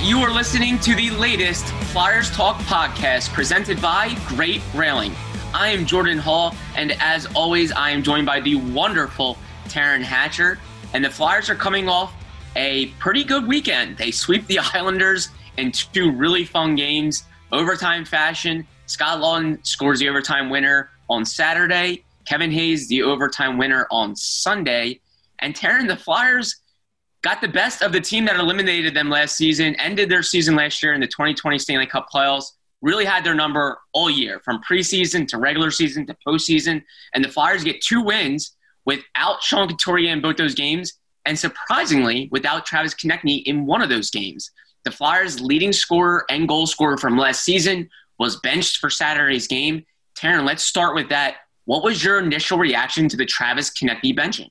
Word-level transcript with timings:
You 0.00 0.20
are 0.20 0.32
listening 0.32 0.78
to 0.80 0.94
the 0.94 1.10
latest 1.10 1.66
Flyers 1.92 2.30
Talk 2.30 2.56
podcast 2.62 3.28
presented 3.34 3.80
by 3.82 4.16
Great 4.26 4.62
Railing. 4.74 5.12
I 5.52 5.68
am 5.68 5.84
Jordan 5.84 6.16
Hall, 6.16 6.54
and 6.76 6.92
as 6.98 7.26
always, 7.34 7.72
I 7.72 7.90
am 7.90 8.02
joined 8.02 8.24
by 8.24 8.40
the 8.40 8.54
wonderful 8.54 9.36
Taryn 9.66 10.00
Hatcher. 10.00 10.58
And 10.94 11.04
the 11.04 11.10
Flyers 11.10 11.50
are 11.50 11.54
coming 11.54 11.90
off 11.90 12.14
a 12.56 12.86
pretty 12.98 13.22
good 13.22 13.46
weekend. 13.46 13.98
They 13.98 14.10
sweep 14.10 14.46
the 14.46 14.58
Islanders 14.74 15.28
in 15.58 15.72
two 15.72 16.10
really 16.10 16.46
fun 16.46 16.74
games, 16.74 17.24
overtime 17.52 18.06
fashion. 18.06 18.66
Scott 18.86 19.18
Laughton 19.20 19.64
scores 19.64 19.98
the 19.98 20.08
overtime 20.08 20.48
winner 20.48 20.88
on 21.10 21.26
Saturday. 21.26 22.02
Kevin 22.24 22.50
Hayes, 22.50 22.88
the 22.88 23.02
overtime 23.02 23.58
winner 23.58 23.86
on 23.90 24.16
Sunday. 24.16 25.00
And 25.40 25.54
Taryn, 25.54 25.86
the 25.86 25.96
Flyers 25.96 26.61
got 27.22 27.40
the 27.40 27.48
best 27.48 27.82
of 27.82 27.92
the 27.92 28.00
team 28.00 28.24
that 28.26 28.36
eliminated 28.36 28.94
them 28.94 29.08
last 29.08 29.36
season, 29.36 29.74
ended 29.76 30.08
their 30.08 30.22
season 30.22 30.56
last 30.56 30.82
year 30.82 30.92
in 30.92 31.00
the 31.00 31.06
2020 31.06 31.58
Stanley 31.58 31.86
Cup 31.86 32.08
playoffs, 32.12 32.46
really 32.82 33.04
had 33.04 33.24
their 33.24 33.34
number 33.34 33.78
all 33.92 34.10
year, 34.10 34.40
from 34.44 34.60
preseason 34.68 35.26
to 35.28 35.38
regular 35.38 35.70
season 35.70 36.04
to 36.06 36.16
postseason. 36.26 36.82
And 37.14 37.24
the 37.24 37.28
Flyers 37.28 37.62
get 37.62 37.80
two 37.80 38.02
wins 38.02 38.56
without 38.84 39.42
Sean 39.42 39.68
Couturier 39.68 40.12
in 40.12 40.20
both 40.20 40.36
those 40.36 40.54
games, 40.54 40.94
and 41.24 41.38
surprisingly, 41.38 42.28
without 42.32 42.66
Travis 42.66 42.94
Konecny 42.94 43.44
in 43.44 43.66
one 43.66 43.82
of 43.82 43.88
those 43.88 44.10
games. 44.10 44.50
The 44.84 44.90
Flyers' 44.90 45.40
leading 45.40 45.72
scorer 45.72 46.24
and 46.28 46.48
goal 46.48 46.66
scorer 46.66 46.96
from 46.96 47.16
last 47.16 47.44
season 47.44 47.88
was 48.18 48.40
benched 48.40 48.78
for 48.78 48.90
Saturday's 48.90 49.46
game. 49.46 49.86
Taryn, 50.18 50.44
let's 50.44 50.64
start 50.64 50.96
with 50.96 51.08
that. 51.10 51.36
What 51.66 51.84
was 51.84 52.02
your 52.02 52.18
initial 52.18 52.58
reaction 52.58 53.08
to 53.08 53.16
the 53.16 53.24
Travis 53.24 53.70
Konecny 53.70 54.16
benching? 54.16 54.50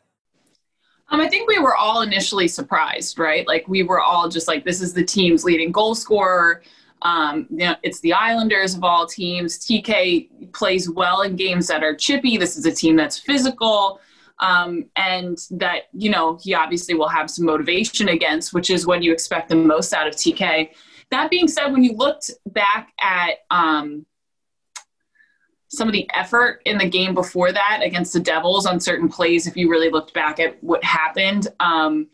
Um, 1.11 1.19
I 1.19 1.27
think 1.27 1.47
we 1.47 1.59
were 1.59 1.75
all 1.75 2.01
initially 2.01 2.47
surprised, 2.47 3.19
right? 3.19 3.45
Like 3.45 3.67
we 3.67 3.83
were 3.83 3.99
all 3.99 4.29
just 4.29 4.47
like, 4.47 4.63
this 4.63 4.81
is 4.81 4.93
the 4.93 5.03
team's 5.03 5.43
leading 5.43 5.71
goal 5.71 5.93
scorer. 5.93 6.63
Um, 7.01 7.47
you 7.49 7.65
know, 7.65 7.75
it's 7.83 7.99
the 7.99 8.13
Islanders 8.13 8.75
of 8.75 8.83
all 8.83 9.05
teams. 9.05 9.59
TK 9.59 10.53
plays 10.53 10.89
well 10.89 11.23
in 11.23 11.35
games 11.35 11.67
that 11.67 11.83
are 11.83 11.95
chippy. 11.95 12.37
This 12.37 12.57
is 12.57 12.65
a 12.65 12.71
team 12.71 12.95
that's 12.95 13.19
physical. 13.19 13.99
Um, 14.39 14.85
and 14.95 15.37
that, 15.51 15.83
you 15.93 16.09
know, 16.09 16.39
he 16.41 16.53
obviously 16.53 16.95
will 16.95 17.09
have 17.09 17.29
some 17.29 17.45
motivation 17.45 18.09
against, 18.09 18.53
which 18.53 18.69
is 18.69 18.87
when 18.87 19.03
you 19.03 19.11
expect 19.11 19.49
the 19.49 19.55
most 19.55 19.93
out 19.93 20.07
of 20.07 20.15
TK. 20.15 20.69
That 21.09 21.29
being 21.29 21.49
said, 21.49 21.67
when 21.67 21.83
you 21.83 21.93
looked 21.93 22.31
back 22.47 22.93
at 23.01 23.39
um, 23.49 24.05
some 25.71 25.87
of 25.87 25.93
the 25.93 26.09
effort 26.13 26.61
in 26.65 26.77
the 26.77 26.87
game 26.87 27.13
before 27.13 27.53
that 27.53 27.79
against 27.81 28.11
the 28.11 28.19
Devils 28.19 28.65
on 28.65 28.77
certain 28.77 29.07
plays, 29.07 29.47
if 29.47 29.55
you 29.55 29.69
really 29.69 29.89
looked 29.89 30.13
back 30.13 30.37
at 30.37 30.61
what 30.61 30.83
happened, 30.83 31.47
um, 31.61 32.07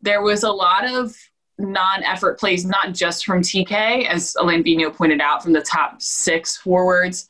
there 0.00 0.22
was 0.22 0.42
a 0.42 0.50
lot 0.50 0.86
of 0.86 1.14
non-effort 1.58 2.40
plays, 2.40 2.64
not 2.64 2.94
just 2.94 3.26
from 3.26 3.42
TK, 3.42 4.06
as 4.06 4.34
Alain 4.40 4.64
Vigneault 4.64 4.94
pointed 4.94 5.20
out, 5.20 5.42
from 5.42 5.52
the 5.52 5.60
top 5.60 6.00
six 6.00 6.56
forwards. 6.56 7.28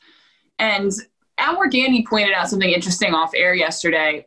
And 0.59 0.93
Al 1.37 1.57
Morganti 1.57 2.07
pointed 2.07 2.31
out 2.31 2.47
something 2.49 2.69
interesting 2.69 3.13
off 3.13 3.31
air 3.35 3.53
yesterday. 3.53 4.25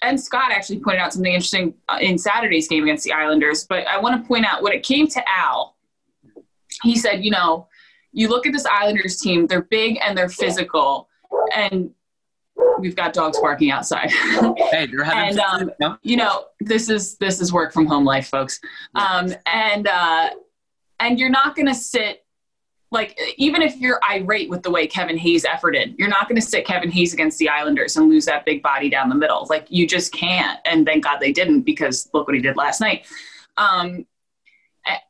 And 0.00 0.18
Scott 0.18 0.50
actually 0.50 0.80
pointed 0.80 1.00
out 1.00 1.12
something 1.12 1.32
interesting 1.32 1.74
uh, 1.90 1.98
in 2.00 2.16
Saturday's 2.16 2.68
game 2.68 2.84
against 2.84 3.04
the 3.04 3.12
Islanders. 3.12 3.66
But 3.68 3.86
I 3.86 3.98
want 3.98 4.22
to 4.22 4.26
point 4.26 4.46
out 4.46 4.62
when 4.62 4.72
it 4.72 4.82
came 4.82 5.08
to 5.08 5.22
Al, 5.28 5.76
he 6.82 6.96
said, 6.96 7.22
you 7.22 7.30
know, 7.30 7.68
you 8.12 8.28
look 8.28 8.46
at 8.46 8.52
this 8.52 8.66
Islanders 8.66 9.20
team, 9.20 9.46
they're 9.46 9.62
big 9.62 9.98
and 10.04 10.16
they're 10.16 10.28
physical. 10.28 11.08
And 11.54 11.90
we've 12.78 12.96
got 12.96 13.12
dogs 13.12 13.38
barking 13.40 13.70
outside. 13.70 14.10
Hey, 14.70 14.86
they're 14.86 15.04
having 15.04 15.38
and 15.40 15.72
um, 15.82 15.98
you 16.02 16.16
know, 16.16 16.44
this 16.60 16.88
is 16.88 17.16
this 17.16 17.40
is 17.40 17.52
work 17.52 17.72
from 17.72 17.86
home 17.86 18.04
life, 18.04 18.28
folks. 18.28 18.60
Um, 18.94 19.34
and 19.46 19.88
uh, 19.88 20.30
and 21.00 21.18
you're 21.18 21.30
not 21.30 21.56
gonna 21.56 21.74
sit 21.74 22.24
like 22.92 23.18
even 23.36 23.62
if 23.62 23.76
you're 23.76 24.00
irate 24.08 24.48
with 24.48 24.62
the 24.62 24.70
way 24.70 24.86
Kevin 24.86 25.16
Hayes 25.18 25.44
efforted, 25.44 25.96
you're 25.98 26.08
not 26.08 26.28
going 26.28 26.40
to 26.40 26.46
sit 26.46 26.66
Kevin 26.66 26.90
Hayes 26.90 27.14
against 27.14 27.38
the 27.38 27.48
Islanders 27.48 27.96
and 27.96 28.08
lose 28.08 28.24
that 28.24 28.44
big 28.44 28.62
body 28.62 28.90
down 28.90 29.08
the 29.08 29.14
middle. 29.14 29.46
Like 29.48 29.66
you 29.68 29.86
just 29.86 30.12
can't. 30.12 30.58
And 30.64 30.84
thank 30.84 31.04
God 31.04 31.18
they 31.20 31.32
didn't 31.32 31.62
because 31.62 32.08
look 32.12 32.26
what 32.26 32.34
he 32.34 32.42
did 32.42 32.56
last 32.56 32.80
night. 32.80 33.06
Um, 33.56 34.06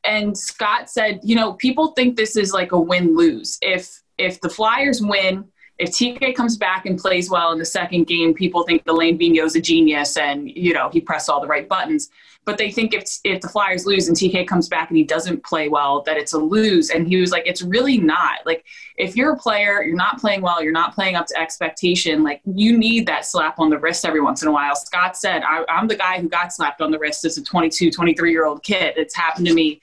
and 0.04 0.36
Scott 0.36 0.90
said, 0.90 1.20
you 1.22 1.36
know, 1.36 1.54
people 1.54 1.88
think 1.88 2.16
this 2.16 2.36
is 2.36 2.52
like 2.52 2.72
a 2.72 2.80
win 2.80 3.16
lose. 3.16 3.58
If 3.62 4.02
if 4.18 4.40
the 4.40 4.50
Flyers 4.50 5.00
win, 5.00 5.44
if 5.78 5.90
TK 5.90 6.34
comes 6.34 6.56
back 6.56 6.84
and 6.86 6.98
plays 6.98 7.30
well 7.30 7.52
in 7.52 7.58
the 7.58 7.64
second 7.64 8.06
game, 8.06 8.34
people 8.34 8.64
think 8.64 8.82
Alain 8.86 9.16
Vigneault's 9.18 9.54
a 9.54 9.60
genius 9.60 10.16
and 10.16 10.50
you 10.50 10.74
know 10.74 10.90
he 10.90 11.00
pressed 11.00 11.30
all 11.30 11.40
the 11.40 11.46
right 11.46 11.68
buttons. 11.68 12.10
But 12.46 12.56
they 12.56 12.70
think 12.70 12.94
if 12.94 13.04
if 13.22 13.40
the 13.40 13.48
Flyers 13.48 13.86
lose 13.86 14.08
and 14.08 14.16
TK 14.16 14.46
comes 14.46 14.68
back 14.68 14.88
and 14.88 14.96
he 14.96 15.04
doesn't 15.04 15.44
play 15.44 15.68
well, 15.68 16.02
that 16.02 16.16
it's 16.16 16.32
a 16.32 16.38
lose. 16.38 16.90
And 16.90 17.06
he 17.06 17.20
was 17.20 17.30
like, 17.30 17.46
it's 17.46 17.62
really 17.62 17.98
not. 17.98 18.46
Like 18.46 18.64
if 18.96 19.14
you're 19.14 19.32
a 19.32 19.36
player, 19.36 19.82
you're 19.82 19.94
not 19.94 20.18
playing 20.18 20.40
well, 20.40 20.62
you're 20.62 20.72
not 20.72 20.94
playing 20.94 21.16
up 21.16 21.26
to 21.26 21.38
expectation. 21.38 22.22
Like 22.22 22.40
you 22.44 22.76
need 22.76 23.06
that 23.06 23.26
slap 23.26 23.58
on 23.58 23.68
the 23.68 23.78
wrist 23.78 24.04
every 24.04 24.20
once 24.20 24.42
in 24.42 24.48
a 24.48 24.52
while. 24.52 24.74
Scott 24.74 25.16
said, 25.16 25.42
I, 25.42 25.64
am 25.68 25.86
the 25.86 25.96
guy 25.96 26.20
who 26.20 26.28
got 26.28 26.52
slapped 26.52 26.80
on 26.80 26.90
the 26.90 26.98
wrist 26.98 27.24
as 27.24 27.36
a 27.36 27.44
22, 27.44 27.90
23 27.90 28.32
year 28.32 28.46
old 28.46 28.62
kid. 28.62 28.94
It's 28.96 29.14
happened 29.14 29.46
to 29.46 29.54
me. 29.54 29.80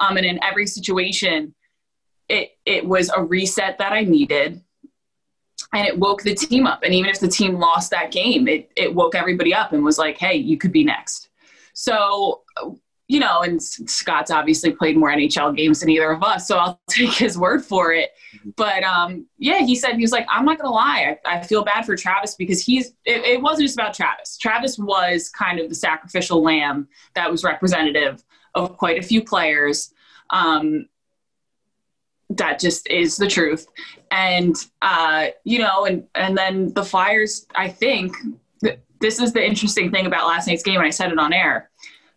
Um, 0.00 0.16
and 0.16 0.26
in 0.26 0.42
every 0.42 0.66
situation, 0.66 1.54
it 2.28 2.56
it 2.66 2.84
was 2.84 3.10
a 3.16 3.22
reset 3.22 3.78
that 3.78 3.92
I 3.92 4.02
needed 4.02 4.62
and 5.72 5.86
it 5.86 5.98
woke 5.98 6.22
the 6.22 6.34
team 6.34 6.66
up. 6.66 6.82
And 6.82 6.94
even 6.94 7.10
if 7.10 7.20
the 7.20 7.28
team 7.28 7.58
lost 7.58 7.90
that 7.90 8.10
game, 8.10 8.48
it, 8.48 8.70
it 8.76 8.94
woke 8.94 9.14
everybody 9.14 9.54
up 9.54 9.72
and 9.72 9.84
was 9.84 9.98
like, 9.98 10.18
hey, 10.18 10.36
you 10.36 10.58
could 10.58 10.72
be 10.72 10.84
next. 10.84 11.29
So, 11.74 12.42
you 13.08 13.18
know, 13.18 13.40
and 13.40 13.60
Scott's 13.60 14.30
obviously 14.30 14.70
played 14.70 14.96
more 14.96 15.10
NHL 15.10 15.56
games 15.56 15.80
than 15.80 15.88
either 15.88 16.12
of 16.12 16.22
us, 16.22 16.46
so 16.46 16.58
I'll 16.58 16.80
take 16.90 17.10
his 17.10 17.36
word 17.36 17.64
for 17.64 17.92
it. 17.92 18.10
But 18.56 18.84
um, 18.84 19.26
yeah, 19.36 19.58
he 19.58 19.74
said 19.74 19.96
he 19.96 20.02
was 20.02 20.12
like, 20.12 20.26
I'm 20.30 20.44
not 20.44 20.58
gonna 20.58 20.72
lie, 20.72 21.16
I, 21.26 21.38
I 21.38 21.42
feel 21.42 21.64
bad 21.64 21.84
for 21.84 21.96
Travis 21.96 22.36
because 22.36 22.64
he's. 22.64 22.92
It, 23.04 23.24
it, 23.24 23.42
wasn't 23.42 23.66
just 23.66 23.76
about 23.76 23.94
Travis. 23.94 24.38
Travis 24.38 24.78
was 24.78 25.28
kind 25.28 25.58
of 25.58 25.68
the 25.68 25.74
sacrificial 25.74 26.40
lamb 26.40 26.86
that 27.14 27.28
was 27.28 27.42
representative 27.42 28.22
of 28.54 28.76
quite 28.76 28.98
a 28.98 29.02
few 29.02 29.24
players. 29.24 29.92
Um, 30.30 30.86
that 32.30 32.60
just 32.60 32.88
is 32.88 33.16
the 33.16 33.26
truth, 33.26 33.66
and 34.12 34.54
uh, 34.82 35.28
you 35.42 35.58
know, 35.58 35.84
and 35.84 36.06
and 36.14 36.38
then 36.38 36.72
the 36.74 36.84
Flyers. 36.84 37.46
I 37.56 37.68
think 37.68 38.14
this 39.00 39.18
is 39.18 39.32
the 39.32 39.44
interesting 39.44 39.90
thing 39.90 40.06
about 40.06 40.26
last 40.26 40.46
night's 40.46 40.62
game, 40.62 40.76
and 40.76 40.86
I 40.86 40.90
said 40.90 41.12
it 41.12 41.18
on 41.18 41.32
air. 41.32 41.70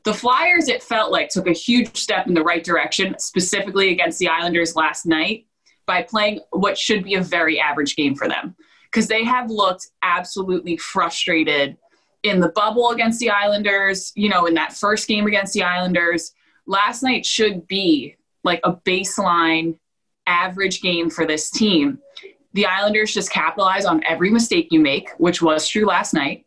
The 0.03 0.13
Flyers, 0.13 0.67
it 0.67 0.83
felt 0.83 1.11
like, 1.11 1.29
took 1.29 1.47
a 1.47 1.53
huge 1.53 1.95
step 1.95 2.27
in 2.27 2.33
the 2.33 2.43
right 2.43 2.63
direction, 2.63 3.15
specifically 3.19 3.91
against 3.91 4.19
the 4.19 4.27
Islanders 4.27 4.75
last 4.75 5.05
night, 5.05 5.45
by 5.85 6.03
playing 6.03 6.41
what 6.51 6.77
should 6.77 7.03
be 7.03 7.15
a 7.15 7.21
very 7.21 7.59
average 7.59 7.95
game 7.95 8.15
for 8.15 8.27
them. 8.27 8.55
Because 8.91 9.07
they 9.07 9.23
have 9.23 9.49
looked 9.49 9.87
absolutely 10.03 10.77
frustrated 10.77 11.77
in 12.23 12.39
the 12.39 12.49
bubble 12.49 12.89
against 12.91 13.19
the 13.19 13.29
Islanders, 13.29 14.11
you 14.15 14.29
know, 14.29 14.45
in 14.45 14.53
that 14.55 14.73
first 14.73 15.07
game 15.07 15.25
against 15.25 15.53
the 15.53 15.63
Islanders. 15.63 16.33
last 16.65 17.03
night 17.03 17.25
should 17.25 17.67
be 17.67 18.15
like 18.43 18.61
a 18.63 18.73
baseline 18.73 19.77
average 20.27 20.81
game 20.81 21.09
for 21.09 21.25
this 21.25 21.49
team. 21.49 21.99
The 22.53 22.65
Islanders 22.65 23.13
just 23.13 23.31
capitalize 23.31 23.85
on 23.85 24.03
every 24.05 24.29
mistake 24.29 24.67
you 24.71 24.79
make, 24.79 25.09
which 25.17 25.41
was 25.41 25.67
true 25.67 25.85
last 25.85 26.13
night. 26.13 26.45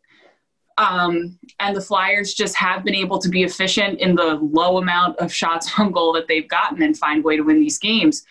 Um, 0.77 1.39
and 1.59 1.75
the 1.75 1.81
Flyers 1.81 2.33
just 2.33 2.55
have 2.55 2.83
been 2.83 2.95
able 2.95 3.19
to 3.19 3.29
be 3.29 3.43
efficient 3.43 3.99
in 3.99 4.15
the 4.15 4.35
low 4.35 4.77
amount 4.77 5.17
of 5.17 5.33
shots 5.33 5.71
on 5.79 5.91
goal 5.91 6.13
that 6.13 6.27
they've 6.27 6.47
gotten 6.47 6.81
and 6.83 6.97
find 6.97 7.23
a 7.23 7.23
way 7.23 7.37
to 7.37 7.43
win 7.43 7.59
these 7.59 7.79
games. 7.79 8.23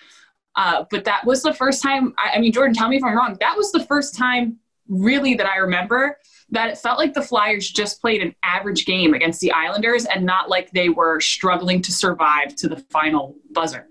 Uh, 0.55 0.85
but 0.91 1.05
that 1.05 1.25
was 1.27 1.43
the 1.43 1.53
first 1.53 1.83
time. 1.83 2.15
I, 2.19 2.37
I 2.37 2.41
mean, 2.41 2.53
Jordan, 2.53 2.75
tell 2.75 2.89
me 2.89 2.97
if 2.97 3.05
I'm 3.05 3.17
wrong. 3.17 3.37
That 3.41 3.57
was 3.57 3.73
the 3.73 3.85
first 3.85 4.17
time, 4.17 4.57
really, 4.89 5.35
that 5.35 5.47
I 5.47 5.57
remember 5.57 6.19
that 6.51 6.71
it 6.71 6.79
felt 6.79 6.99
like 6.99 7.13
the 7.13 7.23
Flyers 7.23 7.69
just 7.69 8.01
played 8.01 8.23
an 8.23 8.35
average 8.45 8.87
game 8.87 9.15
against 9.15 9.41
the 9.41 9.53
Islanders 9.53 10.05
and 10.07 10.25
not 10.25 10.49
like 10.49 10.71
they 10.71 10.89
were 10.89 11.21
struggling 11.21 11.83
to 11.83 11.93
survive 11.93 12.55
to 12.57 12.69
the 12.69 12.77
final 12.91 13.37
buzzer. 13.53 13.89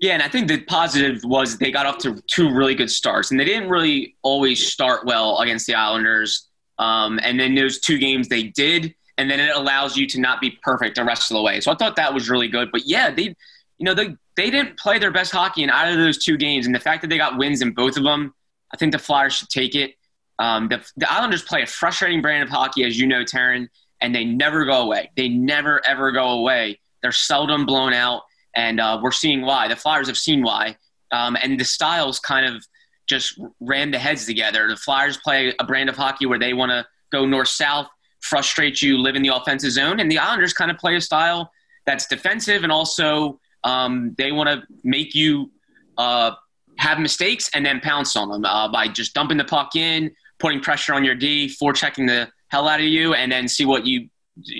Yeah, 0.00 0.14
and 0.14 0.22
I 0.22 0.28
think 0.28 0.48
the 0.48 0.62
positive 0.62 1.22
was 1.24 1.58
they 1.58 1.70
got 1.70 1.84
off 1.84 1.98
to 1.98 2.22
two 2.26 2.54
really 2.54 2.74
good 2.74 2.90
starts, 2.90 3.30
and 3.30 3.38
they 3.38 3.44
didn't 3.44 3.68
really 3.68 4.16
always 4.22 4.72
start 4.72 5.04
well 5.04 5.38
against 5.40 5.66
the 5.66 5.74
Islanders. 5.74 6.49
Um, 6.80 7.20
and 7.22 7.38
then 7.38 7.54
those 7.54 7.78
two 7.78 7.98
games 7.98 8.26
they 8.28 8.44
did, 8.44 8.94
and 9.18 9.30
then 9.30 9.38
it 9.38 9.54
allows 9.54 9.98
you 9.98 10.06
to 10.08 10.18
not 10.18 10.40
be 10.40 10.58
perfect 10.62 10.96
the 10.96 11.04
rest 11.04 11.30
of 11.30 11.36
the 11.36 11.42
way. 11.42 11.60
So 11.60 11.70
I 11.70 11.74
thought 11.74 11.94
that 11.96 12.12
was 12.12 12.30
really 12.30 12.48
good. 12.48 12.72
But 12.72 12.86
yeah, 12.86 13.10
they, 13.10 13.34
you 13.78 13.84
know, 13.84 13.94
they 13.94 14.16
they 14.36 14.50
didn't 14.50 14.78
play 14.78 14.98
their 14.98 15.10
best 15.10 15.30
hockey 15.30 15.62
in 15.62 15.68
either 15.70 15.92
of 15.92 16.04
those 16.04 16.24
two 16.24 16.38
games, 16.38 16.64
and 16.64 16.74
the 16.74 16.80
fact 16.80 17.02
that 17.02 17.08
they 17.08 17.18
got 17.18 17.36
wins 17.36 17.60
in 17.60 17.72
both 17.72 17.98
of 17.98 18.02
them, 18.02 18.34
I 18.72 18.78
think 18.78 18.92
the 18.92 18.98
Flyers 18.98 19.34
should 19.34 19.50
take 19.50 19.74
it. 19.74 19.92
Um, 20.38 20.68
the, 20.68 20.82
the 20.96 21.12
Islanders 21.12 21.42
play 21.42 21.62
a 21.62 21.66
frustrating 21.66 22.22
brand 22.22 22.42
of 22.42 22.48
hockey, 22.48 22.82
as 22.84 22.98
you 22.98 23.06
know, 23.06 23.24
Taryn, 23.24 23.68
and 24.00 24.14
they 24.14 24.24
never 24.24 24.64
go 24.64 24.80
away. 24.80 25.10
They 25.18 25.28
never 25.28 25.86
ever 25.86 26.12
go 26.12 26.30
away. 26.30 26.80
They're 27.02 27.12
seldom 27.12 27.66
blown 27.66 27.92
out, 27.92 28.22
and 28.56 28.80
uh, 28.80 28.98
we're 29.02 29.12
seeing 29.12 29.42
why. 29.42 29.68
The 29.68 29.76
Flyers 29.76 30.06
have 30.06 30.16
seen 30.16 30.42
why, 30.42 30.78
um, 31.12 31.36
and 31.42 31.60
the 31.60 31.64
styles 31.64 32.18
kind 32.20 32.46
of 32.46 32.64
just 33.10 33.38
ran 33.60 33.90
the 33.90 33.98
heads 33.98 34.24
together. 34.24 34.68
The 34.68 34.76
Flyers 34.76 35.18
play 35.18 35.52
a 35.58 35.64
brand 35.64 35.90
of 35.90 35.96
hockey 35.96 36.24
where 36.24 36.38
they 36.38 36.54
want 36.54 36.70
to 36.70 36.86
go 37.12 37.26
north 37.26 37.48
south, 37.48 37.88
frustrate 38.20 38.80
you, 38.80 38.96
live 38.96 39.16
in 39.16 39.22
the 39.22 39.34
offensive 39.34 39.72
zone, 39.72 40.00
and 40.00 40.10
the 40.10 40.18
Islanders 40.18 40.54
kind 40.54 40.70
of 40.70 40.78
play 40.78 40.96
a 40.96 41.00
style 41.00 41.50
that's 41.84 42.06
defensive 42.06 42.62
and 42.62 42.72
also 42.72 43.40
um, 43.64 44.14
they 44.16 44.32
want 44.32 44.48
to 44.48 44.62
make 44.84 45.14
you 45.14 45.50
uh, 45.98 46.32
have 46.76 46.98
mistakes 46.98 47.50
and 47.52 47.66
then 47.66 47.80
pounce 47.80 48.16
on 48.16 48.30
them 48.30 48.44
uh, 48.44 48.68
by 48.68 48.88
just 48.88 49.12
dumping 49.12 49.36
the 49.36 49.44
puck 49.44 49.76
in, 49.76 50.10
putting 50.38 50.60
pressure 50.60 50.94
on 50.94 51.04
your 51.04 51.14
D, 51.14 51.48
forechecking 51.60 52.06
the 52.06 52.30
hell 52.48 52.68
out 52.68 52.80
of 52.80 52.86
you, 52.86 53.14
and 53.14 53.30
then 53.30 53.48
see 53.48 53.66
what 53.66 53.84
you 53.84 54.08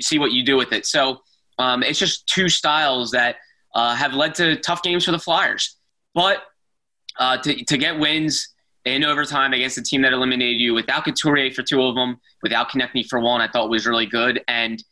see 0.01 0.19
what 0.19 0.31
you 0.31 0.43
do 0.43 0.57
with 0.57 0.71
it. 0.73 0.85
So 0.85 1.21
um, 1.57 1.81
it's 1.81 1.97
just 1.97 2.27
two 2.27 2.49
styles 2.49 3.11
that 3.11 3.37
uh, 3.73 3.95
have 3.95 4.13
led 4.13 4.35
to 4.35 4.57
tough 4.57 4.83
games 4.83 5.05
for 5.05 5.11
the 5.11 5.19
Flyers. 5.19 5.77
But 6.13 6.43
uh, 7.21 7.37
to, 7.37 7.63
to 7.65 7.77
get 7.77 7.99
wins 7.99 8.49
in 8.85 9.03
overtime 9.05 9.53
against 9.53 9.77
a 9.77 9.83
team 9.83 10.01
that 10.01 10.11
eliminated 10.11 10.59
you 10.59 10.73
without 10.73 11.05
Couturier 11.05 11.51
for 11.51 11.61
two 11.61 11.83
of 11.83 11.93
them, 11.93 12.19
without 12.41 12.71
Konecny 12.71 13.05
for 13.07 13.19
one, 13.19 13.41
I 13.41 13.47
thought 13.47 13.69
was 13.69 13.85
really 13.85 14.07
good. 14.07 14.43
And, 14.47 14.83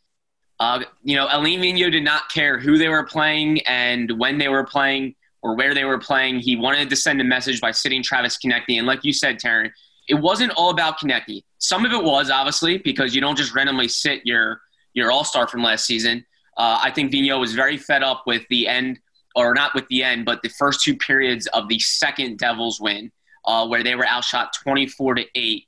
uh, 0.60 0.84
you 1.02 1.16
know, 1.16 1.26
Alain 1.28 1.60
Vigneault 1.60 1.90
did 1.90 2.04
not 2.04 2.30
care 2.30 2.60
who 2.60 2.78
they 2.78 2.88
were 2.88 3.04
playing 3.04 3.62
and 3.62 4.16
when 4.16 4.38
they 4.38 4.48
were 4.48 4.62
playing 4.62 5.16
or 5.42 5.56
where 5.56 5.74
they 5.74 5.84
were 5.84 5.98
playing. 5.98 6.38
He 6.38 6.54
wanted 6.54 6.88
to 6.90 6.96
send 6.96 7.20
a 7.20 7.24
message 7.24 7.60
by 7.60 7.72
sitting 7.72 8.00
Travis 8.00 8.38
Konecny. 8.38 8.78
And 8.78 8.86
like 8.86 9.00
you 9.02 9.12
said, 9.12 9.40
Taryn, 9.40 9.72
it 10.08 10.14
wasn't 10.14 10.52
all 10.52 10.70
about 10.70 11.00
Konecny. 11.00 11.42
Some 11.58 11.84
of 11.84 11.90
it 11.90 12.04
was, 12.04 12.30
obviously, 12.30 12.78
because 12.78 13.12
you 13.12 13.20
don't 13.20 13.36
just 13.36 13.56
randomly 13.56 13.88
sit 13.88 14.24
your, 14.24 14.60
your 14.94 15.10
all-star 15.10 15.48
from 15.48 15.64
last 15.64 15.84
season. 15.84 16.24
Uh, 16.56 16.78
I 16.80 16.92
think 16.92 17.12
Vigneault 17.12 17.40
was 17.40 17.54
very 17.54 17.76
fed 17.76 18.04
up 18.04 18.22
with 18.24 18.44
the 18.50 18.68
end– 18.68 19.00
or 19.34 19.54
not 19.54 19.74
with 19.74 19.86
the 19.88 20.02
end, 20.02 20.24
but 20.24 20.42
the 20.42 20.48
first 20.48 20.82
two 20.82 20.96
periods 20.96 21.46
of 21.48 21.68
the 21.68 21.78
second 21.78 22.38
Devils 22.38 22.80
win, 22.80 23.10
uh, 23.44 23.66
where 23.66 23.82
they 23.82 23.94
were 23.94 24.06
outshot 24.06 24.52
24 24.62 25.14
to 25.16 25.24
8. 25.34 25.66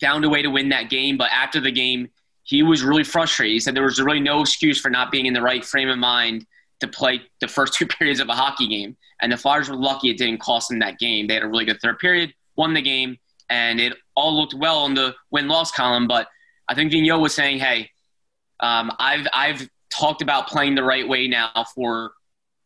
Found 0.00 0.24
a 0.24 0.28
way 0.28 0.42
to 0.42 0.48
win 0.48 0.68
that 0.70 0.90
game, 0.90 1.16
but 1.16 1.30
after 1.30 1.60
the 1.60 1.70
game, 1.70 2.08
he 2.42 2.62
was 2.62 2.82
really 2.82 3.04
frustrated. 3.04 3.52
He 3.52 3.60
said 3.60 3.74
there 3.74 3.84
was 3.84 4.00
really 4.00 4.20
no 4.20 4.40
excuse 4.40 4.80
for 4.80 4.90
not 4.90 5.12
being 5.12 5.26
in 5.26 5.32
the 5.32 5.42
right 5.42 5.64
frame 5.64 5.88
of 5.88 5.98
mind 5.98 6.44
to 6.80 6.88
play 6.88 7.22
the 7.40 7.48
first 7.48 7.74
two 7.78 7.86
periods 7.86 8.20
of 8.20 8.28
a 8.28 8.34
hockey 8.34 8.68
game. 8.68 8.96
And 9.20 9.30
the 9.30 9.36
Flyers 9.36 9.68
were 9.68 9.76
lucky 9.76 10.10
it 10.10 10.18
didn't 10.18 10.40
cost 10.40 10.68
them 10.68 10.80
that 10.80 10.98
game. 10.98 11.28
They 11.28 11.34
had 11.34 11.44
a 11.44 11.48
really 11.48 11.64
good 11.64 11.80
third 11.80 11.98
period, 12.00 12.34
won 12.56 12.74
the 12.74 12.82
game, 12.82 13.18
and 13.48 13.80
it 13.80 13.94
all 14.16 14.36
looked 14.36 14.54
well 14.54 14.78
on 14.78 14.94
the 14.94 15.14
win 15.30 15.46
loss 15.46 15.70
column. 15.70 16.08
But 16.08 16.26
I 16.68 16.74
think 16.74 16.92
Vigneault 16.92 17.20
was 17.20 17.34
saying, 17.34 17.60
hey, 17.60 17.90
um, 18.58 18.90
I've, 18.98 19.28
I've 19.32 19.68
talked 19.90 20.22
about 20.22 20.48
playing 20.48 20.74
the 20.74 20.82
right 20.82 21.06
way 21.06 21.28
now 21.28 21.66
for 21.74 22.12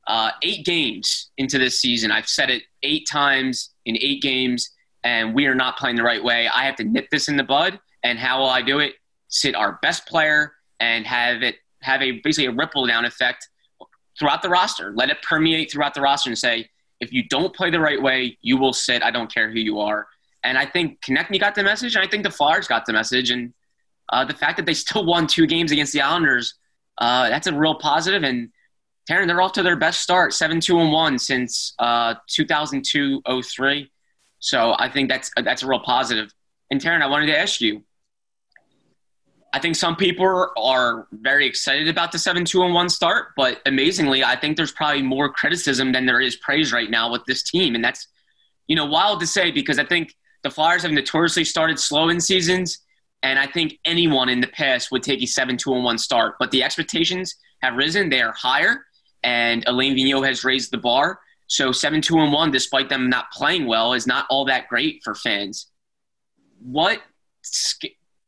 uh, 0.07 0.31
eight 0.43 0.65
games 0.65 1.31
into 1.39 1.59
this 1.59 1.81
season. 1.81 2.11
I've 2.11 2.29
said 2.29 2.51
it 2.51 2.63
eight 2.83 3.07
times 3.11 3.71
in 3.85 3.97
eight 4.01 4.23
games, 4.23 4.71
and 5.05 5.35
we 5.35 5.47
are 5.47 5.55
not 5.55 5.77
playing 5.77 5.97
the 5.97 6.03
right 6.03 6.23
way. 6.23 6.49
I 6.49 6.65
have 6.65 6.77
to 6.77 6.85
nip 6.85 7.09
this 7.11 7.29
in 7.29 7.37
the 7.37 7.45
bud. 7.45 7.79
And 8.05 8.19
how 8.19 8.39
will 8.39 8.49
I 8.49 8.63
do 8.63 8.79
it? 8.79 8.95
Sit 9.29 9.55
our 9.57 9.79
best 9.83 10.07
player 10.07 10.53
and 10.79 11.05
have 11.07 11.43
it 11.43 11.57
have 11.83 12.03
a 12.03 12.13
basically 12.21 12.47
a 12.47 12.53
ripple 12.53 12.87
down 12.87 13.05
effect 13.05 13.49
throughout 14.19 14.43
the 14.43 14.49
roster. 14.49 14.93
Let 14.95 15.11
it 15.11 15.23
permeate 15.23 15.71
throughout 15.71 15.95
the 15.95 16.01
roster 16.01 16.31
and 16.31 16.39
say, 16.39 16.69
if 17.01 17.13
you 17.13 17.25
don't 17.29 17.55
play 17.55 17.71
the 17.71 17.81
right 17.81 18.01
way, 18.01 18.39
you 18.43 18.57
will 18.57 18.73
sit. 18.73 19.03
I 19.03 19.11
don't 19.11 19.33
care 19.33 19.51
who 19.51 19.59
you 19.59 19.81
are. 19.81 20.07
And 20.45 20.57
I 20.57 20.65
think 20.65 21.01
Konecny 21.01 21.41
got 21.41 21.55
the 21.55 21.63
message, 21.63 21.97
and 21.97 22.05
I 22.05 22.09
think 22.09 22.23
the 22.23 22.31
Flyers 22.31 22.69
got 22.69 22.87
the 22.87 22.93
message. 22.93 23.31
And 23.31 23.53
uh, 24.13 24.25
the 24.25 24.35
fact 24.35 24.57
that 24.57 24.67
they 24.67 24.75
still 24.75 25.05
won 25.05 25.27
two 25.27 25.47
games 25.47 25.73
against 25.73 25.93
the 25.93 26.01
Islanders, 26.01 26.55
uh, 26.99 27.29
that's 27.29 27.47
a 27.47 27.53
real 27.53 27.75
positive. 27.75 28.23
And 28.23 28.51
Taryn, 29.09 29.29
they're 29.29 29.41
off 29.41 29.53
to 29.53 29.63
their 29.63 29.77
best 29.77 30.03
start, 30.03 30.33
seven 30.33 30.61
two 30.61 30.81
and 30.81 30.93
one 30.93 31.19
since 31.19 31.75
uh, 31.79 32.15
2002-03. 32.29 33.89
So 34.41 34.75
I 34.79 34.89
think 34.89 35.09
that's 35.09 35.31
that's 35.43 35.63
a 35.63 35.67
real 35.67 35.81
positive. 35.81 36.33
And 36.71 36.81
Taryn, 36.81 37.03
I 37.03 37.07
wanted 37.07 37.27
to 37.27 37.39
ask 37.39 37.61
you. 37.61 37.83
I 39.53 39.59
think 39.59 39.77
some 39.77 39.97
people 39.97 40.51
are 40.59 41.07
very 41.13 41.47
excited 41.47 41.89
about 41.89 42.13
the 42.13 42.19
seven 42.19 42.45
two 42.45 42.63
and 42.63 42.75
one 42.75 42.89
start, 42.89 43.29
but 43.37 43.63
amazingly, 43.65 44.23
I 44.23 44.37
think 44.37 44.57
there's 44.57 44.73
probably 44.73 45.03
more 45.03 45.33
criticism 45.33 45.93
than 45.93 46.05
there 46.05 46.21
is 46.21 46.37
praise 46.37 46.73
right 46.73 46.91
now 46.91 47.11
with 47.11 47.25
this 47.27 47.43
team, 47.43 47.75
and 47.75 47.83
that's 47.83 48.09
you 48.67 48.77
know 48.77 48.85
wild 48.85 49.21
to 49.21 49.27
say 49.27 49.51
because 49.53 49.79
I 49.79 49.85
think 49.85 50.15
the 50.43 50.51
Flyers 50.51 50.83
have 50.83 50.93
notoriously 50.93 51.45
started 51.45 51.79
slow 51.79 52.09
in 52.09 52.21
seasons, 52.21 52.81
and 53.23 53.39
I 53.39 53.47
think 53.47 53.79
anyone 53.85 54.29
in 54.29 54.41
the 54.41 54.49
past 54.49 54.91
would 54.91 55.03
take 55.03 55.23
a 55.23 55.27
seven 55.27 55.57
two 55.57 55.75
and 55.75 55.85
one 55.85 55.97
start, 55.97 56.35
but 56.39 56.51
the 56.51 56.63
expectations 56.63 57.37
have 57.63 57.77
risen; 57.77 58.11
they 58.11 58.21
are 58.21 58.33
higher 58.33 58.86
and 59.27 59.65
Alain 59.67 59.97
Vigneault 59.97 60.27
has 60.27 60.45
raised 60.45 60.71
the 60.71 60.79
bar. 60.79 61.19
So 61.49 61.73
seven 61.73 62.01
two 62.01 62.19
and 62.19 62.33
one, 62.33 62.51
despite 62.51 62.89
them 62.89 63.11
not 63.11 63.31
playing 63.33 63.67
well, 63.67 63.93
is 63.93 64.07
not 64.07 64.25
all 64.31 64.45
that 64.47 64.69
great 64.69 65.03
for 65.05 65.15
fans. 65.15 65.67
What 66.63 67.03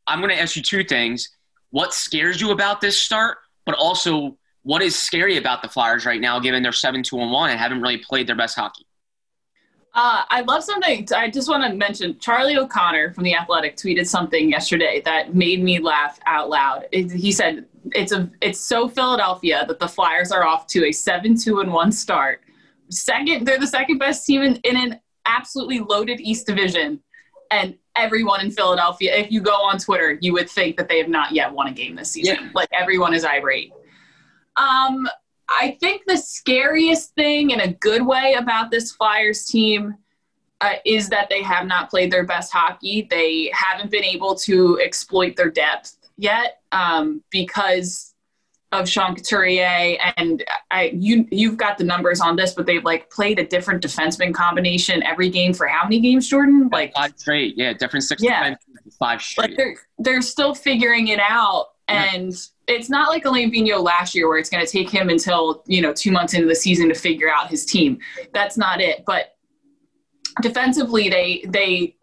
I'm 0.07 0.21
going 0.21 0.35
to 0.35 0.41
ask 0.41 0.57
you 0.57 0.63
two 0.63 0.85
things: 0.85 1.31
what 1.71 1.95
scares 1.95 2.41
you 2.41 2.51
about 2.51 2.81
this 2.81 3.01
start, 3.01 3.39
but 3.65 3.77
also 3.77 4.37
what 4.63 4.83
is 4.83 4.99
scary 4.99 5.37
about 5.37 5.63
the 5.63 5.69
Flyers 5.69 6.05
right 6.05 6.21
now, 6.21 6.41
given 6.41 6.63
they're 6.63 6.73
seven 6.73 7.03
two 7.03 7.19
and 7.21 7.31
one 7.31 7.51
and 7.51 7.59
haven't 7.59 7.81
really 7.81 7.99
played 7.99 8.27
their 8.27 8.37
best 8.37 8.57
hockey. 8.57 8.85
Uh, 9.95 10.23
I 10.29 10.43
love 10.43 10.63
something. 10.63 11.09
I 11.15 11.31
just 11.31 11.49
want 11.49 11.65
to 11.65 11.75
mention 11.75 12.19
Charlie 12.19 12.57
O'Connor 12.57 13.15
from 13.15 13.25
the 13.25 13.35
Athletic 13.35 13.77
tweeted 13.77 14.07
something 14.07 14.51
yesterday 14.51 15.03
that 15.05 15.35
made 15.35 15.63
me 15.63 15.79
laugh 15.81 16.21
out 16.27 16.51
loud. 16.51 16.87
It, 16.93 17.11
he 17.11 17.33
said, 17.33 17.65
"It's 17.95 18.13
a 18.13 18.31
it's 18.41 18.61
so 18.61 18.89
Philadelphia 18.89 19.65
that 19.67 19.79
the 19.79 19.89
Flyers 19.89 20.31
are 20.31 20.45
off 20.45 20.67
to 20.69 20.87
a 20.87 20.93
seven 20.93 21.37
two 21.37 21.61
and 21.61 21.73
one 21.73 21.91
start. 21.91 22.43
Second, 22.91 23.47
they're 23.47 23.59
the 23.59 23.67
second 23.67 23.99
best 23.99 24.25
team 24.27 24.43
in, 24.43 24.57
in 24.57 24.77
an 24.77 25.01
absolutely 25.27 25.81
loaded 25.81 26.21
East 26.21 26.47
Division, 26.47 27.01
and 27.51 27.75
everyone 27.97 28.41
in 28.41 28.51
Philadelphia. 28.51 29.17
If 29.17 29.33
you 29.33 29.41
go 29.41 29.55
on 29.55 29.79
Twitter, 29.79 30.19
you 30.21 30.33
would 30.35 30.49
think 30.49 30.77
that 30.77 30.89
they 30.89 30.99
have 30.99 31.09
not 31.09 31.33
yet 31.33 31.53
won 31.53 31.67
a 31.67 31.73
game 31.73 31.97
this 31.97 32.13
season. 32.13 32.37
Yeah. 32.41 32.51
Like 32.55 32.69
everyone 32.73 33.15
is 33.15 33.25
irate. 33.25 33.73
Um, 34.57 35.09
I 35.49 35.77
think 35.81 36.03
the 36.07 36.17
scariest 36.17 37.15
thing 37.15 37.51
in 37.51 37.61
a 37.61 37.73
good 37.73 38.05
way 38.05 38.35
about 38.39 38.71
this 38.71 38.93
Flyers 38.93 39.47
team 39.47 39.97
uh, 40.61 40.75
is 40.85 41.09
that 41.09 41.29
they 41.29 41.43
have 41.43 41.67
not 41.67 41.89
played 41.91 42.11
their 42.11 42.25
best 42.25 42.53
hockey. 42.53 43.07
They 43.11 43.51
haven't 43.55 43.91
been 43.91 44.05
able 44.05 44.35
to 44.37 44.79
exploit 44.81 45.37
their 45.37 45.51
depth 45.51 45.97
yet 46.17 46.61
um, 46.73 47.23
because 47.31 48.15
of 48.73 48.89
Sean 48.89 49.15
Couturier. 49.15 49.97
And 50.17 50.45
I, 50.71 50.93
you, 50.95 51.27
you've 51.31 51.57
got 51.57 51.79
the 51.79 51.85
numbers 51.85 52.21
on 52.21 52.37
this, 52.37 52.53
but 52.53 52.67
they've 52.67 52.85
like 52.85 53.11
played 53.11 53.39
a 53.39 53.47
different 53.47 53.83
defenseman 53.83 54.35
combination 54.35 55.03
every 55.03 55.31
game 55.31 55.55
for 55.55 55.67
how 55.67 55.85
many 55.85 56.01
games, 56.01 56.29
Jordan? 56.29 56.69
Like 56.71 56.93
five 56.95 57.15
straight. 57.17 57.55
Yeah, 57.57 57.73
different 57.73 58.05
six. 58.05 58.23
Yeah, 58.23 58.57
five 58.99 59.23
straight. 59.23 59.51
Like 59.51 59.57
they're 59.57 59.77
they're 59.99 60.23
still 60.23 60.55
figuring 60.55 61.09
it 61.09 61.21
out, 61.21 61.69
and. 61.89 62.33
Yeah 62.33 62.39
it's 62.69 62.91
not 62.91 63.09
like 63.09 63.25
Alain 63.25 63.51
Vigneault 63.51 63.83
last 63.83 64.15
year 64.15 64.29
where 64.29 64.39
it's 64.39 64.51
going 64.51 64.65
to 64.65 64.71
take 64.71 64.91
him 64.91 65.09
until, 65.09 65.63
you 65.67 65.81
know, 65.81 65.93
two 65.93 66.13
months 66.13 66.35
into 66.35 66.47
the 66.47 66.55
season 66.55 66.89
to 66.89 66.95
figure 66.95 67.31
out 67.31 67.49
his 67.49 67.65
team. 67.65 67.99
That's 68.35 68.59
not 68.59 68.81
it. 68.81 69.05
But 69.07 69.37
defensively, 70.43 71.09
they, 71.09 71.45
they, 71.49 71.97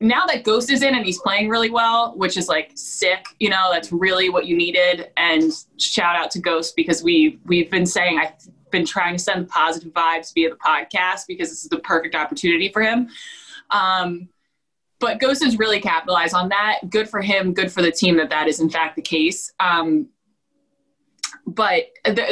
now 0.00 0.24
that 0.26 0.44
Ghost 0.44 0.70
is 0.70 0.82
in 0.82 0.94
and 0.94 1.04
he's 1.04 1.20
playing 1.20 1.48
really 1.48 1.70
well, 1.70 2.16
which 2.16 2.36
is 2.36 2.48
like 2.48 2.70
sick, 2.74 3.26
you 3.40 3.50
know, 3.50 3.68
that's 3.72 3.92
really 3.92 4.30
what 4.30 4.46
you 4.46 4.56
needed. 4.56 5.10
And 5.16 5.52
shout 5.76 6.14
out 6.14 6.30
to 6.32 6.40
Ghost 6.40 6.76
because 6.76 7.02
we 7.02 7.40
we've 7.44 7.70
been 7.70 7.86
saying 7.86 8.18
I've 8.18 8.32
been 8.70 8.86
trying 8.86 9.16
to 9.16 9.22
send 9.22 9.48
positive 9.48 9.92
vibes 9.92 10.34
via 10.34 10.50
the 10.50 10.56
podcast 10.56 11.26
because 11.28 11.50
this 11.50 11.62
is 11.62 11.68
the 11.68 11.78
perfect 11.78 12.14
opportunity 12.14 12.68
for 12.68 12.82
him. 12.82 13.08
Um, 13.70 14.28
but 15.02 15.18
Ghost 15.18 15.42
has 15.42 15.58
really 15.58 15.80
capitalized 15.80 16.32
on 16.32 16.48
that. 16.50 16.78
Good 16.88 17.10
for 17.10 17.20
him. 17.20 17.52
Good 17.52 17.72
for 17.72 17.82
the 17.82 17.90
team 17.90 18.16
that 18.18 18.30
that 18.30 18.46
is 18.46 18.60
in 18.60 18.70
fact 18.70 18.94
the 18.94 19.02
case. 19.02 19.52
Um, 19.58 20.08
but 21.44 21.86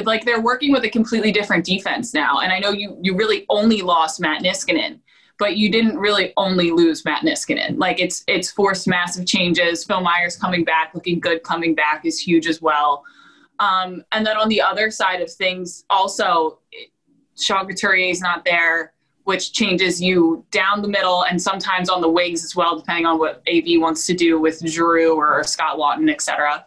like 0.04 0.24
they're 0.24 0.40
working 0.40 0.70
with 0.70 0.84
a 0.84 0.88
completely 0.88 1.32
different 1.32 1.64
defense 1.64 2.14
now. 2.14 2.38
And 2.38 2.52
I 2.52 2.60
know 2.60 2.70
you 2.70 2.96
you 3.02 3.16
really 3.16 3.44
only 3.48 3.82
lost 3.82 4.20
Matt 4.20 4.42
Niskanen, 4.42 5.00
but 5.36 5.56
you 5.56 5.68
didn't 5.68 5.98
really 5.98 6.32
only 6.36 6.70
lose 6.70 7.04
Matt 7.04 7.24
Niskanen. 7.24 7.76
Like 7.76 7.98
it's 7.98 8.22
it's 8.28 8.52
forced 8.52 8.86
massive 8.86 9.26
changes. 9.26 9.84
Phil 9.84 10.00
Myers 10.00 10.36
coming 10.36 10.62
back, 10.62 10.92
looking 10.94 11.18
good 11.18 11.42
coming 11.42 11.74
back 11.74 12.06
is 12.06 12.20
huge 12.20 12.46
as 12.46 12.62
well. 12.62 13.02
Um, 13.58 14.04
and 14.12 14.24
then 14.24 14.36
on 14.36 14.48
the 14.48 14.62
other 14.62 14.92
side 14.92 15.20
of 15.20 15.30
things, 15.30 15.84
also 15.90 16.60
Sean 17.36 17.66
Couturier 17.66 18.10
is 18.10 18.20
not 18.20 18.44
there, 18.44 18.92
which 19.30 19.52
changes 19.52 20.02
you 20.02 20.44
down 20.50 20.82
the 20.82 20.88
middle 20.88 21.22
and 21.22 21.40
sometimes 21.40 21.88
on 21.88 22.00
the 22.00 22.08
wings 22.08 22.44
as 22.44 22.56
well, 22.56 22.76
depending 22.76 23.06
on 23.06 23.16
what 23.16 23.40
AV 23.48 23.80
wants 23.80 24.04
to 24.06 24.12
do 24.12 24.40
with 24.40 24.58
Giroux 24.66 25.14
or 25.14 25.44
Scott 25.44 25.78
Laughton, 25.78 26.10
etc. 26.10 26.66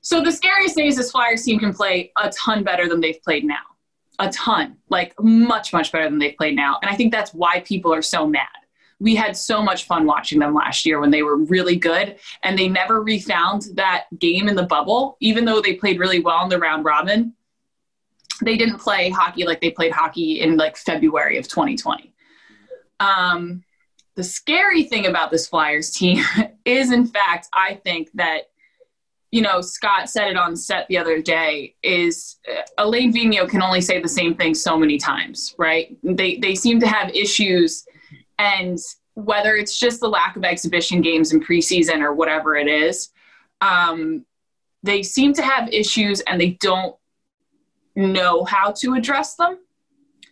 So 0.00 0.20
the 0.20 0.32
scariest 0.32 0.74
thing 0.74 0.86
is 0.86 0.96
this 0.96 1.12
Flyers 1.12 1.44
team 1.44 1.60
can 1.60 1.72
play 1.72 2.10
a 2.20 2.30
ton 2.30 2.64
better 2.64 2.88
than 2.88 3.00
they've 3.00 3.22
played 3.22 3.44
now. 3.44 3.62
A 4.18 4.28
ton. 4.30 4.76
Like 4.88 5.14
much, 5.20 5.72
much 5.72 5.92
better 5.92 6.10
than 6.10 6.18
they've 6.18 6.36
played 6.36 6.56
now. 6.56 6.80
And 6.82 6.90
I 6.90 6.96
think 6.96 7.12
that's 7.12 7.32
why 7.32 7.60
people 7.60 7.94
are 7.94 8.02
so 8.02 8.26
mad. 8.26 8.48
We 8.98 9.14
had 9.14 9.36
so 9.36 9.62
much 9.62 9.86
fun 9.86 10.04
watching 10.04 10.40
them 10.40 10.54
last 10.54 10.84
year 10.84 10.98
when 10.98 11.12
they 11.12 11.22
were 11.22 11.36
really 11.36 11.76
good 11.76 12.16
and 12.42 12.58
they 12.58 12.68
never 12.68 13.02
refound 13.02 13.68
that 13.74 14.06
game 14.18 14.48
in 14.48 14.56
the 14.56 14.64
bubble, 14.64 15.16
even 15.20 15.44
though 15.44 15.60
they 15.60 15.74
played 15.74 16.00
really 16.00 16.18
well 16.18 16.42
in 16.42 16.48
the 16.48 16.58
round 16.58 16.84
robin. 16.84 17.34
They 18.40 18.56
didn't 18.56 18.78
play 18.78 19.10
hockey 19.10 19.44
like 19.44 19.60
they 19.60 19.70
played 19.70 19.92
hockey 19.92 20.40
in 20.40 20.56
like 20.56 20.76
February 20.76 21.38
of 21.38 21.48
2020. 21.48 22.12
Um, 23.00 23.62
the 24.14 24.24
scary 24.24 24.84
thing 24.84 25.06
about 25.06 25.30
this 25.30 25.48
Flyers 25.48 25.90
team 25.90 26.24
is, 26.64 26.92
in 26.92 27.06
fact, 27.06 27.48
I 27.52 27.74
think 27.74 28.10
that 28.14 28.48
you 29.32 29.40
know, 29.40 29.62
Scott 29.62 30.10
said 30.10 30.28
it 30.28 30.36
on 30.36 30.54
set 30.54 30.86
the 30.88 30.98
other 30.98 31.20
day 31.22 31.74
is 31.82 32.36
uh, 32.46 32.60
Alain 32.76 33.12
Vigneault 33.12 33.48
can 33.48 33.62
only 33.62 33.80
say 33.80 33.98
the 33.98 34.06
same 34.06 34.34
thing 34.34 34.54
so 34.54 34.76
many 34.76 34.98
times, 34.98 35.54
right? 35.56 35.96
They, 36.04 36.36
they 36.36 36.54
seem 36.54 36.78
to 36.80 36.86
have 36.86 37.08
issues 37.14 37.86
and 38.38 38.78
whether 39.14 39.56
it's 39.56 39.78
just 39.78 40.00
the 40.00 40.08
lack 40.08 40.36
of 40.36 40.44
exhibition 40.44 41.00
games 41.00 41.32
in 41.32 41.40
preseason 41.40 42.02
or 42.02 42.14
whatever 42.14 42.56
it 42.56 42.68
is, 42.68 43.10
um, 43.62 44.24
they 44.82 45.02
seem 45.02 45.32
to 45.34 45.42
have 45.42 45.68
issues 45.70 46.20
and 46.22 46.40
they 46.40 46.50
don't 46.60 46.94
know 47.94 48.44
how 48.44 48.72
to 48.72 48.94
address 48.94 49.34
them. 49.34 49.58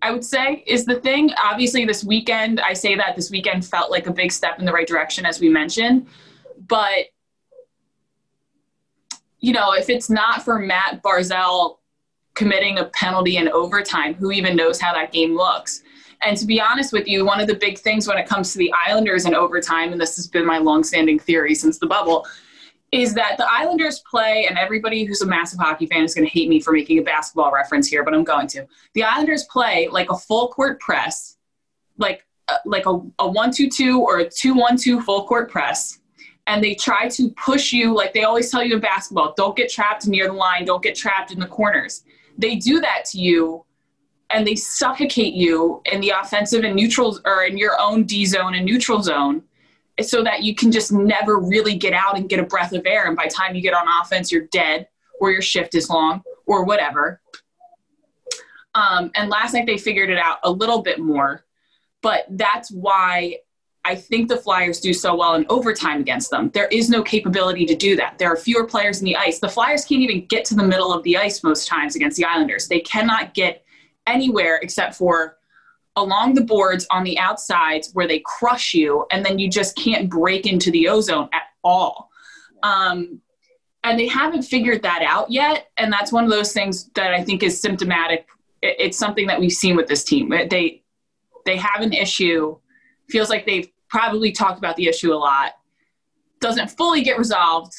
I 0.02 0.12
would 0.12 0.24
say 0.24 0.64
is 0.66 0.84
the 0.84 1.00
thing. 1.00 1.30
Obviously, 1.42 1.84
this 1.84 2.02
weekend, 2.02 2.60
I 2.60 2.72
say 2.72 2.94
that 2.96 3.16
this 3.16 3.30
weekend 3.30 3.66
felt 3.66 3.90
like 3.90 4.06
a 4.06 4.12
big 4.12 4.32
step 4.32 4.58
in 4.58 4.64
the 4.64 4.72
right 4.72 4.86
direction, 4.86 5.26
as 5.26 5.40
we 5.40 5.48
mentioned. 5.48 6.06
But 6.68 7.06
you 9.40 9.52
know, 9.52 9.72
if 9.72 9.88
it's 9.88 10.10
not 10.10 10.42
for 10.42 10.58
Matt 10.58 11.02
Barzal 11.02 11.78
committing 12.34 12.78
a 12.78 12.84
penalty 12.84 13.36
in 13.36 13.48
overtime, 13.48 14.14
who 14.14 14.30
even 14.32 14.54
knows 14.54 14.80
how 14.80 14.92
that 14.92 15.12
game 15.12 15.34
looks? 15.34 15.82
And 16.22 16.36
to 16.36 16.46
be 16.46 16.60
honest 16.60 16.92
with 16.92 17.08
you, 17.08 17.24
one 17.24 17.40
of 17.40 17.46
the 17.46 17.54
big 17.54 17.78
things 17.78 18.06
when 18.06 18.18
it 18.18 18.26
comes 18.26 18.52
to 18.52 18.58
the 18.58 18.72
Islanders 18.86 19.24
in 19.24 19.34
overtime, 19.34 19.92
and 19.92 20.00
this 20.00 20.16
has 20.16 20.26
been 20.26 20.44
my 20.44 20.58
longstanding 20.58 21.18
theory 21.18 21.54
since 21.54 21.78
the 21.78 21.86
bubble, 21.86 22.26
is 22.92 23.14
that 23.14 23.36
the 23.36 23.46
Islanders 23.48 24.02
play, 24.10 24.46
and 24.48 24.58
everybody 24.58 25.04
who's 25.04 25.22
a 25.22 25.26
massive 25.26 25.60
hockey 25.60 25.86
fan 25.86 26.04
is 26.04 26.14
going 26.14 26.26
to 26.26 26.32
hate 26.32 26.48
me 26.48 26.60
for 26.60 26.72
making 26.72 26.98
a 26.98 27.02
basketball 27.02 27.52
reference 27.52 27.86
here, 27.86 28.04
but 28.04 28.14
I'm 28.14 28.24
going 28.24 28.48
to. 28.48 28.66
The 28.94 29.04
Islanders 29.04 29.44
play 29.44 29.88
like 29.90 30.10
a 30.10 30.16
full 30.16 30.48
court 30.48 30.80
press, 30.80 31.36
like 31.98 32.26
uh, 32.48 32.56
like 32.64 32.86
a, 32.86 33.00
a 33.20 33.28
one 33.28 33.52
two 33.52 33.68
two 33.68 34.00
or 34.00 34.18
a 34.18 34.28
two 34.28 34.54
one 34.54 34.76
two 34.76 35.00
full 35.00 35.26
court 35.26 35.50
press, 35.50 36.00
and 36.50 36.64
they 36.64 36.74
try 36.74 37.08
to 37.08 37.30
push 37.30 37.72
you 37.72 37.94
like 37.94 38.12
they 38.12 38.24
always 38.24 38.50
tell 38.50 38.62
you 38.62 38.74
in 38.74 38.80
basketball 38.80 39.32
don't 39.36 39.56
get 39.56 39.70
trapped 39.70 40.06
near 40.06 40.26
the 40.26 40.32
line 40.32 40.64
don't 40.64 40.82
get 40.82 40.96
trapped 40.96 41.30
in 41.30 41.38
the 41.38 41.46
corners 41.46 42.02
they 42.38 42.56
do 42.56 42.80
that 42.80 43.04
to 43.04 43.18
you 43.18 43.64
and 44.30 44.46
they 44.46 44.56
suffocate 44.56 45.34
you 45.34 45.80
in 45.92 46.00
the 46.00 46.10
offensive 46.10 46.64
and 46.64 46.74
neutral 46.74 47.18
or 47.24 47.44
in 47.44 47.56
your 47.56 47.80
own 47.80 48.04
d 48.04 48.26
zone 48.26 48.54
and 48.54 48.66
neutral 48.66 49.02
zone 49.02 49.42
so 50.02 50.22
that 50.22 50.42
you 50.42 50.54
can 50.54 50.70
just 50.70 50.92
never 50.92 51.38
really 51.38 51.76
get 51.76 51.92
out 51.92 52.16
and 52.16 52.28
get 52.28 52.38
a 52.38 52.44
breath 52.44 52.72
of 52.72 52.86
air 52.86 53.06
and 53.06 53.16
by 53.16 53.24
the 53.24 53.30
time 53.30 53.54
you 53.54 53.60
get 53.60 53.74
on 53.74 53.86
offense 54.02 54.30
you're 54.30 54.46
dead 54.52 54.86
or 55.20 55.30
your 55.30 55.42
shift 55.42 55.74
is 55.74 55.88
long 55.88 56.22
or 56.46 56.64
whatever 56.64 57.20
um, 58.74 59.10
and 59.14 59.30
last 59.30 59.52
night 59.54 59.66
they 59.66 59.78
figured 59.78 60.10
it 60.10 60.18
out 60.18 60.38
a 60.44 60.50
little 60.50 60.82
bit 60.82 60.98
more 60.98 61.44
but 62.02 62.24
that's 62.30 62.70
why 62.70 63.36
I 63.84 63.94
think 63.94 64.28
the 64.28 64.36
Flyers 64.36 64.78
do 64.80 64.92
so 64.92 65.14
well 65.14 65.34
in 65.34 65.46
overtime 65.48 66.00
against 66.00 66.30
them. 66.30 66.50
There 66.50 66.66
is 66.66 66.90
no 66.90 67.02
capability 67.02 67.64
to 67.66 67.74
do 67.74 67.96
that. 67.96 68.18
There 68.18 68.30
are 68.30 68.36
fewer 68.36 68.66
players 68.66 69.00
in 69.00 69.06
the 69.06 69.16
ice. 69.16 69.38
The 69.38 69.48
Flyers 69.48 69.84
can't 69.84 70.02
even 70.02 70.26
get 70.26 70.44
to 70.46 70.54
the 70.54 70.62
middle 70.62 70.92
of 70.92 71.02
the 71.02 71.16
ice 71.16 71.42
most 71.42 71.66
times 71.66 71.96
against 71.96 72.18
the 72.18 72.24
Islanders. 72.24 72.68
They 72.68 72.80
cannot 72.80 73.32
get 73.32 73.64
anywhere 74.06 74.58
except 74.62 74.94
for 74.96 75.38
along 76.00 76.34
the 76.34 76.40
boards 76.40 76.86
on 76.90 77.04
the 77.04 77.18
outsides 77.18 77.90
where 77.92 78.08
they 78.08 78.22
crush 78.24 78.74
you, 78.74 79.06
and 79.12 79.24
then 79.24 79.38
you 79.38 79.48
just 79.48 79.76
can't 79.76 80.08
break 80.08 80.46
into 80.46 80.70
the 80.70 80.88
ozone 80.88 81.28
at 81.32 81.42
all. 81.62 82.10
Um, 82.62 83.20
and 83.84 83.98
they 83.98 84.08
haven't 84.08 84.42
figured 84.42 84.82
that 84.82 85.02
out 85.02 85.30
yet. 85.30 85.70
And 85.76 85.92
that's 85.92 86.12
one 86.12 86.24
of 86.24 86.30
those 86.30 86.52
things 86.52 86.90
that 86.94 87.14
I 87.14 87.24
think 87.24 87.42
is 87.42 87.60
symptomatic. 87.60 88.26
It's 88.62 88.98
something 88.98 89.26
that 89.26 89.40
we've 89.40 89.52
seen 89.52 89.76
with 89.76 89.88
this 89.88 90.04
team. 90.04 90.28
They 90.28 90.82
they 91.46 91.56
have 91.56 91.80
an 91.80 91.92
issue 91.92 92.58
feels 93.08 93.30
like 93.30 93.46
they've 93.46 93.68
probably 93.88 94.30
talked 94.32 94.58
about 94.58 94.76
the 94.76 94.86
issue 94.86 95.12
a 95.12 95.16
lot. 95.16 95.52
Doesn't 96.40 96.70
fully 96.70 97.02
get 97.02 97.18
resolved, 97.18 97.72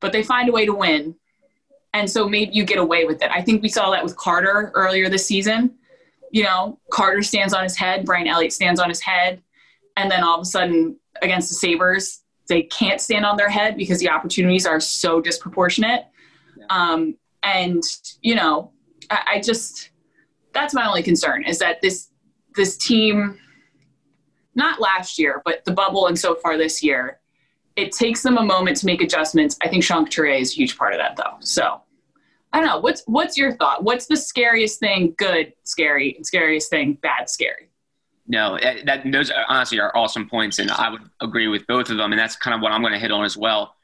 but 0.00 0.12
they 0.12 0.22
find 0.22 0.48
a 0.48 0.52
way 0.52 0.64
to 0.66 0.72
win. 0.72 1.14
And 1.92 2.08
so 2.08 2.28
maybe 2.28 2.52
you 2.52 2.64
get 2.64 2.78
away 2.78 3.04
with 3.04 3.22
it. 3.22 3.30
I 3.30 3.42
think 3.42 3.62
we 3.62 3.68
saw 3.68 3.90
that 3.90 4.02
with 4.02 4.16
Carter 4.16 4.72
earlier 4.74 5.08
this 5.08 5.26
season. 5.26 5.76
You 6.30 6.44
know, 6.44 6.78
Carter 6.92 7.22
stands 7.22 7.52
on 7.52 7.62
his 7.62 7.76
head, 7.76 8.04
Brian 8.04 8.26
Elliott 8.26 8.52
stands 8.52 8.80
on 8.80 8.88
his 8.88 9.00
head, 9.00 9.42
and 9.96 10.10
then 10.10 10.22
all 10.22 10.36
of 10.36 10.42
a 10.42 10.44
sudden 10.44 10.96
against 11.22 11.48
the 11.48 11.54
Sabres, 11.54 12.22
they 12.48 12.62
can't 12.62 13.00
stand 13.00 13.24
on 13.24 13.36
their 13.36 13.48
head 13.48 13.76
because 13.76 13.98
the 13.98 14.08
opportunities 14.08 14.66
are 14.66 14.80
so 14.80 15.20
disproportionate. 15.20 16.04
Yeah. 16.56 16.64
Um, 16.70 17.16
and 17.42 17.82
you 18.22 18.34
know, 18.34 18.72
I, 19.10 19.22
I 19.34 19.40
just 19.40 19.90
that's 20.52 20.74
my 20.74 20.86
only 20.86 21.02
concern 21.02 21.44
is 21.44 21.58
that 21.58 21.80
this 21.80 22.08
this 22.56 22.76
team 22.76 23.38
not 24.54 24.80
last 24.80 25.18
year, 25.18 25.42
but 25.44 25.64
the 25.64 25.72
bubble 25.72 26.06
and 26.08 26.18
so 26.18 26.34
far 26.34 26.58
this 26.58 26.82
year, 26.82 27.20
it 27.76 27.92
takes 27.92 28.22
them 28.22 28.36
a 28.36 28.42
moment 28.42 28.76
to 28.78 28.86
make 28.86 29.00
adjustments. 29.00 29.56
I 29.62 29.68
think 29.68 29.84
Sean 29.84 30.04
Couturier 30.04 30.34
is 30.34 30.52
a 30.52 30.56
huge 30.56 30.76
part 30.76 30.92
of 30.92 30.98
that, 30.98 31.16
though. 31.16 31.36
So 31.40 31.80
I 32.52 32.58
don't 32.58 32.66
know. 32.66 32.80
What's 32.80 33.02
what's 33.06 33.36
your 33.36 33.52
thought? 33.52 33.84
What's 33.84 34.06
the 34.06 34.16
scariest 34.16 34.80
thing? 34.80 35.14
Good, 35.16 35.52
scary. 35.64 36.18
Scariest 36.22 36.68
thing? 36.68 36.94
Bad, 36.94 37.30
scary. 37.30 37.70
No, 38.26 38.56
eh, 38.56 38.82
that 38.86 39.10
those 39.10 39.30
honestly 39.48 39.80
are 39.80 39.96
awesome 39.96 40.28
points, 40.28 40.58
and 40.58 40.70
I 40.70 40.90
would 40.90 41.02
agree 41.20 41.48
with 41.48 41.66
both 41.66 41.90
of 41.90 41.96
them. 41.96 42.12
And 42.12 42.18
that's 42.18 42.36
kind 42.36 42.54
of 42.54 42.60
what 42.60 42.72
I'm 42.72 42.80
going 42.80 42.92
to 42.92 42.98
hit 42.98 43.12
on 43.12 43.24
as 43.24 43.36
well. 43.36 43.76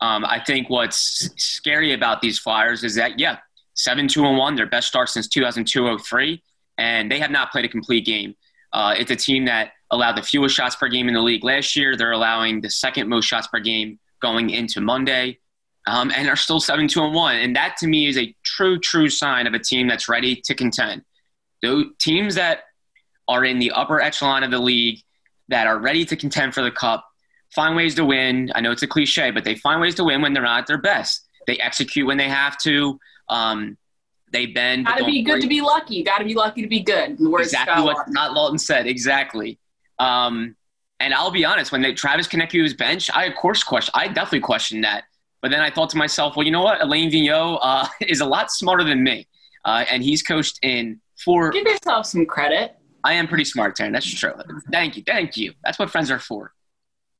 Um, 0.00 0.24
I 0.24 0.40
think 0.40 0.68
what's 0.68 1.30
scary 1.36 1.94
about 1.94 2.20
these 2.20 2.38
Flyers 2.38 2.84
is 2.84 2.94
that 2.96 3.18
yeah, 3.18 3.38
seven 3.74 4.08
two 4.08 4.24
and 4.24 4.36
one, 4.36 4.54
their 4.54 4.66
best 4.66 4.88
start 4.88 5.08
since 5.08 5.28
2002-03, 5.28 6.40
and 6.78 7.10
they 7.10 7.18
have 7.18 7.30
not 7.30 7.52
played 7.52 7.64
a 7.64 7.68
complete 7.68 8.04
game. 8.04 8.34
Uh, 8.72 8.94
it's 8.96 9.10
a 9.10 9.16
team 9.16 9.44
that 9.46 9.72
allowed 9.90 10.16
the 10.16 10.22
fewest 10.22 10.54
shots 10.54 10.76
per 10.76 10.88
game 10.88 11.08
in 11.08 11.14
the 11.14 11.20
league 11.20 11.44
last 11.44 11.76
year. 11.76 11.96
They're 11.96 12.12
allowing 12.12 12.60
the 12.60 12.70
second 12.70 13.08
most 13.08 13.26
shots 13.26 13.46
per 13.46 13.60
game 13.60 13.98
going 14.20 14.50
into 14.50 14.80
Monday, 14.80 15.38
um, 15.86 16.12
and 16.14 16.28
are 16.28 16.36
still 16.36 16.60
seven 16.60 16.88
two 16.88 17.02
and 17.02 17.14
one. 17.14 17.36
And 17.36 17.54
that 17.56 17.76
to 17.78 17.86
me 17.86 18.08
is 18.08 18.18
a 18.18 18.34
true 18.44 18.78
true 18.78 19.08
sign 19.08 19.46
of 19.46 19.54
a 19.54 19.58
team 19.58 19.88
that's 19.88 20.08
ready 20.08 20.36
to 20.44 20.54
contend. 20.54 21.02
Those 21.62 21.86
teams 21.98 22.34
that 22.34 22.60
are 23.28 23.44
in 23.44 23.58
the 23.58 23.72
upper 23.72 24.00
echelon 24.00 24.42
of 24.42 24.50
the 24.50 24.58
league 24.58 25.00
that 25.48 25.66
are 25.66 25.78
ready 25.78 26.04
to 26.04 26.16
contend 26.16 26.54
for 26.54 26.62
the 26.62 26.70
cup 26.70 27.06
find 27.54 27.76
ways 27.76 27.94
to 27.96 28.04
win. 28.04 28.52
I 28.54 28.60
know 28.60 28.70
it's 28.70 28.82
a 28.82 28.86
cliche, 28.86 29.30
but 29.30 29.44
they 29.44 29.54
find 29.54 29.80
ways 29.80 29.94
to 29.96 30.04
win 30.04 30.22
when 30.22 30.32
they're 30.32 30.42
not 30.42 30.60
at 30.60 30.66
their 30.66 30.78
best. 30.78 31.26
They 31.46 31.58
execute 31.58 32.06
when 32.06 32.18
they 32.18 32.28
have 32.28 32.58
to. 32.58 32.98
Um, 33.28 33.76
they 34.32 34.46
bend. 34.46 34.86
Got 34.86 34.98
to 34.98 35.04
be 35.04 35.22
good 35.22 35.32
worry. 35.32 35.40
to 35.42 35.48
be 35.48 35.60
lucky. 35.60 36.02
Got 36.02 36.18
to 36.18 36.24
be 36.24 36.34
lucky 36.34 36.62
to 36.62 36.68
be 36.68 36.80
good. 36.80 37.18
Exactly 37.20 37.82
what 37.82 38.08
not 38.08 38.36
Laughton 38.36 38.60
said. 38.60 38.86
Exactly. 38.86 39.58
Um, 39.98 40.56
and 40.98 41.14
I'll 41.14 41.30
be 41.30 41.44
honest, 41.44 41.72
when 41.72 41.82
they, 41.82 41.94
Travis 41.94 42.26
Konecny 42.26 42.62
was 42.62 42.74
bench, 42.74 43.10
I 43.14 43.26
of 43.26 43.34
course 43.36 43.62
question. 43.62 43.92
I 43.94 44.08
definitely 44.08 44.40
questioned 44.40 44.84
that. 44.84 45.04
But 45.42 45.50
then 45.50 45.60
I 45.60 45.70
thought 45.70 45.90
to 45.90 45.96
myself, 45.96 46.36
well, 46.36 46.44
you 46.44 46.52
know 46.52 46.62
what? 46.62 46.82
Alain 46.82 47.10
Vigneault 47.10 47.58
uh, 47.62 47.86
is 48.00 48.20
a 48.20 48.26
lot 48.26 48.50
smarter 48.50 48.84
than 48.84 49.02
me, 49.02 49.26
uh, 49.64 49.84
and 49.90 50.02
he's 50.02 50.22
coached 50.22 50.58
in 50.62 51.00
four. 51.24 51.50
Give 51.50 51.64
yourself 51.64 52.06
some 52.06 52.26
credit. 52.26 52.76
I 53.04 53.14
am 53.14 53.28
pretty 53.28 53.44
smart, 53.44 53.76
Taryn. 53.76 53.92
That's 53.92 54.12
true. 54.12 54.32
Thank 54.72 54.96
you, 54.96 55.02
thank 55.06 55.36
you. 55.36 55.52
That's 55.64 55.78
what 55.78 55.90
friends 55.90 56.10
are 56.10 56.18
for. 56.18 56.52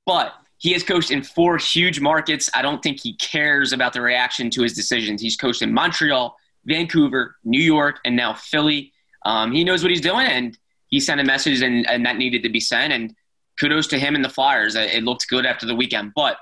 But 0.04 0.35
he 0.58 0.73
has 0.73 0.82
coached 0.82 1.11
in 1.11 1.23
four 1.23 1.58
huge 1.58 2.00
markets. 2.00 2.50
I 2.54 2.62
don't 2.62 2.82
think 2.82 3.00
he 3.00 3.14
cares 3.14 3.73
about 3.73 3.92
the 3.92 4.00
reaction 4.00 4.50
to 4.50 4.62
his 4.62 4.73
decisions. 4.73 5.20
He's 5.20 5.37
coached 5.37 5.62
in 5.62 5.73
Montreal, 5.73 6.37
Vancouver, 6.64 7.37
New 7.44 7.61
York, 7.61 8.00
and 8.04 8.16
now 8.16 8.35
Philly. 8.35 8.92
Um, 9.25 9.52
he 9.52 9.64
knows 9.64 9.82
what 9.82 9.90
he's 9.90 10.00
doing, 10.00 10.26
and 10.26 10.58
he 10.88 10.99
sent 11.00 11.20
a 11.20 11.25
message, 11.25 11.62
and, 11.62 11.88
and 11.88 12.04
that 12.06 12.16
needed 12.16 12.42
to 12.44 12.49
be 12.49 12.61
sent. 12.61 12.92
And 12.92 13.14
kudos 13.61 13.87
to 13.88 13.99
him 13.99 14.14
and 14.14 14.25
the 14.25 14.28
Flyers. 14.28 14.75
It 14.75 15.02
looked 15.02 15.28
good 15.28 15.46
after 15.46 15.66
the 15.66 15.75
weekend. 15.75 16.12
But 16.14 16.38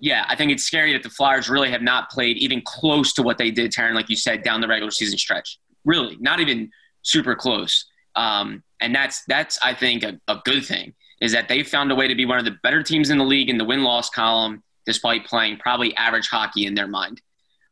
yeah, 0.00 0.24
I 0.28 0.34
think 0.34 0.50
it's 0.50 0.64
scary 0.64 0.92
that 0.94 1.02
the 1.02 1.10
Flyers 1.10 1.48
really 1.48 1.70
have 1.70 1.82
not 1.82 2.10
played 2.10 2.38
even 2.38 2.62
close 2.62 3.12
to 3.14 3.22
what 3.22 3.38
they 3.38 3.50
did, 3.50 3.70
Taryn, 3.70 3.94
like 3.94 4.08
you 4.08 4.16
said, 4.16 4.42
down 4.42 4.60
the 4.60 4.68
regular 4.68 4.90
season 4.90 5.18
stretch. 5.18 5.58
Really, 5.84 6.16
not 6.20 6.40
even 6.40 6.70
super 7.02 7.34
close. 7.34 7.86
Um, 8.16 8.62
and 8.80 8.94
that's 8.94 9.24
that's 9.26 9.58
I 9.62 9.74
think 9.74 10.02
a, 10.02 10.18
a 10.26 10.40
good 10.44 10.64
thing 10.64 10.94
is 11.20 11.32
that 11.32 11.48
they 11.48 11.62
found 11.62 11.92
a 11.92 11.94
way 11.94 12.08
to 12.08 12.14
be 12.14 12.24
one 12.24 12.38
of 12.38 12.44
the 12.44 12.56
better 12.62 12.82
teams 12.82 13.10
in 13.10 13.18
the 13.18 13.24
league 13.24 13.50
in 13.50 13.58
the 13.58 13.64
win 13.64 13.82
loss 13.82 14.08
column, 14.10 14.62
despite 14.86 15.26
playing 15.26 15.58
probably 15.58 15.94
average 15.96 16.28
hockey 16.28 16.66
in 16.66 16.74
their 16.74 16.88
mind. 16.88 17.20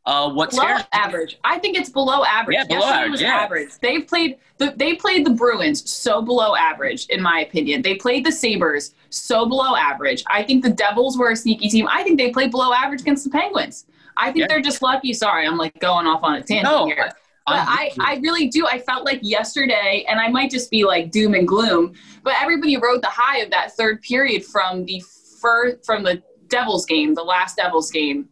Uh, 0.09 0.31
what 0.31 0.51
below 0.51 0.79
average? 0.93 1.39
I 1.45 1.59
think 1.59 1.77
it's 1.77 1.91
below 1.91 2.25
average. 2.25 2.57
Yeah, 2.57 2.65
below 2.65 2.89
average. 2.89 3.11
Was 3.11 3.21
yeah. 3.21 3.37
average. 3.37 3.69
They've 3.83 4.07
played 4.07 4.39
the 4.57 4.73
they 4.75 4.95
played 4.95 5.27
the 5.27 5.33
Bruins 5.33 5.89
so 5.89 6.23
below 6.23 6.57
average, 6.57 7.05
in 7.11 7.21
my 7.21 7.41
opinion. 7.41 7.83
They 7.83 7.97
played 7.97 8.25
the 8.25 8.33
Sabres 8.33 8.95
so 9.11 9.45
below 9.45 9.77
average. 9.77 10.25
I 10.31 10.45
think 10.45 10.65
the 10.65 10.71
Devils 10.71 11.19
were 11.19 11.33
a 11.33 11.37
sneaky 11.37 11.69
team. 11.69 11.87
I 11.91 12.03
think 12.05 12.17
they 12.19 12.31
played 12.31 12.51
below 12.51 12.73
average 12.73 13.03
against 13.03 13.25
the 13.25 13.31
Penguins. 13.31 13.85
I 14.17 14.33
think 14.33 14.39
yeah. 14.39 14.47
they're 14.49 14.63
just 14.63 14.81
lucky. 14.81 15.13
Sorry, 15.13 15.47
I'm 15.47 15.59
like 15.59 15.79
going 15.79 16.07
off 16.07 16.23
on 16.23 16.37
a 16.37 16.43
tangent 16.43 16.65
no, 16.65 16.87
here. 16.87 17.11
But 17.47 17.67
I, 17.69 17.91
I 18.01 18.17
really 18.23 18.49
do. 18.49 18.67
I 18.67 18.79
felt 18.79 19.05
like 19.05 19.21
yesterday, 19.23 20.07
and 20.09 20.19
I 20.19 20.29
might 20.29 20.51
just 20.51 20.71
be 20.71 20.85
like 20.85 21.11
doom 21.11 21.35
and 21.35 21.47
gloom, 21.47 21.93
but 22.23 22.33
everybody 22.41 22.79
rode 22.79 23.03
the 23.03 23.09
high 23.09 23.41
of 23.41 23.51
that 23.51 23.73
third 23.73 24.01
period 24.01 24.43
from 24.43 24.87
the 24.87 25.03
first, 25.41 25.85
from 25.85 26.03
the 26.03 26.23
Devils 26.49 26.87
game, 26.87 27.13
the 27.13 27.23
last 27.23 27.57
Devils 27.57 27.91
game. 27.91 28.29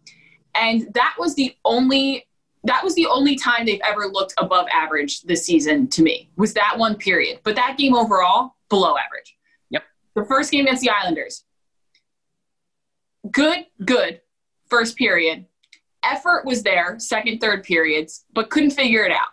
And 0.59 0.93
that 0.95 1.15
was 1.19 1.35
the 1.35 1.55
only 1.65 2.27
that 2.65 2.83
was 2.83 2.97
the 2.97 3.07
only 3.07 3.37
time 3.37 3.65
they've 3.65 3.81
ever 3.85 4.09
looked 4.09 4.35
above 4.39 4.67
average 4.73 5.23
this 5.23 5.45
season 5.45 5.87
to 5.89 6.03
me. 6.03 6.31
Was 6.37 6.53
that 6.55 6.77
one 6.77 6.97
period. 6.97 7.39
But 7.45 7.55
that 7.55 7.77
game 7.79 7.95
overall, 7.95 8.57
below 8.69 8.97
average. 8.97 9.37
Yep. 9.71 9.85
The 10.17 10.25
first 10.25 10.51
game 10.51 10.65
against 10.65 10.83
the 10.83 10.91
Islanders. 10.91 11.45
Good, 13.31 13.67
good 13.85 14.21
first 14.69 14.97
period 14.97 15.47
effort 16.07 16.45
was 16.45 16.63
there, 16.63 16.99
second, 16.99 17.41
third 17.41 17.65
periods, 17.65 18.25
but 18.33 18.51
couldn't 18.51 18.71
figure 18.71 19.05
it 19.05 19.13
out. 19.13 19.29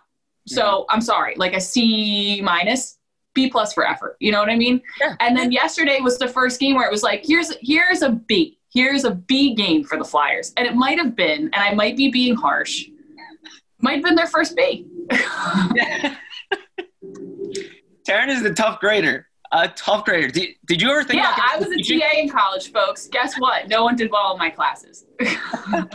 So 0.46 0.62
mm-hmm. 0.62 0.94
I'm 0.94 1.00
sorry, 1.00 1.34
like 1.36 1.54
a 1.54 1.60
C 1.60 2.40
minus, 2.42 2.98
B 3.32 3.48
plus 3.48 3.72
for 3.72 3.86
effort. 3.86 4.16
You 4.20 4.32
know 4.32 4.40
what 4.40 4.50
I 4.50 4.56
mean? 4.56 4.82
Yeah. 5.00 5.14
And 5.20 5.36
then 5.36 5.52
yesterday 5.52 6.00
was 6.00 6.18
the 6.18 6.28
first 6.28 6.60
game 6.60 6.74
where 6.76 6.86
it 6.86 6.92
was 6.92 7.02
like, 7.02 7.24
here's 7.24 7.52
here's 7.60 8.02
a 8.02 8.10
B. 8.10 8.58
Here's 8.74 9.04
a 9.04 9.12
B 9.12 9.54
game 9.54 9.84
for 9.84 9.96
the 9.96 10.04
Flyers. 10.04 10.52
And 10.56 10.66
it 10.66 10.74
might 10.74 10.98
have 10.98 11.14
been, 11.14 11.44
and 11.44 11.54
I 11.54 11.72
might 11.74 11.96
be 11.96 12.10
being 12.10 12.34
harsh, 12.34 12.86
might 13.80 13.94
have 13.94 14.02
been 14.02 14.16
their 14.16 14.26
first 14.26 14.56
B. 14.56 14.88
Taryn 18.08 18.28
is 18.28 18.42
the 18.42 18.52
tough 18.52 18.80
grader. 18.80 19.28
A 19.52 19.68
tough 19.68 20.04
grader. 20.04 20.26
Did, 20.26 20.56
did 20.66 20.82
you 20.82 20.90
ever 20.90 21.04
think 21.04 21.22
yeah, 21.22 21.36
I 21.38 21.56
was 21.58 21.68
a 21.68 21.76
TA 21.76 22.18
in 22.18 22.28
college, 22.28 22.72
folks. 22.72 23.06
Guess 23.06 23.38
what? 23.38 23.68
No 23.68 23.84
one 23.84 23.94
did 23.94 24.10
well 24.10 24.32
in 24.32 24.38
my 24.38 24.50
classes. 24.50 25.04
well, 25.20 25.88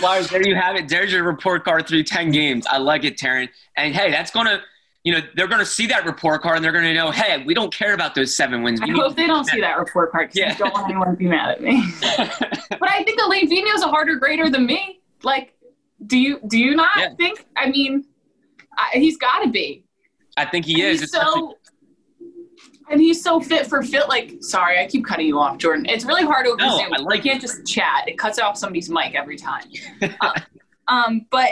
Flyers, 0.00 0.30
there 0.30 0.46
you 0.46 0.56
have 0.56 0.74
it. 0.74 0.88
There's 0.88 1.12
your 1.12 1.22
report 1.22 1.64
card 1.64 1.86
through 1.86 2.02
10 2.02 2.32
games. 2.32 2.66
I 2.66 2.78
like 2.78 3.04
it, 3.04 3.16
Taryn. 3.16 3.48
And 3.76 3.94
hey, 3.94 4.10
that's 4.10 4.32
going 4.32 4.46
to, 4.46 4.60
you 5.04 5.12
know, 5.12 5.20
they're 5.34 5.46
going 5.46 5.60
to 5.60 5.66
see 5.66 5.86
that 5.86 6.04
report 6.04 6.42
card 6.42 6.56
and 6.56 6.64
they're 6.64 6.72
going 6.72 6.84
to 6.84 6.94
know, 6.94 7.10
hey, 7.10 7.42
we 7.44 7.54
don't 7.54 7.72
care 7.72 7.94
about 7.94 8.14
those 8.14 8.36
seven 8.36 8.62
wins. 8.62 8.80
We 8.80 8.90
I 8.90 8.94
hope 8.94 9.16
they 9.16 9.26
don't 9.26 9.46
see 9.46 9.60
that 9.60 9.78
report 9.78 10.12
card 10.12 10.30
because 10.30 10.38
yeah. 10.38 10.52
I 10.52 10.58
don't 10.58 10.74
want 10.74 10.90
anyone 10.90 11.10
to 11.10 11.16
be 11.16 11.26
mad 11.26 11.50
at 11.50 11.62
me. 11.62 11.82
but 12.70 12.88
I 12.88 13.02
think 13.04 13.20
Alain 13.20 13.50
is 13.50 13.82
a 13.82 13.88
harder 13.88 14.16
grader 14.16 14.50
than 14.50 14.66
me. 14.66 15.00
Like, 15.22 15.54
do 16.06 16.18
you 16.18 16.40
do 16.46 16.58
you 16.58 16.74
not 16.76 16.90
yeah. 16.98 17.14
think? 17.16 17.46
I 17.56 17.70
mean, 17.70 18.04
I, 18.76 18.90
he's 18.94 19.16
got 19.16 19.42
to 19.42 19.50
be. 19.50 19.84
I 20.36 20.44
think 20.46 20.64
he 20.64 20.82
and 20.82 21.00
is. 21.00 21.10
so 21.10 21.56
and 22.90 23.00
he's 23.00 23.22
so 23.22 23.40
fit 23.40 23.66
for 23.66 23.82
fit. 23.82 24.08
Like, 24.08 24.36
sorry, 24.40 24.78
I 24.78 24.86
keep 24.86 25.04
cutting 25.04 25.26
you 25.26 25.38
off, 25.38 25.58
Jordan. 25.58 25.86
It's 25.86 26.04
really 26.04 26.24
hard 26.24 26.46
over 26.46 26.56
no, 26.56 26.78
Zoom. 26.78 26.92
I 26.92 26.98
like 26.98 27.22
can't 27.22 27.40
just 27.40 27.66
chat. 27.66 28.04
It 28.06 28.18
cuts 28.18 28.38
off 28.38 28.56
somebody's 28.56 28.90
mic 28.90 29.14
every 29.14 29.36
time. 29.36 29.64
uh, 30.20 30.40
um, 30.88 31.26
but 31.30 31.50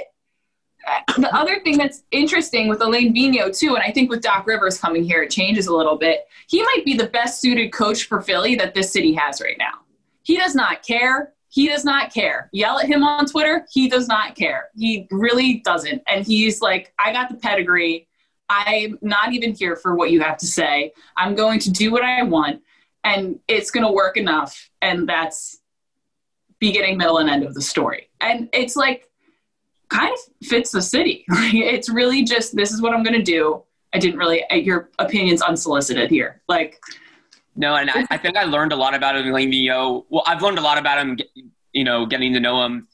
the 1.16 1.34
other 1.34 1.60
thing 1.60 1.78
that's 1.78 2.04
interesting 2.10 2.68
with 2.68 2.80
Alain 2.80 3.14
Vigneault 3.14 3.58
too, 3.58 3.74
and 3.74 3.82
I 3.82 3.92
think 3.92 4.10
with 4.10 4.22
Doc 4.22 4.46
Rivers 4.46 4.78
coming 4.78 5.04
here, 5.04 5.22
it 5.22 5.30
changes 5.30 5.66
a 5.66 5.74
little 5.74 5.96
bit. 5.96 6.26
He 6.48 6.62
might 6.62 6.84
be 6.84 6.94
the 6.94 7.08
best 7.08 7.40
suited 7.40 7.72
coach 7.72 8.04
for 8.04 8.20
Philly 8.20 8.54
that 8.56 8.74
this 8.74 8.92
city 8.92 9.12
has 9.14 9.40
right 9.40 9.56
now. 9.58 9.80
He 10.22 10.36
does 10.36 10.54
not 10.54 10.82
care. 10.82 11.32
He 11.48 11.68
does 11.68 11.84
not 11.84 12.12
care. 12.12 12.50
Yell 12.52 12.78
at 12.78 12.86
him 12.86 13.02
on 13.02 13.26
Twitter. 13.26 13.66
He 13.72 13.88
does 13.88 14.08
not 14.08 14.34
care. 14.34 14.68
He 14.76 15.08
really 15.10 15.60
doesn't. 15.60 16.02
And 16.06 16.26
he's 16.26 16.60
like, 16.60 16.92
I 16.98 17.12
got 17.12 17.30
the 17.30 17.36
pedigree. 17.36 18.06
I'm 18.50 18.98
not 19.02 19.32
even 19.32 19.54
here 19.54 19.76
for 19.76 19.94
what 19.94 20.10
you 20.10 20.20
have 20.20 20.38
to 20.38 20.46
say. 20.46 20.92
I'm 21.16 21.34
going 21.34 21.60
to 21.60 21.70
do 21.70 21.90
what 21.90 22.02
I 22.02 22.22
want 22.22 22.62
and 23.04 23.38
it's 23.48 23.70
going 23.70 23.86
to 23.86 23.92
work 23.92 24.16
enough. 24.16 24.70
And 24.82 25.08
that's 25.08 25.60
beginning, 26.58 26.98
middle, 26.98 27.18
and 27.18 27.30
end 27.30 27.44
of 27.44 27.54
the 27.54 27.62
story. 27.62 28.10
And 28.20 28.48
it's 28.52 28.76
like 28.76 29.07
kind 29.88 30.12
of 30.12 30.46
fits 30.46 30.70
the 30.70 30.82
city. 30.82 31.24
it's 31.30 31.88
really 31.88 32.24
just 32.24 32.54
this 32.54 32.72
is 32.72 32.80
what 32.82 32.94
I'm 32.94 33.02
going 33.02 33.16
to 33.16 33.22
do. 33.22 33.62
I 33.94 33.98
didn't 33.98 34.18
really, 34.18 34.44
your 34.50 34.90
opinion's 34.98 35.40
unsolicited 35.40 36.10
here. 36.10 36.42
Like, 36.48 36.78
no, 37.56 37.74
and 37.74 37.90
I, 37.90 38.06
I 38.10 38.18
think 38.18 38.36
I 38.36 38.44
learned 38.44 38.72
a 38.72 38.76
lot 38.76 38.94
about 38.94 39.16
him, 39.16 39.24
Vigneault. 39.26 40.04
Well, 40.10 40.22
I've 40.26 40.42
learned 40.42 40.58
a 40.58 40.62
lot 40.62 40.78
about 40.78 40.98
him, 40.98 41.18
you 41.72 41.84
know, 41.84 42.04
getting 42.06 42.32
to 42.34 42.40
know 42.40 42.64
him 42.64 42.86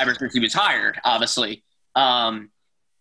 ever 0.00 0.14
since 0.14 0.32
he 0.32 0.40
was 0.40 0.54
hired, 0.54 0.98
obviously. 1.04 1.62
Um, 1.94 2.50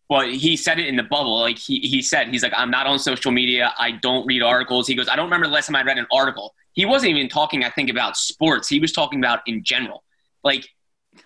well, 0.09 0.21
he 0.21 0.55
said 0.55 0.79
it 0.79 0.87
in 0.87 0.95
the 0.95 1.03
bubble. 1.03 1.39
Like 1.39 1.57
he, 1.57 1.79
he 1.79 2.01
said, 2.01 2.27
he's 2.29 2.43
like, 2.43 2.53
I'm 2.55 2.69
not 2.69 2.85
on 2.85 2.99
social 2.99 3.31
media. 3.31 3.73
I 3.77 3.91
don't 3.91 4.25
read 4.25 4.41
articles. 4.41 4.87
He 4.87 4.95
goes, 4.95 5.09
I 5.09 5.15
don't 5.15 5.25
remember 5.25 5.47
the 5.47 5.53
last 5.53 5.67
time 5.67 5.75
I 5.75 5.83
read 5.83 5.97
an 5.97 6.07
article. 6.11 6.53
He 6.73 6.85
wasn't 6.85 7.11
even 7.11 7.29
talking, 7.29 7.63
I 7.63 7.69
think, 7.69 7.89
about 7.89 8.15
sports. 8.15 8.69
He 8.69 8.79
was 8.79 8.91
talking 8.91 9.19
about 9.19 9.39
in 9.47 9.63
general. 9.63 10.03
Like 10.43 10.69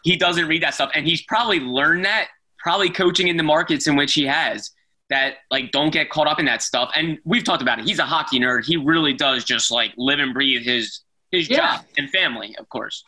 he 0.03 0.15
doesn't 0.15 0.47
read 0.47 0.63
that 0.63 0.73
stuff. 0.73 0.91
And 0.95 1.07
he's 1.07 1.23
probably 1.23 1.59
learned 1.59 2.05
that, 2.05 2.27
probably 2.59 2.89
coaching 2.89 3.27
in 3.27 3.37
the 3.37 3.43
markets 3.43 3.87
in 3.87 3.95
which 3.95 4.13
he 4.13 4.25
has 4.25 4.71
that 5.09 5.35
like 5.51 5.71
don't 5.71 5.91
get 5.91 6.09
caught 6.09 6.27
up 6.27 6.39
in 6.39 6.45
that 6.45 6.61
stuff. 6.61 6.91
And 6.95 7.19
we've 7.25 7.43
talked 7.43 7.61
about 7.61 7.79
it. 7.79 7.85
He's 7.85 7.99
a 7.99 8.05
hockey 8.05 8.39
nerd. 8.39 8.65
He 8.65 8.77
really 8.77 9.13
does 9.13 9.43
just 9.43 9.69
like 9.69 9.93
live 9.97 10.19
and 10.19 10.33
breathe 10.33 10.63
his 10.63 11.01
his 11.31 11.49
yeah. 11.49 11.77
job 11.77 11.85
and 11.97 12.09
family, 12.09 12.55
of 12.57 12.67
course. 12.69 13.03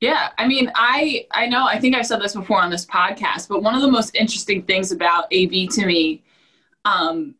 Yeah, 0.00 0.30
I 0.38 0.46
mean, 0.46 0.70
I 0.74 1.26
I 1.32 1.46
know 1.46 1.66
I 1.66 1.78
think 1.78 1.94
I've 1.94 2.06
said 2.06 2.20
this 2.20 2.34
before 2.34 2.60
on 2.60 2.70
this 2.70 2.86
podcast, 2.86 3.48
but 3.48 3.62
one 3.62 3.74
of 3.74 3.82
the 3.82 3.90
most 3.90 4.14
interesting 4.14 4.62
things 4.62 4.90
about 4.90 5.24
AV 5.24 5.68
to 5.70 5.86
me 5.86 6.22
um, 6.84 7.34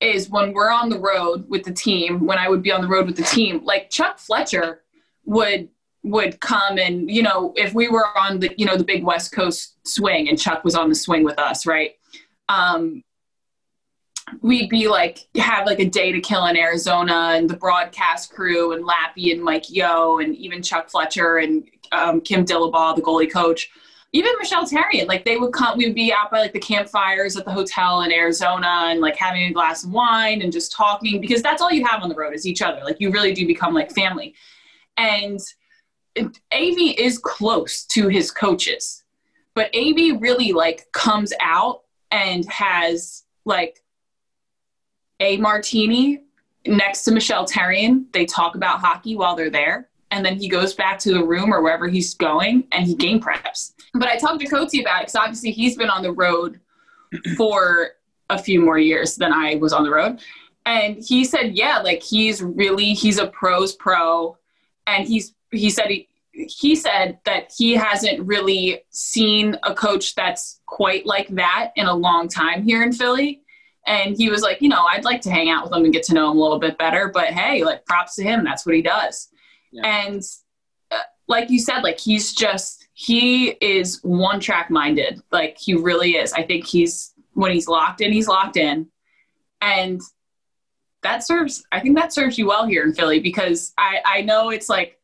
is 0.00 0.28
when 0.28 0.52
we're 0.52 0.70
on 0.70 0.88
the 0.88 0.98
road 0.98 1.48
with 1.48 1.64
the 1.64 1.72
team. 1.72 2.26
When 2.26 2.38
I 2.38 2.48
would 2.48 2.62
be 2.62 2.70
on 2.70 2.80
the 2.80 2.88
road 2.88 3.06
with 3.06 3.16
the 3.16 3.22
team, 3.22 3.64
like 3.64 3.90
Chuck 3.90 4.18
Fletcher 4.18 4.82
would 5.24 5.68
would 6.04 6.40
come 6.40 6.78
and 6.78 7.08
you 7.08 7.22
know 7.22 7.52
if 7.56 7.74
we 7.74 7.88
were 7.88 8.06
on 8.18 8.40
the 8.40 8.52
you 8.56 8.66
know 8.66 8.76
the 8.76 8.84
big 8.84 9.04
West 9.04 9.32
Coast 9.32 9.76
swing 9.86 10.28
and 10.28 10.38
Chuck 10.38 10.64
was 10.64 10.74
on 10.74 10.88
the 10.88 10.94
swing 10.94 11.24
with 11.24 11.38
us, 11.38 11.66
right? 11.66 11.92
Um, 12.48 13.02
we'd 14.40 14.68
be 14.68 14.88
like 14.88 15.26
have 15.36 15.66
like 15.66 15.78
a 15.78 15.84
day 15.84 16.12
to 16.12 16.20
kill 16.20 16.46
in 16.46 16.56
Arizona 16.56 17.32
and 17.34 17.48
the 17.48 17.56
broadcast 17.56 18.32
crew 18.32 18.72
and 18.72 18.84
Lappy 18.84 19.32
and 19.32 19.42
Mike 19.42 19.70
yo 19.70 20.18
and 20.18 20.34
even 20.36 20.62
Chuck 20.62 20.88
Fletcher 20.90 21.38
and 21.38 21.64
um, 21.92 22.20
Kim 22.20 22.44
Dillabaugh, 22.44 22.96
the 22.96 23.02
goalie 23.02 23.30
coach, 23.30 23.70
even 24.12 24.32
Michel 24.38 24.64
Therrien. 24.64 25.06
Like 25.06 25.24
they 25.24 25.36
would 25.36 25.52
come, 25.52 25.76
we 25.76 25.86
would 25.86 25.94
be 25.94 26.12
out 26.12 26.30
by 26.30 26.40
like 26.40 26.52
the 26.52 26.60
campfires 26.60 27.36
at 27.36 27.44
the 27.44 27.52
hotel 27.52 28.02
in 28.02 28.12
Arizona 28.12 28.84
and 28.86 29.00
like 29.00 29.16
having 29.16 29.42
a 29.44 29.52
glass 29.52 29.84
of 29.84 29.90
wine 29.90 30.42
and 30.42 30.52
just 30.52 30.72
talking 30.72 31.20
because 31.20 31.42
that's 31.42 31.60
all 31.60 31.70
you 31.70 31.84
have 31.84 32.02
on 32.02 32.08
the 32.08 32.14
road 32.14 32.34
is 32.34 32.46
each 32.46 32.62
other. 32.62 32.80
Like 32.84 33.00
you 33.00 33.10
really 33.10 33.32
do 33.32 33.46
become 33.46 33.74
like 33.74 33.92
family. 33.92 34.34
And 34.96 35.40
AV 36.18 36.94
is 36.98 37.18
close 37.18 37.84
to 37.86 38.08
his 38.08 38.30
coaches, 38.30 39.04
but 39.54 39.74
AV 39.74 40.20
really 40.20 40.52
like 40.52 40.90
comes 40.92 41.32
out 41.40 41.82
and 42.10 42.44
has 42.50 43.24
like 43.44 43.82
a 45.20 45.36
martini 45.38 46.22
next 46.66 47.04
to 47.04 47.12
Michel 47.12 47.46
Therrien. 47.46 48.04
They 48.12 48.26
talk 48.26 48.54
about 48.54 48.80
hockey 48.80 49.16
while 49.16 49.34
they're 49.34 49.50
there. 49.50 49.88
And 50.10 50.24
then 50.24 50.36
he 50.36 50.46
goes 50.48 50.74
back 50.74 50.98
to 51.00 51.14
the 51.14 51.24
room 51.24 51.52
or 51.52 51.62
wherever 51.62 51.88
he's 51.88 52.12
going 52.14 52.64
and 52.72 52.86
he 52.86 52.94
game 52.94 53.18
preps. 53.18 53.72
But 53.94 54.08
I 54.08 54.18
talked 54.18 54.40
to 54.40 54.46
Coates 54.46 54.78
about 54.78 55.00
it 55.00 55.02
because 55.02 55.14
obviously 55.14 55.52
he's 55.52 55.76
been 55.76 55.88
on 55.88 56.02
the 56.02 56.12
road 56.12 56.60
for 57.36 57.92
a 58.28 58.38
few 58.38 58.60
more 58.60 58.78
years 58.78 59.16
than 59.16 59.32
I 59.32 59.56
was 59.56 59.72
on 59.72 59.84
the 59.84 59.90
road. 59.90 60.20
And 60.66 61.02
he 61.02 61.24
said, 61.24 61.56
yeah, 61.56 61.78
like 61.78 62.02
he's 62.02 62.42
really, 62.42 62.92
he's 62.92 63.18
a 63.18 63.26
pros 63.26 63.74
pro. 63.74 64.36
And 64.86 65.06
he's, 65.06 65.34
he 65.52 65.70
said, 65.70 65.88
he, 65.88 66.08
he 66.32 66.74
said 66.74 67.18
that 67.24 67.52
he 67.56 67.74
hasn't 67.74 68.26
really 68.26 68.82
seen 68.90 69.56
a 69.62 69.74
coach 69.74 70.14
that's 70.14 70.60
quite 70.66 71.06
like 71.06 71.28
that 71.28 71.72
in 71.76 71.86
a 71.86 71.94
long 71.94 72.26
time 72.26 72.62
here 72.64 72.82
in 72.82 72.92
Philly 72.92 73.42
And 73.86 74.16
he 74.16 74.30
was 74.30 74.42
like, 74.42 74.62
you 74.62 74.68
know, 74.68 74.84
I'd 74.88 75.04
like 75.04 75.20
to 75.22 75.30
hang 75.30 75.50
out 75.50 75.64
with 75.64 75.72
him 75.72 75.84
and 75.84 75.92
get 75.92 76.04
to 76.04 76.14
know 76.14 76.30
him 76.30 76.38
a 76.38 76.40
little 76.40 76.58
bit 76.58 76.78
better. 76.78 77.08
But 77.08 77.28
hey, 77.28 77.64
like 77.64 77.84
props 77.84 78.14
to 78.16 78.22
him. 78.22 78.44
That's 78.44 78.64
what 78.64 78.74
he 78.74 78.82
does. 78.82 79.28
Yeah. 79.72 79.86
And 79.86 80.22
uh, 80.90 80.98
like 81.26 81.50
you 81.50 81.58
said, 81.58 81.80
like 81.80 81.98
he's 81.98 82.32
just, 82.32 82.86
he 82.94 83.48
is 83.60 83.98
one 84.02 84.38
track 84.38 84.70
minded. 84.70 85.20
Like 85.32 85.58
he 85.58 85.74
really 85.74 86.12
is. 86.12 86.32
I 86.32 86.42
think 86.42 86.66
he's, 86.66 87.12
when 87.32 87.50
he's 87.50 87.66
locked 87.66 88.00
in, 88.00 88.12
he's 88.12 88.28
locked 88.28 88.56
in. 88.56 88.88
And 89.60 90.00
that 91.02 91.24
serves, 91.24 91.64
I 91.72 91.80
think 91.80 91.96
that 91.96 92.12
serves 92.12 92.38
you 92.38 92.46
well 92.46 92.66
here 92.66 92.84
in 92.84 92.94
Philly 92.94 93.18
because 93.18 93.72
I, 93.76 94.00
I 94.04 94.20
know 94.22 94.50
it's 94.50 94.68
like 94.68 94.98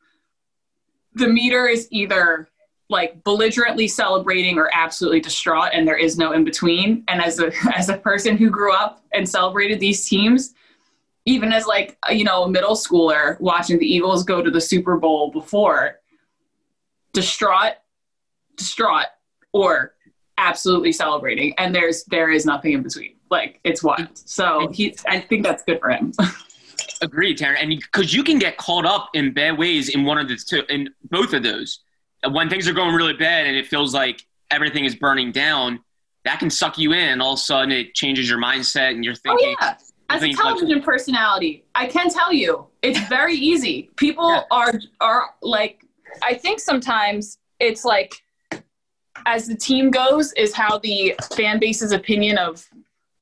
the 1.19 1.29
meter 1.29 1.67
is 1.67 1.89
either 1.91 2.49
like 2.91 3.23
belligerently 3.23 3.87
celebrating 3.87 4.59
or 4.59 4.71
absolutely 4.73 5.21
distraught 5.21 5.71
and 5.73 5.87
there 5.87 5.97
is 5.97 6.17
no 6.17 6.33
in 6.33 6.45
between 6.45 7.05
and 7.09 7.21
as 7.21 7.39
a 7.39 7.53
as 7.75 7.89
a 7.89 7.97
person 7.97 8.37
who 8.37 8.51
grew 8.51 8.73
up 8.73 9.05
and 9.13 9.29
celebrated 9.29 9.79
these 9.79 10.09
teams 10.09 10.55
even 11.27 11.53
as 11.53 11.67
like 11.67 11.99
you 12.11 12.25
know 12.25 12.45
a 12.45 12.49
middle 12.49 12.75
schooler 12.75 13.39
watching 13.41 13.79
the 13.79 13.87
eagles 13.87 14.25
go 14.25 14.41
to 14.43 14.51
the 14.51 14.61
super 14.61 14.97
bowl 14.97 15.31
before 15.31 16.01
distraught 17.13 17.75
distraught 18.57 19.07
or 19.53 19.95
absolutely 20.39 20.93
celebrating 20.93 21.53
and 21.59 21.75
there's 21.75 22.05
there 22.05 22.31
is 22.31 22.47
nothing 22.47 22.73
in 22.73 22.83
between. 22.83 23.17
Like 23.31 23.61
it's 23.65 23.83
wild. 23.83 24.17
So 24.17 24.69
he 24.73 24.97
i 25.07 25.21
think 25.21 25.43
that's 25.45 25.63
good 25.65 25.81
for 25.81 25.91
him 25.91 26.13
Agreed, 27.01 27.39
Taryn. 27.39 27.57
And 27.61 27.71
because 27.71 28.13
you 28.13 28.23
can 28.23 28.39
get 28.39 28.57
caught 28.57 28.87
up 28.87 29.11
in 29.15 29.33
bad 29.33 29.59
ways 29.59 29.89
in 29.91 30.05
one 30.05 30.19
of 30.19 30.29
the 30.29 30.37
two, 30.37 30.63
in 30.69 30.91
both 31.11 31.33
of 31.33 31.43
those 31.43 31.81
uh, 32.25 32.31
when 32.31 32.49
things 32.49 32.69
are 32.69 32.73
going 32.73 32.95
really 32.95 33.15
bad 33.15 33.47
and 33.47 33.57
it 33.57 33.67
feels 33.67 33.95
like 33.95 34.25
everything 34.51 34.85
is 34.85 34.95
burning 34.95 35.33
down, 35.33 35.81
that 36.25 36.39
can 36.39 36.51
suck 36.51 36.79
you 36.79 36.93
in. 36.93 37.21
All 37.21 37.35
of 37.35 37.39
a 37.39 37.43
sudden, 37.43 37.73
it 37.73 37.95
changes 37.95 38.29
your 38.29 38.39
mindset 38.39 38.91
and 38.91 39.05
you're 39.05 39.15
oh, 39.15 39.37
thinking. 39.37 39.57
Oh, 39.61 39.67
yeah. 39.67 39.77
As 40.11 40.23
a 40.23 40.33
television 40.33 40.77
like, 40.77 40.85
personality, 40.85 41.65
I 41.75 41.87
can 41.87 42.09
tell 42.09 42.33
you 42.33 42.67
it's 42.81 42.99
very 43.09 43.35
easy. 43.35 43.91
People 43.97 44.31
yeah. 44.31 44.43
are 44.51 44.73
are 45.01 45.35
like, 45.43 45.85
I 46.23 46.33
think 46.33 46.61
sometimes 46.61 47.39
it's 47.61 47.85
like, 47.85 48.15
as 49.27 49.47
the 49.47 49.55
team 49.55 49.91
goes, 49.91 50.33
is 50.33 50.55
how 50.55 50.79
the 50.79 51.15
fan 51.35 51.59
base's 51.59 51.93
opinion 51.93 52.39
of 52.39 52.67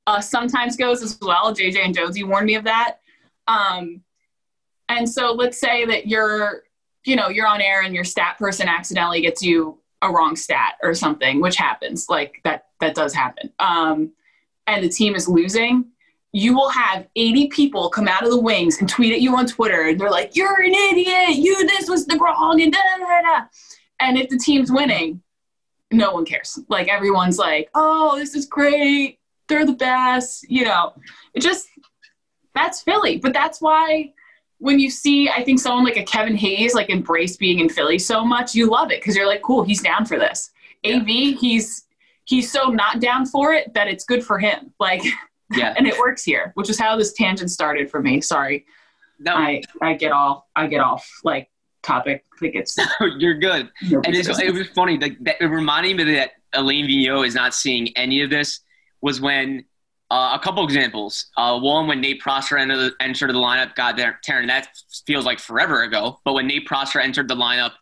us 0.07 0.31
sometimes 0.31 0.77
goes 0.77 1.03
as 1.03 1.19
well. 1.21 1.53
JJ 1.53 1.85
and 1.85 1.95
Josie 1.95 2.23
warned 2.23 2.47
me 2.47 2.55
of 2.55 2.63
that. 2.65 2.99
Um, 3.49 4.03
and 4.89 5.09
so 5.09 5.33
let's 5.33 5.59
say 5.59 5.85
that 5.87 6.07
you're 6.07 6.63
you 7.07 7.15
know, 7.15 7.29
you're 7.29 7.47
on 7.47 7.63
air 7.63 7.83
and 7.83 7.95
your 7.95 8.05
stat 8.05 8.37
person 8.37 8.69
accidentally 8.69 9.21
gets 9.21 9.41
you 9.41 9.79
a 10.03 10.11
wrong 10.11 10.37
stat 10.37 10.75
or 10.83 10.93
something, 10.93 11.41
which 11.41 11.57
happens. 11.57 12.09
Like 12.09 12.41
that 12.45 12.67
that 12.81 12.95
does 12.95 13.15
happen. 13.15 13.53
Um, 13.59 14.13
and 14.67 14.85
the 14.85 14.89
team 14.89 15.15
is 15.15 15.29
losing, 15.29 15.87
you 16.33 16.55
will 16.55 16.69
have 16.69 17.07
80 17.15 17.49
people 17.49 17.89
come 17.89 18.09
out 18.09 18.25
of 18.25 18.31
the 18.31 18.41
wings 18.41 18.79
and 18.81 18.89
tweet 18.89 19.13
at 19.13 19.21
you 19.21 19.35
on 19.37 19.47
Twitter 19.47 19.83
and 19.83 19.99
they're 19.99 20.11
like, 20.11 20.37
You're 20.37 20.61
an 20.61 20.75
idiot, 20.75 21.37
you 21.37 21.67
this 21.67 21.89
was 21.89 22.07
the 22.07 22.19
wrong 22.19 22.61
and 22.61 22.73
da 22.73 22.79
da 22.99 23.21
da. 23.23 23.45
And 24.01 24.19
if 24.19 24.29
the 24.29 24.39
team's 24.39 24.71
winning, 24.71 25.23
no 25.93 26.13
one 26.13 26.25
cares. 26.25 26.59
Like 26.69 26.89
everyone's 26.89 27.39
like, 27.39 27.71
Oh, 27.75 28.19
this 28.19 28.35
is 28.35 28.47
great. 28.47 29.21
They're 29.49 29.65
the 29.65 29.75
best. 29.75 30.51
You 30.51 30.65
know, 30.65 30.93
it 31.35 31.41
just 31.41 31.69
that's 32.57 32.81
Philly. 32.83 33.19
But 33.19 33.33
that's 33.33 33.61
why 33.61 34.13
when 34.59 34.81
you 34.81 34.91
see, 34.91 35.29
I 35.29 35.45
think 35.45 35.61
someone 35.61 35.85
like 35.85 35.97
a 35.97 36.05
Kevin 36.05 36.37
Hayes 36.37 36.75
like 36.75 36.91
embrace 36.91 37.37
being 37.37 37.61
in 37.61 37.69
Philly 37.69 37.99
so 37.99 38.25
much, 38.25 38.55
you 38.55 38.69
love 38.71 38.91
it 38.91 39.01
because 39.01 39.15
you're 39.15 39.27
like, 39.27 39.43
cool, 39.43 39.63
he's 39.63 39.83
down 39.83 40.07
for 40.07 40.19
this. 40.19 40.51
Yeah. 40.83 40.97
AV, 40.97 41.07
he's 41.07 41.85
he's 42.25 42.51
so 42.51 42.69
not 42.69 43.01
down 43.01 43.27
for 43.27 43.53
it 43.53 43.73
that 43.75 43.89
it's 43.89 44.05
good 44.05 44.25
for 44.25 44.39
him. 44.39 44.73
Like, 44.81 45.03
yeah, 45.55 45.75
and 45.79 45.87
it 45.87 45.99
works 45.99 46.25
here, 46.25 46.53
which 46.55 46.71
is 46.71 46.79
how 46.79 46.97
this 46.97 47.13
tangent 47.13 47.51
started 47.51 47.91
for 47.91 48.01
me. 48.01 48.21
Sorry, 48.21 48.67
no, 49.19 49.35
I 49.35 49.63
I 49.83 49.95
get 49.95 50.13
all 50.13 50.49
I 50.57 50.67
get 50.67 50.81
off 50.81 51.09
like 51.25 51.51
topic. 51.83 52.25
I 52.35 52.39
think 52.39 52.55
it's 52.55 52.77
you're 53.19 53.39
good. 53.39 53.71
and 53.81 54.07
it's, 54.07 54.29
it 54.29 54.53
was 54.53 54.69
funny. 54.69 54.99
Like 54.99 55.19
that, 55.21 55.37
it 55.41 55.47
reminded 55.47 55.97
me 55.97 56.05
that 56.15 56.33
Alain 56.53 56.87
Vigneault 56.87 57.27
is 57.27 57.35
not 57.35 57.55
seeing 57.55 57.97
any 57.97 58.23
of 58.23 58.31
this. 58.31 58.61
Was 59.03 59.21
when 59.21 59.65
uh, 60.11 60.39
a 60.41 60.43
couple 60.43 60.63
examples. 60.65 61.27
Uh, 61.37 61.59
one, 61.59 61.87
when 61.87 62.01
Nate 62.01 62.21
Prosser 62.21 62.57
entered 62.57 62.77
the, 62.77 62.93
entered 63.01 63.31
the 63.31 63.35
lineup, 63.35 63.75
God, 63.75 63.97
Taryn, 63.97 64.47
that 64.47 64.69
feels 65.05 65.25
like 65.25 65.41
forever 65.41 65.83
ago. 65.83 66.21
But 66.25 66.35
when 66.35 66.47
Nate 66.47 66.67
Prosser 66.67 67.01
entered 67.01 67.29
the 67.29 67.35
lineup, 67.35 67.73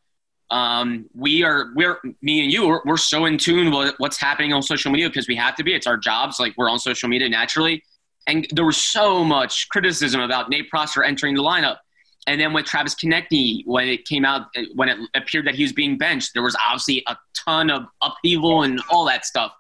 um, 0.51 1.07
we 1.15 1.43
are, 1.43 1.73
we're, 1.75 1.99
me 2.23 2.43
and 2.45 2.53
you, 2.53 2.67
we're, 2.67 2.81
we're 2.85 2.97
so 2.97 3.27
in 3.27 3.37
tune 3.39 3.75
with 3.75 3.95
what's 3.99 4.19
happening 4.19 4.53
on 4.53 4.63
social 4.63 4.91
media 4.91 5.09
because 5.09 5.29
we 5.29 5.37
have 5.37 5.55
to 5.57 5.65
be. 5.65 5.75
It's 5.75 5.87
our 5.87 5.97
jobs. 5.97 6.41
Like 6.41 6.55
we're 6.57 6.71
on 6.71 6.79
social 6.79 7.09
media 7.09 7.29
naturally. 7.29 7.83
And 8.27 8.47
there 8.53 8.65
was 8.65 8.79
so 8.79 9.23
much 9.23 9.69
criticism 9.69 10.21
about 10.21 10.49
Nate 10.49 10.71
Prosser 10.71 11.03
entering 11.03 11.35
the 11.35 11.43
lineup. 11.43 11.79
And 12.27 12.41
then 12.41 12.55
with 12.55 12.65
Travis 12.65 12.95
Konecny, 12.95 13.63
when 13.67 13.87
it 13.87 14.07
came 14.07 14.25
out, 14.25 14.47
when 14.75 14.89
it 14.89 14.99
appeared 15.15 15.47
that 15.47 15.55
he 15.55 15.63
was 15.63 15.75
being 15.75 15.99
benched, 15.99 16.33
there 16.33 16.43
was 16.43 16.57
obviously 16.67 17.03
a 17.07 17.19
ton 17.35 17.69
of 17.69 17.85
upheaval 18.01 18.63
and 18.63 18.81
all 18.91 19.05
that 19.05 19.27
stuff. 19.27 19.53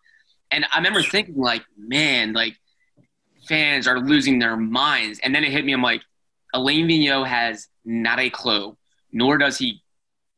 And 0.54 0.64
I 0.72 0.76
remember 0.76 1.02
thinking, 1.02 1.36
like, 1.36 1.64
man, 1.76 2.32
like 2.32 2.56
fans 3.48 3.88
are 3.88 3.98
losing 3.98 4.38
their 4.38 4.56
minds. 4.56 5.18
And 5.24 5.34
then 5.34 5.42
it 5.42 5.50
hit 5.50 5.64
me. 5.64 5.72
I'm 5.72 5.82
like, 5.82 6.02
Alain 6.54 6.86
Vigneault 6.86 7.26
has 7.26 7.66
not 7.84 8.20
a 8.20 8.30
clue, 8.30 8.76
nor 9.12 9.36
does 9.36 9.58
he 9.58 9.82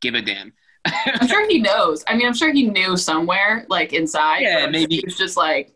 give 0.01 0.15
a 0.15 0.23
damn. 0.23 0.55
I'm 0.87 1.29
sure 1.29 1.47
he 1.49 1.61
knows. 1.61 2.03
I 2.09 2.17
mean, 2.17 2.27
I'm 2.27 2.35
sure 2.35 2.51
he 2.51 2.65
knew 2.65 2.97
somewhere, 2.97 3.67
like 3.69 3.93
inside. 3.93 4.41
Yeah, 4.41 4.67
maybe 4.69 5.03
he's 5.05 5.19
just 5.19 5.37
like, 5.37 5.75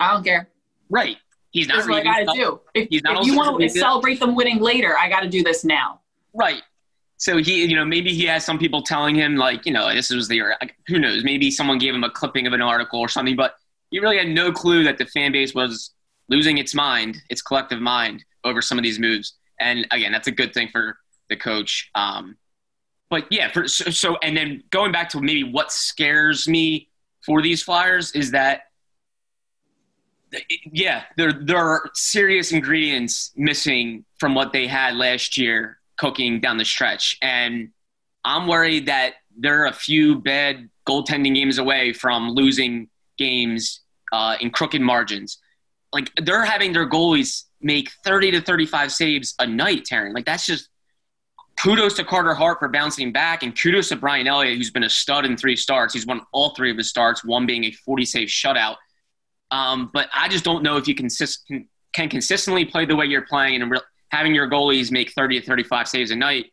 I 0.00 0.14
don't 0.14 0.24
care. 0.24 0.48
Right. 0.88 1.18
He's 1.50 1.68
not. 1.68 1.86
what 1.86 2.06
I 2.06 2.24
gotta 2.24 2.38
do. 2.38 2.60
If, 2.72 2.88
if 2.90 3.26
you 3.26 3.36
want 3.36 3.60
to 3.60 3.68
celebrate 3.68 4.20
them 4.20 4.34
winning 4.34 4.60
later, 4.60 4.96
I 4.96 5.10
got 5.10 5.20
to 5.20 5.28
do 5.28 5.42
this 5.42 5.64
now. 5.64 6.00
Right 6.32 6.62
so 7.18 7.36
he, 7.36 7.64
you 7.64 7.74
know, 7.74 7.84
maybe 7.84 8.14
he 8.14 8.24
has 8.26 8.44
some 8.44 8.58
people 8.58 8.80
telling 8.80 9.16
him 9.16 9.34
like, 9.36 9.66
you 9.66 9.72
know, 9.72 9.92
this 9.92 10.08
was 10.10 10.28
the 10.28 10.40
who 10.86 11.00
knows? 11.00 11.24
Maybe 11.24 11.50
someone 11.50 11.78
gave 11.78 11.92
him 11.92 12.04
a 12.04 12.10
clipping 12.10 12.46
of 12.46 12.52
an 12.52 12.62
article 12.62 13.00
or 13.00 13.08
something, 13.08 13.34
but 13.34 13.56
he 13.90 13.98
really 13.98 14.18
had 14.18 14.28
no 14.28 14.52
clue 14.52 14.84
that 14.84 14.98
the 14.98 15.06
fan 15.06 15.32
base 15.32 15.52
was 15.52 15.90
losing 16.28 16.58
its 16.58 16.74
mind, 16.74 17.18
its 17.28 17.42
collective 17.42 17.80
mind 17.80 18.24
over 18.44 18.62
some 18.62 18.78
of 18.78 18.84
these 18.84 19.00
moves. 19.00 19.34
And 19.58 19.84
again, 19.90 20.12
that's 20.12 20.28
a 20.28 20.32
good 20.32 20.54
thing 20.54 20.68
for 20.70 20.96
the 21.28 21.36
coach. 21.36 21.90
Um, 21.96 22.36
but 23.10 23.26
yeah, 23.30 23.50
for, 23.50 23.66
so, 23.66 23.90
so 23.90 24.16
and 24.22 24.36
then 24.36 24.62
going 24.70 24.92
back 24.92 25.08
to 25.10 25.20
maybe 25.20 25.42
what 25.42 25.72
scares 25.72 26.46
me 26.46 26.88
for 27.26 27.42
these 27.42 27.64
Flyers 27.64 28.12
is 28.12 28.30
that 28.30 28.62
yeah, 30.70 31.04
there 31.16 31.32
there 31.32 31.56
are 31.56 31.90
serious 31.94 32.52
ingredients 32.52 33.32
missing 33.34 34.04
from 34.18 34.36
what 34.36 34.52
they 34.52 34.68
had 34.68 34.94
last 34.94 35.36
year 35.36 35.77
cooking 35.98 36.40
down 36.40 36.56
the 36.56 36.64
stretch. 36.64 37.18
And 37.22 37.70
I'm 38.24 38.46
worried 38.46 38.86
that 38.86 39.14
they're 39.36 39.66
a 39.66 39.72
few 39.72 40.16
bad 40.16 40.68
goaltending 40.86 41.34
games 41.34 41.58
away 41.58 41.92
from 41.92 42.30
losing 42.30 42.88
games 43.18 43.80
uh, 44.12 44.36
in 44.40 44.50
crooked 44.50 44.80
margins. 44.80 45.38
Like 45.92 46.10
they're 46.22 46.44
having 46.44 46.72
their 46.72 46.88
goalies 46.88 47.44
make 47.60 47.90
30 48.04 48.32
to 48.32 48.40
35 48.40 48.92
saves 48.92 49.34
a 49.38 49.46
night, 49.46 49.84
Taryn. 49.90 50.14
Like 50.14 50.24
that's 50.24 50.46
just 50.46 50.68
kudos 51.60 51.94
to 51.94 52.04
Carter 52.04 52.34
Hart 52.34 52.58
for 52.58 52.68
bouncing 52.68 53.12
back, 53.12 53.42
and 53.42 53.58
kudos 53.58 53.88
to 53.88 53.96
Brian 53.96 54.26
Elliott, 54.26 54.56
who's 54.56 54.70
been 54.70 54.84
a 54.84 54.90
stud 54.90 55.24
in 55.24 55.36
three 55.36 55.56
starts. 55.56 55.94
He's 55.94 56.06
won 56.06 56.20
all 56.32 56.54
three 56.54 56.70
of 56.70 56.76
his 56.76 56.88
starts, 56.88 57.24
one 57.24 57.46
being 57.46 57.64
a 57.64 57.72
40 57.72 58.04
save 58.04 58.28
shutout. 58.28 58.76
Um, 59.50 59.90
but 59.92 60.08
I 60.14 60.28
just 60.28 60.44
don't 60.44 60.62
know 60.62 60.76
if 60.76 60.86
you 60.86 60.94
consist- 60.94 61.50
can, 61.94 62.08
consistently 62.08 62.64
play 62.64 62.84
the 62.84 62.94
way 62.94 63.06
you're 63.06 63.22
playing 63.22 63.60
and 63.60 63.70
re- 63.70 63.80
having 64.10 64.34
your 64.34 64.48
goalies 64.48 64.90
make 64.90 65.12
30 65.12 65.40
to 65.40 65.46
35 65.46 65.88
saves 65.88 66.10
a 66.10 66.16
night, 66.16 66.46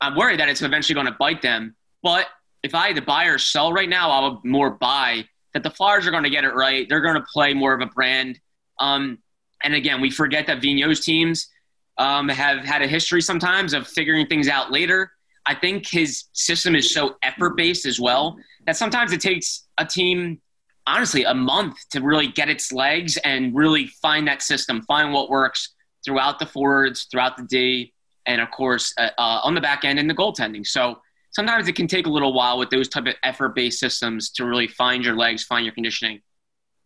I'm 0.00 0.16
worried 0.16 0.40
that 0.40 0.48
it's 0.48 0.62
eventually 0.62 0.94
going 0.94 1.06
to 1.06 1.16
bite 1.18 1.42
them. 1.42 1.76
But 2.02 2.26
if 2.62 2.74
I 2.74 2.88
had 2.88 2.96
to 2.96 3.02
buy 3.02 3.26
or 3.26 3.38
sell 3.38 3.72
right 3.72 3.88
now, 3.88 4.10
I 4.10 4.28
would 4.28 4.44
more 4.44 4.70
buy 4.70 5.26
that 5.52 5.62
the 5.62 5.70
Flyers 5.70 6.06
are 6.06 6.10
going 6.10 6.24
to 6.24 6.30
get 6.30 6.44
it 6.44 6.54
right. 6.54 6.88
They're 6.88 7.00
going 7.00 7.14
to 7.14 7.26
play 7.32 7.54
more 7.54 7.72
of 7.72 7.80
a 7.80 7.86
brand. 7.86 8.40
Um, 8.80 9.18
and 9.62 9.74
again, 9.74 10.00
we 10.00 10.10
forget 10.10 10.46
that 10.46 10.60
Vigneault's 10.60 11.00
teams 11.00 11.48
um, 11.96 12.28
have 12.28 12.64
had 12.64 12.82
a 12.82 12.86
history 12.86 13.22
sometimes 13.22 13.72
of 13.72 13.86
figuring 13.86 14.26
things 14.26 14.48
out 14.48 14.72
later. 14.72 15.12
I 15.46 15.54
think 15.54 15.88
his 15.88 16.24
system 16.32 16.74
is 16.74 16.92
so 16.92 17.16
effort 17.22 17.56
based 17.56 17.86
as 17.86 18.00
well 18.00 18.36
that 18.66 18.76
sometimes 18.76 19.12
it 19.12 19.20
takes 19.20 19.66
a 19.78 19.84
team, 19.84 20.40
honestly, 20.86 21.24
a 21.24 21.34
month 21.34 21.76
to 21.90 22.00
really 22.00 22.28
get 22.28 22.48
its 22.48 22.72
legs 22.72 23.16
and 23.18 23.54
really 23.54 23.86
find 24.02 24.26
that 24.26 24.42
system, 24.42 24.82
find 24.82 25.12
what 25.12 25.28
works, 25.28 25.74
throughout 26.04 26.38
the 26.38 26.46
forwards, 26.46 27.06
throughout 27.10 27.36
the 27.36 27.44
day, 27.44 27.92
and 28.26 28.40
of 28.40 28.50
course 28.50 28.92
uh, 28.98 29.10
uh, 29.18 29.40
on 29.42 29.54
the 29.54 29.60
back 29.60 29.84
end 29.84 29.98
in 29.98 30.06
the 30.06 30.14
goaltending. 30.14 30.66
So 30.66 30.98
sometimes 31.30 31.68
it 31.68 31.74
can 31.74 31.86
take 31.86 32.06
a 32.06 32.10
little 32.10 32.32
while 32.32 32.58
with 32.58 32.70
those 32.70 32.88
type 32.88 33.06
of 33.06 33.14
effort-based 33.22 33.78
systems 33.78 34.30
to 34.30 34.44
really 34.44 34.68
find 34.68 35.04
your 35.04 35.16
legs, 35.16 35.44
find 35.44 35.64
your 35.64 35.74
conditioning. 35.74 36.20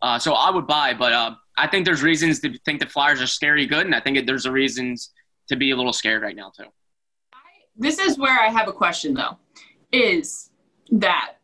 Uh, 0.00 0.18
so 0.18 0.34
I 0.34 0.50
would 0.50 0.66
buy, 0.66 0.94
but 0.94 1.12
uh, 1.12 1.34
I 1.56 1.66
think 1.66 1.84
there's 1.84 2.02
reasons 2.02 2.40
to 2.40 2.56
think 2.64 2.80
the 2.80 2.86
Flyers 2.86 3.20
are 3.20 3.26
scary 3.26 3.66
good, 3.66 3.84
and 3.84 3.94
I 3.94 4.00
think 4.00 4.24
there's 4.26 4.46
a 4.46 4.52
reasons 4.52 5.12
to 5.48 5.56
be 5.56 5.70
a 5.72 5.76
little 5.76 5.92
scared 5.92 6.22
right 6.22 6.36
now 6.36 6.52
too. 6.56 6.66
This 7.76 7.98
is 7.98 8.18
where 8.18 8.38
I 8.38 8.48
have 8.48 8.68
a 8.68 8.72
question 8.72 9.14
though, 9.14 9.38
is 9.92 10.50
that 10.90 11.34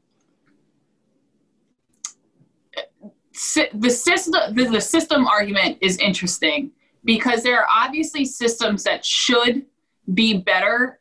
the 3.75 3.91
system 3.91 4.55
the 4.55 4.81
system 4.81 5.27
argument 5.27 5.79
is 5.81 5.97
interesting 5.99 6.71
because 7.05 7.43
there 7.43 7.61
are 7.61 7.67
obviously 7.71 8.25
systems 8.25 8.83
that 8.85 9.05
should 9.05 9.65
be 10.13 10.39
better 10.39 11.01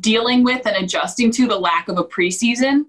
dealing 0.00 0.44
with 0.44 0.66
and 0.66 0.76
adjusting 0.76 1.30
to 1.30 1.46
the 1.46 1.58
lack 1.58 1.88
of 1.88 1.98
a 1.98 2.04
preseason 2.04 2.84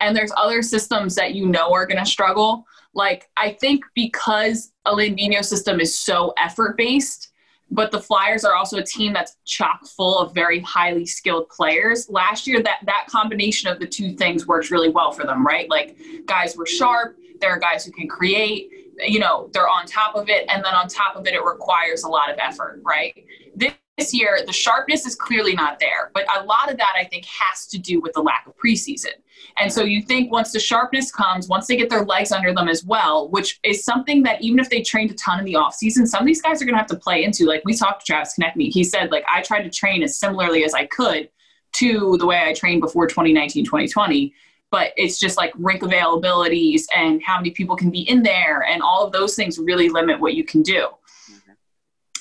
and 0.00 0.16
there's 0.16 0.32
other 0.36 0.62
systems 0.62 1.14
that 1.14 1.34
you 1.34 1.46
know 1.46 1.72
are 1.72 1.86
going 1.86 2.02
to 2.02 2.10
struggle 2.10 2.66
like 2.94 3.30
i 3.36 3.50
think 3.50 3.84
because 3.94 4.72
a 4.86 4.92
Lindino 4.92 5.44
system 5.44 5.80
is 5.80 5.96
so 5.96 6.34
effort 6.38 6.76
based 6.76 7.30
but 7.70 7.90
the 7.90 8.00
Flyers 8.00 8.44
are 8.44 8.54
also 8.54 8.78
a 8.78 8.82
team 8.82 9.12
that's 9.12 9.36
chock 9.44 9.86
full 9.86 10.18
of 10.18 10.34
very 10.34 10.60
highly 10.60 11.06
skilled 11.06 11.48
players. 11.48 12.08
Last 12.10 12.46
year, 12.46 12.62
that 12.62 12.80
that 12.84 13.06
combination 13.08 13.70
of 13.70 13.78
the 13.78 13.86
two 13.86 14.14
things 14.16 14.46
worked 14.46 14.70
really 14.70 14.88
well 14.88 15.12
for 15.12 15.24
them, 15.24 15.46
right? 15.46 15.70
Like 15.70 15.96
guys 16.26 16.56
were 16.56 16.66
sharp. 16.66 17.16
There 17.40 17.50
are 17.50 17.58
guys 17.58 17.84
who 17.84 17.92
can 17.92 18.08
create. 18.08 18.70
You 18.98 19.18
know, 19.18 19.48
they're 19.52 19.68
on 19.68 19.86
top 19.86 20.14
of 20.14 20.28
it, 20.28 20.44
and 20.48 20.64
then 20.64 20.74
on 20.74 20.88
top 20.88 21.16
of 21.16 21.26
it, 21.26 21.34
it 21.34 21.42
requires 21.42 22.02
a 22.04 22.08
lot 22.08 22.30
of 22.30 22.38
effort, 22.38 22.82
right? 22.84 23.14
This 23.56 24.14
year, 24.14 24.40
the 24.46 24.52
sharpness 24.52 25.04
is 25.04 25.14
clearly 25.14 25.54
not 25.54 25.78
there, 25.78 26.10
but 26.14 26.24
a 26.34 26.44
lot 26.44 26.70
of 26.70 26.78
that 26.78 26.92
I 26.96 27.04
think 27.04 27.26
has 27.26 27.66
to 27.66 27.78
do 27.78 28.00
with 28.00 28.14
the 28.14 28.22
lack 28.22 28.46
of 28.46 28.54
preseason. 28.56 29.12
And 29.58 29.70
so 29.70 29.84
you 29.84 30.00
think 30.02 30.32
once 30.32 30.52
the 30.52 30.60
sharpness 30.60 31.12
comes, 31.12 31.48
once 31.48 31.66
they 31.66 31.76
get 31.76 31.90
their 31.90 32.04
legs 32.04 32.32
under 32.32 32.54
them 32.54 32.66
as 32.68 32.82
well, 32.82 33.28
which 33.28 33.60
is 33.62 33.84
something 33.84 34.22
that 34.22 34.40
even 34.40 34.58
if 34.58 34.70
they 34.70 34.80
trained 34.80 35.10
a 35.10 35.14
ton 35.14 35.38
in 35.38 35.44
the 35.44 35.52
offseason, 35.54 36.06
some 36.06 36.20
of 36.22 36.26
these 36.26 36.40
guys 36.40 36.62
are 36.62 36.64
going 36.64 36.74
to 36.74 36.78
have 36.78 36.86
to 36.86 36.96
play 36.96 37.24
into. 37.24 37.44
Like 37.44 37.62
we 37.66 37.74
talked 37.74 38.06
to 38.06 38.12
Travis 38.12 38.34
Konecny 38.38 38.72
he 38.72 38.84
said, 38.84 39.10
like, 39.10 39.24
I 39.30 39.42
tried 39.42 39.62
to 39.64 39.70
train 39.70 40.02
as 40.02 40.18
similarly 40.18 40.64
as 40.64 40.72
I 40.72 40.86
could 40.86 41.28
to 41.72 42.16
the 42.18 42.26
way 42.26 42.42
I 42.42 42.54
trained 42.54 42.80
before 42.80 43.06
2019, 43.06 43.64
2020 43.64 44.32
but 44.70 44.92
it's 44.96 45.18
just 45.18 45.36
like 45.36 45.52
rink 45.56 45.82
availabilities 45.82 46.82
and 46.96 47.22
how 47.22 47.36
many 47.36 47.50
people 47.50 47.76
can 47.76 47.90
be 47.90 48.00
in 48.08 48.22
there 48.22 48.62
and 48.62 48.82
all 48.82 49.04
of 49.04 49.12
those 49.12 49.34
things 49.34 49.58
really 49.58 49.88
limit 49.88 50.20
what 50.20 50.34
you 50.34 50.44
can 50.44 50.62
do 50.62 50.88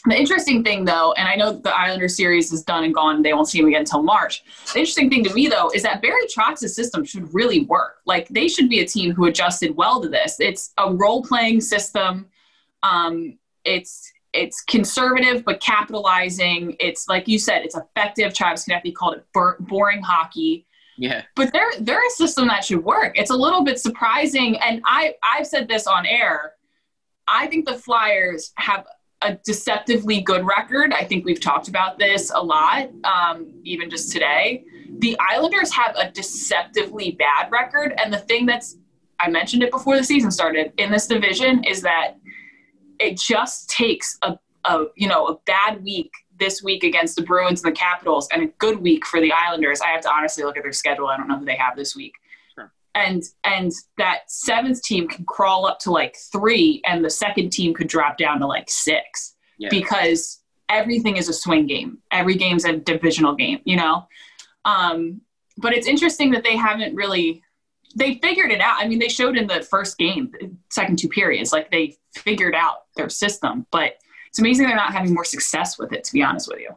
the 0.05 0.17
interesting 0.17 0.63
thing, 0.63 0.85
though, 0.85 1.11
and 1.13 1.27
I 1.27 1.35
know 1.35 1.51
the 1.51 1.75
Islander 1.75 2.07
series 2.07 2.53
is 2.53 2.63
done 2.63 2.85
and 2.85 2.93
gone, 2.93 3.21
they 3.21 3.33
won't 3.33 3.49
see 3.49 3.59
him 3.59 3.67
again 3.67 3.81
until 3.81 4.01
March. 4.01 4.43
The 4.73 4.79
interesting 4.79 5.09
thing 5.09 5.25
to 5.25 5.33
me, 5.33 5.47
though, 5.47 5.69
is 5.73 5.83
that 5.83 6.01
Barry 6.01 6.25
Trotz's 6.27 6.73
system 6.73 7.03
should 7.03 7.33
really 7.33 7.65
work. 7.65 7.97
Like, 8.05 8.29
they 8.29 8.47
should 8.47 8.69
be 8.69 8.79
a 8.79 8.85
team 8.85 9.13
who 9.13 9.25
adjusted 9.25 9.75
well 9.75 10.01
to 10.01 10.07
this. 10.07 10.39
It's 10.39 10.73
a 10.77 10.93
role 10.93 11.21
playing 11.21 11.61
system. 11.61 12.27
Um, 12.81 13.37
it's 13.65 14.11
it's 14.31 14.61
conservative 14.61 15.43
but 15.43 15.59
capitalizing. 15.59 16.77
It's 16.79 17.09
like 17.09 17.27
you 17.27 17.39
said, 17.39 17.63
it's 17.63 17.75
effective. 17.75 18.33
Travis 18.33 18.65
Konecny 18.65 18.93
called 18.93 19.15
it 19.17 19.25
boring 19.33 20.01
hockey. 20.01 20.65
Yeah. 20.99 21.23
But 21.35 21.53
they're 21.79 22.05
a 22.05 22.09
system 22.09 22.49
that 22.49 22.65
should 22.65 22.83
work. 22.83 23.17
It's 23.17 23.31
a 23.31 23.35
little 23.35 23.63
bit 23.63 23.79
surprising, 23.79 24.57
and 24.57 24.81
I 24.85 25.15
I've 25.23 25.47
said 25.47 25.69
this 25.69 25.87
on 25.87 26.05
air. 26.05 26.53
I 27.25 27.47
think 27.47 27.65
the 27.65 27.75
Flyers 27.75 28.51
have 28.55 28.85
a 29.21 29.35
deceptively 29.45 30.19
good 30.21 30.45
record. 30.45 30.93
I 30.93 31.05
think 31.05 31.25
we've 31.25 31.39
talked 31.39 31.69
about 31.69 31.99
this 31.99 32.31
a 32.33 32.41
lot, 32.41 32.89
um, 33.05 33.61
even 33.63 33.89
just 33.89 34.11
today. 34.11 34.65
The 34.99 35.17
Islanders 35.19 35.71
have 35.73 35.95
a 35.95 36.11
deceptively 36.11 37.11
bad 37.11 37.51
record. 37.51 37.93
And 37.97 38.13
the 38.13 38.19
thing 38.19 38.45
that's, 38.45 38.77
I 39.19 39.29
mentioned 39.29 39.63
it 39.63 39.71
before 39.71 39.97
the 39.97 40.03
season 40.03 40.31
started 40.31 40.73
in 40.77 40.91
this 40.91 41.07
division 41.07 41.63
is 41.63 41.81
that 41.81 42.15
it 42.99 43.17
just 43.17 43.69
takes 43.69 44.17
a, 44.21 44.37
a 44.65 44.85
you 44.95 45.07
know, 45.07 45.27
a 45.27 45.37
bad 45.45 45.83
week 45.83 46.11
this 46.39 46.63
week 46.63 46.83
against 46.83 47.15
the 47.15 47.21
Bruins 47.21 47.63
and 47.63 47.71
the 47.71 47.77
Capitals 47.77 48.27
and 48.31 48.43
a 48.43 48.47
good 48.57 48.79
week 48.79 49.05
for 49.05 49.19
the 49.19 49.31
Islanders. 49.31 49.81
I 49.81 49.89
have 49.89 50.01
to 50.01 50.11
honestly 50.11 50.43
look 50.43 50.57
at 50.57 50.63
their 50.63 50.73
schedule. 50.73 51.07
I 51.07 51.17
don't 51.17 51.27
know 51.27 51.37
who 51.37 51.45
they 51.45 51.55
have 51.55 51.75
this 51.75 51.95
week 51.95 52.13
and 52.95 53.23
and 53.43 53.71
that 53.97 54.29
seventh 54.29 54.81
team 54.81 55.07
can 55.07 55.25
crawl 55.25 55.65
up 55.65 55.79
to 55.79 55.91
like 55.91 56.15
three 56.31 56.81
and 56.85 57.03
the 57.03 57.09
second 57.09 57.51
team 57.51 57.73
could 57.73 57.87
drop 57.87 58.17
down 58.17 58.39
to 58.39 58.47
like 58.47 58.69
six 58.69 59.35
yeah. 59.57 59.69
because 59.69 60.41
everything 60.69 61.17
is 61.17 61.29
a 61.29 61.33
swing 61.33 61.65
game 61.67 61.99
every 62.11 62.35
game's 62.35 62.65
a 62.65 62.77
divisional 62.77 63.35
game 63.35 63.59
you 63.63 63.75
know 63.75 64.07
um, 64.65 65.21
but 65.57 65.73
it's 65.73 65.87
interesting 65.87 66.31
that 66.31 66.43
they 66.43 66.55
haven't 66.55 66.95
really 66.95 67.41
they 67.95 68.19
figured 68.21 68.51
it 68.51 68.61
out 68.61 68.77
i 68.79 68.87
mean 68.87 68.99
they 68.99 69.09
showed 69.09 69.35
in 69.35 69.47
the 69.47 69.61
first 69.61 69.97
game 69.97 70.31
second 70.69 70.97
two 70.97 71.09
periods 71.09 71.51
like 71.51 71.71
they 71.71 71.95
figured 72.15 72.55
out 72.55 72.85
their 72.95 73.09
system 73.09 73.65
but 73.71 73.93
it's 74.29 74.39
amazing 74.39 74.65
they're 74.65 74.75
not 74.75 74.93
having 74.93 75.13
more 75.13 75.25
success 75.25 75.77
with 75.77 75.91
it 75.91 76.03
to 76.03 76.13
be 76.13 76.23
honest 76.23 76.47
with 76.47 76.59
you 76.59 76.69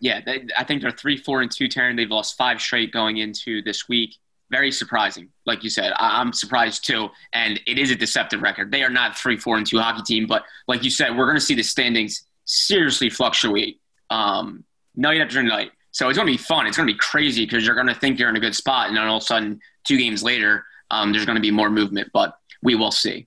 yeah 0.00 0.20
they, 0.24 0.44
i 0.56 0.64
think 0.64 0.80
they're 0.80 0.90
three 0.90 1.16
four 1.16 1.42
and 1.42 1.50
two 1.50 1.66
Taryn. 1.66 1.96
they've 1.96 2.10
lost 2.10 2.36
five 2.36 2.60
straight 2.60 2.92
going 2.92 3.18
into 3.18 3.62
this 3.62 3.88
week 3.88 4.14
very 4.50 4.72
surprising. 4.72 5.28
Like 5.46 5.62
you 5.62 5.70
said, 5.70 5.92
I- 5.96 6.20
am 6.20 6.32
surprised 6.32 6.84
too. 6.84 7.08
And 7.32 7.60
it 7.66 7.78
is 7.78 7.90
a 7.90 7.94
deceptive 7.94 8.42
record. 8.42 8.70
They 8.70 8.82
are 8.82 8.90
not 8.90 9.16
three, 9.16 9.36
four, 9.36 9.56
and 9.56 9.66
two 9.66 9.78
hockey 9.78 10.02
team, 10.02 10.26
but 10.26 10.44
like 10.66 10.82
you 10.82 10.90
said, 10.90 11.16
we're 11.16 11.26
going 11.26 11.36
to 11.36 11.40
see 11.40 11.54
the 11.54 11.62
standings 11.62 12.24
seriously 12.44 13.08
fluctuate 13.08 13.80
um, 14.10 14.64
night 14.96 15.20
after 15.20 15.42
night. 15.42 15.70
So 15.92 16.08
it's 16.08 16.18
going 16.18 16.26
to 16.26 16.32
be 16.32 16.42
fun. 16.42 16.66
It's 16.66 16.76
going 16.76 16.86
to 16.88 16.92
be 16.92 16.98
crazy 16.98 17.44
because 17.44 17.64
you're 17.64 17.74
going 17.74 17.86
to 17.86 17.94
think 17.94 18.18
you're 18.18 18.28
in 18.28 18.36
a 18.36 18.40
good 18.40 18.54
spot, 18.54 18.88
and 18.88 18.96
then 18.96 19.06
all 19.06 19.16
of 19.16 19.22
a 19.22 19.26
sudden, 19.26 19.60
two 19.84 19.98
games 19.98 20.22
later, 20.22 20.64
um, 20.90 21.12
there's 21.12 21.26
going 21.26 21.36
to 21.36 21.42
be 21.42 21.50
more 21.50 21.70
movement. 21.70 22.10
But 22.12 22.36
we 22.62 22.74
will 22.74 22.92
see. 22.92 23.26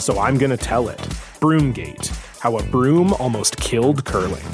so 0.00 0.18
I'm 0.18 0.38
going 0.38 0.50
to 0.50 0.56
tell 0.56 0.88
it. 0.88 0.98
Broomgate 1.40 2.08
How 2.40 2.58
a 2.58 2.62
Broom 2.64 3.12
Almost 3.14 3.56
Killed 3.58 4.04
Curling. 4.04 4.44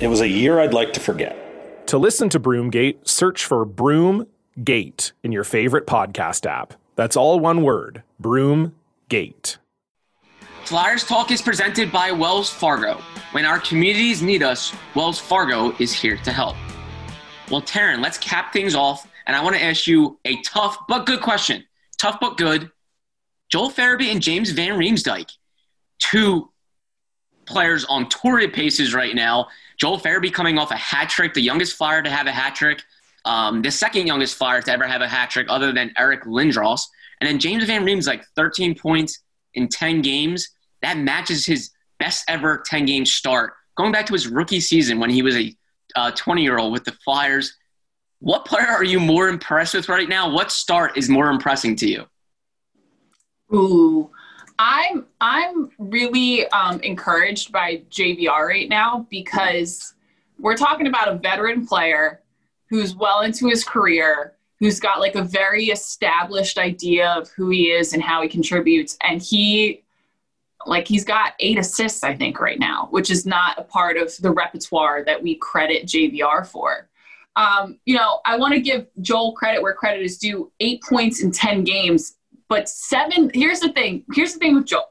It 0.00 0.08
was 0.08 0.20
a 0.20 0.28
year 0.28 0.60
I'd 0.60 0.74
like 0.74 0.92
to 0.94 1.00
forget. 1.00 1.86
To 1.88 1.98
listen 1.98 2.28
to 2.30 2.40
Broomgate, 2.40 3.08
search 3.08 3.44
for 3.44 3.66
Broomgate 3.66 5.12
in 5.22 5.32
your 5.32 5.44
favorite 5.44 5.86
podcast 5.86 6.46
app. 6.46 6.74
That's 6.96 7.16
all 7.16 7.40
one 7.40 7.62
word 7.62 8.02
Broomgate. 8.20 9.56
Flyers 10.64 11.04
Talk 11.04 11.30
is 11.30 11.42
presented 11.42 11.90
by 11.90 12.12
Wells 12.12 12.50
Fargo. 12.50 13.00
When 13.32 13.44
our 13.44 13.58
communities 13.58 14.22
need 14.22 14.42
us, 14.42 14.72
Wells 14.94 15.18
Fargo 15.18 15.74
is 15.78 15.92
here 15.92 16.16
to 16.18 16.32
help. 16.32 16.56
Well, 17.50 17.62
Taryn, 17.62 18.00
let's 18.00 18.18
cap 18.18 18.52
things 18.52 18.74
off, 18.74 19.10
and 19.26 19.34
I 19.34 19.42
want 19.42 19.56
to 19.56 19.62
ask 19.62 19.86
you 19.86 20.18
a 20.24 20.40
tough 20.42 20.78
but 20.88 21.06
good 21.06 21.20
question 21.20 21.64
tough 22.02 22.18
but 22.20 22.36
good. 22.36 22.68
Joel 23.52 23.70
Farabee 23.70 24.10
and 24.10 24.22
James 24.22 24.50
Van 24.50 24.78
Riemsdyk, 24.78 25.30
two 25.98 26.50
players 27.44 27.84
on 27.84 28.08
torrid 28.08 28.54
paces 28.54 28.94
right 28.94 29.14
now. 29.14 29.48
Joel 29.78 29.98
Farabee 29.98 30.32
coming 30.32 30.56
off 30.56 30.70
a 30.70 30.76
hat 30.76 31.10
trick, 31.10 31.34
the 31.34 31.42
youngest 31.42 31.76
flyer 31.76 32.00
to 32.02 32.08
have 32.08 32.26
a 32.26 32.32
hat 32.32 32.54
trick, 32.54 32.82
um, 33.26 33.60
the 33.60 33.70
second 33.70 34.06
youngest 34.06 34.36
flyer 34.36 34.62
to 34.62 34.72
ever 34.72 34.86
have 34.86 35.02
a 35.02 35.08
hat 35.08 35.28
trick, 35.28 35.48
other 35.50 35.70
than 35.70 35.92
Eric 35.98 36.24
Lindros. 36.24 36.80
And 37.20 37.28
then 37.28 37.38
James 37.38 37.64
Van 37.64 37.84
Riemsdyk, 37.84 38.24
13 38.36 38.74
points 38.74 39.20
in 39.52 39.68
10 39.68 40.00
games. 40.00 40.48
That 40.80 40.96
matches 40.96 41.44
his 41.44 41.70
best 41.98 42.24
ever 42.28 42.62
10 42.64 42.86
game 42.86 43.04
start. 43.04 43.52
Going 43.76 43.92
back 43.92 44.06
to 44.06 44.14
his 44.14 44.28
rookie 44.28 44.60
season 44.60 44.98
when 44.98 45.10
he 45.10 45.20
was 45.20 45.36
a 45.36 45.54
20 46.14 46.40
uh, 46.40 46.42
year 46.42 46.58
old 46.58 46.72
with 46.72 46.84
the 46.84 46.92
Flyers 47.04 47.54
what 48.22 48.44
player 48.44 48.68
are 48.68 48.84
you 48.84 49.00
more 49.00 49.28
impressed 49.28 49.74
with 49.74 49.88
right 49.88 50.08
now? 50.08 50.30
What 50.30 50.52
start 50.52 50.96
is 50.96 51.08
more 51.08 51.28
impressing 51.28 51.74
to 51.76 51.88
you? 51.88 52.06
Ooh, 53.54 54.10
I'm 54.58 55.06
I'm 55.20 55.70
really 55.78 56.46
um, 56.48 56.80
encouraged 56.80 57.52
by 57.52 57.82
JVR 57.90 58.46
right 58.46 58.68
now 58.68 59.06
because 59.10 59.94
we're 60.38 60.56
talking 60.56 60.86
about 60.86 61.08
a 61.08 61.16
veteran 61.16 61.66
player 61.66 62.22
who's 62.68 62.94
well 62.94 63.20
into 63.20 63.48
his 63.48 63.64
career, 63.64 64.34
who's 64.58 64.80
got 64.80 65.00
like 65.00 65.14
a 65.14 65.22
very 65.22 65.66
established 65.66 66.58
idea 66.58 67.10
of 67.10 67.28
who 67.30 67.50
he 67.50 67.70
is 67.70 67.92
and 67.92 68.02
how 68.02 68.22
he 68.22 68.28
contributes, 68.28 68.96
and 69.02 69.20
he 69.20 69.82
like 70.64 70.86
he's 70.86 71.04
got 71.04 71.34
eight 71.40 71.58
assists 71.58 72.04
I 72.04 72.16
think 72.16 72.40
right 72.40 72.58
now, 72.58 72.88
which 72.90 73.10
is 73.10 73.26
not 73.26 73.58
a 73.58 73.64
part 73.64 73.96
of 73.96 74.16
the 74.18 74.30
repertoire 74.30 75.04
that 75.04 75.22
we 75.22 75.34
credit 75.36 75.86
JVR 75.86 76.46
for. 76.46 76.88
Um, 77.36 77.78
you 77.86 77.96
know, 77.96 78.20
I 78.24 78.36
want 78.36 78.54
to 78.54 78.60
give 78.60 78.86
Joel 79.00 79.32
credit 79.32 79.62
where 79.62 79.74
credit 79.74 80.02
is 80.02 80.18
due. 80.18 80.52
Eight 80.60 80.82
points 80.82 81.22
in 81.22 81.32
10 81.32 81.64
games, 81.64 82.16
But 82.52 82.68
seven, 82.68 83.30
here's 83.32 83.60
the 83.60 83.72
thing. 83.72 84.04
Here's 84.12 84.34
the 84.34 84.38
thing 84.38 84.54
with 84.54 84.66
Joel. 84.66 84.84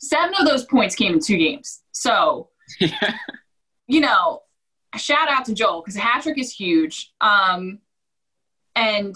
Seven 0.00 0.34
of 0.40 0.44
those 0.44 0.64
points 0.64 0.96
came 0.96 1.14
in 1.14 1.20
two 1.20 1.36
games. 1.36 1.82
So, 1.92 2.48
you 3.86 4.00
know, 4.00 4.42
shout 4.96 5.28
out 5.28 5.44
to 5.44 5.54
Joel 5.54 5.82
because 5.82 5.94
a 5.94 6.00
hat 6.00 6.24
trick 6.24 6.36
is 6.36 6.52
huge. 6.52 7.12
Um, 7.20 7.78
and 8.74 9.14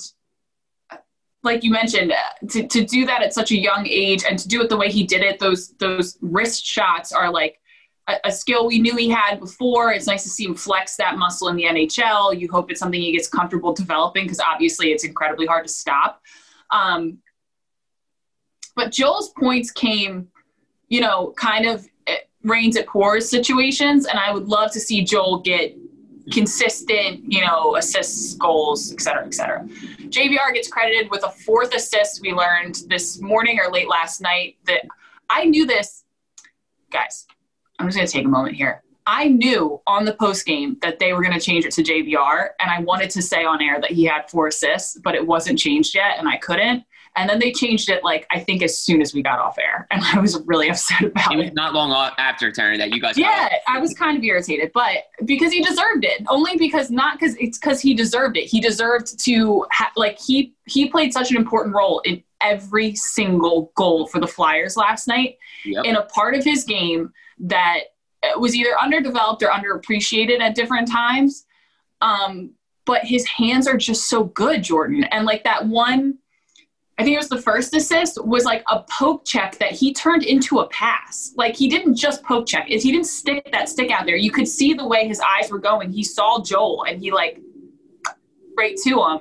like 1.43 1.65
you 1.65 1.73
mentioned, 1.73 2.13
uh, 2.13 2.47
to, 2.51 2.69
to 2.69 2.85
do 2.85 3.07
that 3.07 3.23
at 3.25 3.35
such 3.35 3.51
a 3.51 3.57
young 3.57 3.89
age 3.89 4.23
and 4.23 4.39
to 4.39 4.47
do 4.47 4.63
it 4.63 4.69
the 4.69 4.77
way 4.77 4.89
he 4.89 5.03
did 5.03 5.23
it, 5.23 5.41
those 5.41 5.75
those 5.79 6.17
wrist 6.21 6.65
shots 6.65 7.11
are 7.11 7.29
like 7.29 7.59
a, 8.07 8.15
a, 8.27 8.31
skill 8.31 8.69
we 8.69 8.79
knew 8.79 8.95
he 8.95 9.09
had 9.09 9.41
before. 9.41 9.91
It's 9.91 10.07
nice 10.07 10.23
to 10.23 10.29
see 10.29 10.45
him 10.45 10.55
flex 10.55 10.95
that 10.99 11.19
muscle 11.19 11.49
in 11.49 11.57
the 11.57 11.65
NHL. 11.65 12.39
You 12.39 12.49
hope 12.53 12.71
it's 12.71 12.79
something 12.79 13.01
he 13.01 13.11
gets 13.11 13.27
comfortable 13.27 13.75
developing 13.75 14.27
because 14.27 14.39
obviously 14.39 14.93
it's 14.93 15.03
incredibly 15.03 15.47
hard 15.47 15.67
to 15.67 15.73
stop. 15.73 16.23
Um, 16.71 17.19
but 18.75 18.93
Joel's 18.93 19.31
points 19.31 19.71
came, 19.71 20.29
you 20.89 21.01
know, 21.01 21.33
kind 21.37 21.67
of 21.67 21.89
eh, 22.07 22.17
rains 22.43 22.77
at 22.77 22.87
pours 22.87 23.29
situations, 23.29 24.07
and 24.07 24.19
I 24.19 24.33
would 24.33 24.47
love 24.47 24.71
to 24.73 24.81
see 24.81 25.05
Joel 25.05 25.41
get 25.41 25.77
consistent, 26.33 27.21
you 27.31 27.41
know, 27.45 27.77
assists, 27.77 28.35
goals, 28.35 28.93
et 28.93 29.01
cetera, 29.01 29.27
et 29.27 29.35
cetera. 29.35 29.65
JVR 30.09 30.55
gets 30.55 30.69
credited 30.69 31.11
with 31.11 31.25
a 31.25 31.31
fourth 31.31 31.75
assist 31.75 32.21
we 32.23 32.33
learned 32.33 32.83
this 32.89 33.21
morning 33.21 33.59
or 33.61 33.71
late 33.71 33.89
last 33.89 34.21
night 34.21 34.57
that 34.67 34.83
I 35.29 35.45
knew 35.45 35.67
this. 35.67 36.05
Guys, 36.91 37.27
I'm 37.79 37.87
just 37.87 37.97
going 37.97 38.07
to 38.07 38.13
take 38.13 38.25
a 38.25 38.29
moment 38.29 38.57
here. 38.57 38.83
I 39.07 39.29
knew 39.29 39.83
on 39.87 40.07
the 40.07 40.15
post 40.15 40.47
game 40.47 40.79
that 40.81 40.99
they 40.99 41.13
were 41.13 41.21
going 41.21 41.39
to 41.39 41.45
change 41.45 41.67
it 41.67 41.73
to 41.73 41.83
JVR, 41.83 42.51
and 42.59 42.71
I 42.71 42.81
wanted 42.81 43.11
to 43.11 43.23
say 43.23 43.45
on 43.45 43.61
air 43.61 43.81
that 43.81 43.91
he 43.91 44.05
had 44.05 44.31
four 44.31 44.47
assists, 44.47 44.99
but 45.05 45.15
it 45.15 45.27
wasn't 45.27 45.59
changed 45.59 45.95
yet, 45.95 46.19
and 46.19 46.27
I 46.27 46.39
couldn't. 46.39 46.85
And 47.16 47.31
then 47.31 47.38
they 47.38 47.53
changed 47.53 47.90
it, 47.90 48.03
like 48.03 48.27
I 48.33 48.40
think 48.40 48.62
as 48.62 48.79
soon 48.79 49.00
as 49.00 49.14
we 49.14 49.22
got 49.22 49.38
off 49.38 49.57
air, 49.59 49.87
and 49.90 50.03
I 50.12 50.18
was 50.18 50.40
really 50.46 50.68
upset 50.68 51.03
about 51.05 51.33
it. 51.33 51.37
Was 51.37 51.46
it. 51.48 51.55
Not 51.55 51.74
long 51.74 51.92
after 52.18 52.50
Terry 52.50 52.77
that 52.79 52.90
you 52.90 53.00
guys. 53.00 53.16
Yeah, 53.16 53.48
I 53.68 53.79
was 53.79 53.94
kind 53.94 54.16
of 54.16 54.24
irritated, 54.24 54.72
but 54.74 55.05
because 55.24 55.53
he 55.53 55.62
deserved 55.62 56.05
it, 56.05 56.22
only 56.29 56.57
because 56.57 56.90
not 56.90 57.18
because 57.18 57.37
it's 57.37 57.59
because 57.59 57.81
he 57.81 57.94
deserved 57.94 58.37
it. 58.37 58.46
He 58.46 58.61
deserved 58.61 59.18
to 59.24 59.64
ha- 59.72 59.92
like 59.96 60.18
he 60.18 60.55
he 60.66 60.88
played 60.88 61.12
such 61.12 61.31
an 61.31 61.37
important 61.37 61.74
role 61.74 62.00
in 62.00 62.22
every 62.40 62.94
single 62.94 63.72
goal 63.74 64.07
for 64.07 64.20
the 64.20 64.27
Flyers 64.27 64.77
last 64.77 65.09
night 65.09 65.38
yep. 65.64 65.85
in 65.85 65.96
a 65.96 66.03
part 66.07 66.35
of 66.35 66.44
his 66.44 66.64
game 66.64 67.12
that 67.38 67.79
was 68.37 68.55
either 68.55 68.79
underdeveloped 68.81 69.42
or 69.42 69.48
underappreciated 69.48 70.40
at 70.40 70.55
different 70.55 70.90
times. 70.90 71.46
Um, 72.00 72.53
but 72.87 73.05
his 73.05 73.27
hands 73.27 73.66
are 73.66 73.77
just 73.77 74.09
so 74.09 74.24
good, 74.24 74.62
Jordan. 74.62 75.05
And 75.05 75.24
like 75.24 75.44
that 75.44 75.66
one 75.66 76.18
I 76.97 77.03
think 77.03 77.15
it 77.15 77.19
was 77.19 77.29
the 77.29 77.43
first 77.43 77.75
assist 77.75 78.25
was 78.25 78.45
like 78.45 78.63
a 78.71 78.85
poke 78.89 79.25
check 79.25 79.59
that 79.59 79.73
he 79.73 79.93
turned 79.93 80.23
into 80.23 80.61
a 80.61 80.69
pass. 80.69 81.33
Like 81.37 81.57
he 81.57 81.69
didn't 81.69 81.97
just 81.97 82.23
poke 82.23 82.47
check. 82.47 82.67
He 82.67 82.79
didn't 82.79 83.07
stick 83.07 83.51
that 83.51 83.69
stick 83.69 83.91
out 83.91 84.07
there. 84.07 84.17
You 84.17 84.31
could 84.31 84.47
see 84.47 84.75
the 84.75 84.87
way 84.87 85.09
his 85.09 85.21
eyes 85.21 85.51
were 85.51 85.59
going. 85.59 85.91
He 85.91 86.05
saw 86.05 86.41
Joel 86.41 86.85
and 86.85 87.01
he 87.01 87.11
like 87.11 87.41
right 88.57 88.77
to 88.85 88.91
him. 88.91 89.21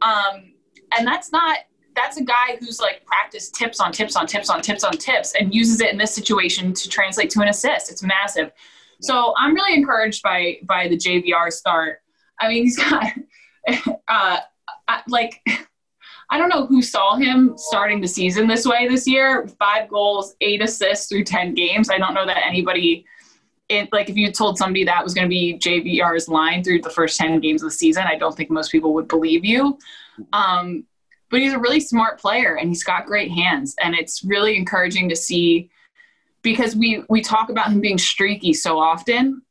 Um, 0.00 0.54
and 0.96 1.06
that's 1.06 1.30
not 1.30 1.58
that's 1.94 2.16
a 2.16 2.24
guy 2.24 2.56
who's 2.58 2.80
like 2.80 3.04
practiced 3.04 3.54
tips 3.54 3.80
on 3.80 3.92
tips 3.92 4.16
on 4.16 4.26
tips 4.26 4.48
on 4.48 4.62
tips 4.62 4.84
on 4.84 4.92
tips 4.92 5.34
and 5.38 5.54
uses 5.54 5.82
it 5.82 5.90
in 5.90 5.98
this 5.98 6.14
situation 6.14 6.72
to 6.72 6.88
translate 6.88 7.28
to 7.30 7.42
an 7.42 7.48
assist. 7.48 7.90
It's 7.90 8.02
massive. 8.02 8.50
So 9.02 9.34
I'm 9.36 9.54
really 9.54 9.74
encouraged 9.74 10.22
by 10.22 10.58
by 10.62 10.88
the 10.88 10.96
JVR 10.96 11.52
start. 11.52 11.98
I 12.40 12.48
mean, 12.48 12.64
he's 12.64 12.78
got 12.78 13.12
uh, 14.08 14.38
like 15.08 15.42
I 16.30 16.38
don't 16.38 16.48
know 16.48 16.66
who 16.66 16.80
saw 16.80 17.16
him 17.16 17.54
starting 17.56 18.00
the 18.00 18.06
season 18.06 18.46
this 18.46 18.64
way 18.64 18.86
this 18.88 19.06
year. 19.06 19.48
Five 19.58 19.88
goals, 19.88 20.36
eight 20.40 20.62
assists 20.62 21.08
through 21.08 21.24
10 21.24 21.54
games. 21.54 21.90
I 21.90 21.98
don't 21.98 22.14
know 22.14 22.24
that 22.24 22.46
anybody, 22.46 23.04
it, 23.68 23.88
like 23.92 24.08
if 24.08 24.16
you 24.16 24.30
told 24.30 24.56
somebody 24.56 24.84
that 24.84 25.02
was 25.02 25.12
going 25.12 25.26
to 25.26 25.28
be 25.28 25.58
JVR's 25.58 26.28
line 26.28 26.62
through 26.62 26.82
the 26.82 26.90
first 26.90 27.18
10 27.18 27.40
games 27.40 27.62
of 27.62 27.70
the 27.70 27.74
season, 27.74 28.04
I 28.06 28.16
don't 28.16 28.36
think 28.36 28.48
most 28.48 28.70
people 28.70 28.94
would 28.94 29.08
believe 29.08 29.44
you. 29.44 29.76
Um, 30.32 30.84
but 31.30 31.40
he's 31.40 31.52
a 31.52 31.58
really 31.58 31.80
smart 31.80 32.20
player 32.20 32.56
and 32.56 32.68
he's 32.68 32.84
got 32.84 33.06
great 33.06 33.30
hands. 33.32 33.74
And 33.82 33.96
it's 33.96 34.22
really 34.22 34.56
encouraging 34.56 35.08
to 35.08 35.16
see 35.16 35.68
because 36.42 36.76
we, 36.76 37.02
we 37.08 37.22
talk 37.22 37.50
about 37.50 37.72
him 37.72 37.80
being 37.80 37.98
streaky 37.98 38.52
so 38.52 38.78
often 38.78 39.42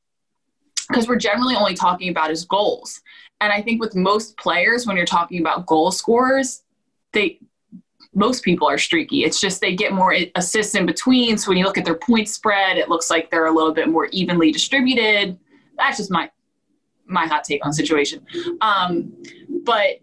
because 0.87 1.09
we're 1.09 1.17
generally 1.17 1.55
only 1.55 1.73
talking 1.73 2.09
about 2.09 2.29
his 2.29 2.45
goals. 2.45 3.01
And 3.41 3.51
I 3.51 3.61
think 3.61 3.81
with 3.81 3.95
most 3.95 4.37
players, 4.37 4.87
when 4.87 4.97
you're 4.97 5.05
talking 5.05 5.39
about 5.39 5.65
goal 5.65 5.91
scorers, 5.91 6.63
they 7.13 7.39
most 8.13 8.43
people 8.43 8.67
are 8.67 8.77
streaky. 8.77 9.23
It's 9.23 9.39
just 9.39 9.61
they 9.61 9.75
get 9.75 9.93
more 9.93 10.15
assists 10.35 10.75
in 10.75 10.85
between. 10.85 11.37
So 11.37 11.49
when 11.49 11.57
you 11.57 11.63
look 11.63 11.77
at 11.77 11.85
their 11.85 11.95
point 11.95 12.27
spread, 12.27 12.77
it 12.77 12.89
looks 12.89 13.09
like 13.09 13.29
they're 13.29 13.45
a 13.45 13.53
little 13.53 13.73
bit 13.73 13.87
more 13.87 14.07
evenly 14.07 14.51
distributed. 14.51 15.37
That's 15.77 15.97
just 15.97 16.11
my 16.11 16.29
my 17.05 17.25
hot 17.25 17.43
take 17.43 17.65
on 17.65 17.73
situation. 17.73 18.25
Um, 18.61 19.13
but 19.63 19.99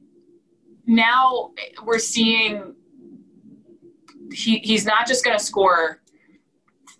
now 0.87 1.51
we're 1.85 1.99
seeing 1.99 2.75
he, 4.33 4.59
he's 4.59 4.85
not 4.85 5.07
just 5.07 5.25
going 5.25 5.37
to 5.37 5.43
score 5.43 6.01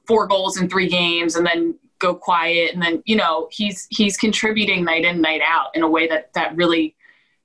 four 0.07 0.27
goals 0.27 0.61
in 0.61 0.69
three 0.69 0.89
games 0.89 1.37
and 1.37 1.47
then 1.47 1.77
go 1.99 2.15
quiet 2.15 2.75
and 2.75 2.83
then 2.83 3.03
you 3.07 3.17
know 3.17 3.49
he's 3.51 3.87
he's 3.91 4.17
contributing 4.17 4.85
night 4.85 5.05
in 5.05 5.21
night 5.21 5.41
out 5.45 5.69
in 5.75 5.83
a 5.83 5.89
way 5.89 6.07
that 6.07 6.33
that 6.35 6.55
really 6.55 6.96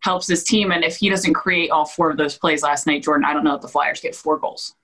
helps 0.02 0.28
his 0.28 0.44
team. 0.44 0.72
And 0.72 0.84
if 0.84 0.98
he 0.98 1.10
doesn't 1.10 1.34
create 1.34 1.72
all 1.72 1.86
four 1.86 2.10
of 2.10 2.18
those 2.18 2.38
plays 2.38 2.64
last 2.64 2.86
night, 2.86 3.04
Jordan, 3.04 3.26
I 3.26 3.34
don't 3.34 3.44
know 3.44 3.56
if 3.56 3.62
the 3.62 3.68
Flyers 3.68 4.02
get 4.02 4.16
four 4.16 4.38
goals. 4.38 4.76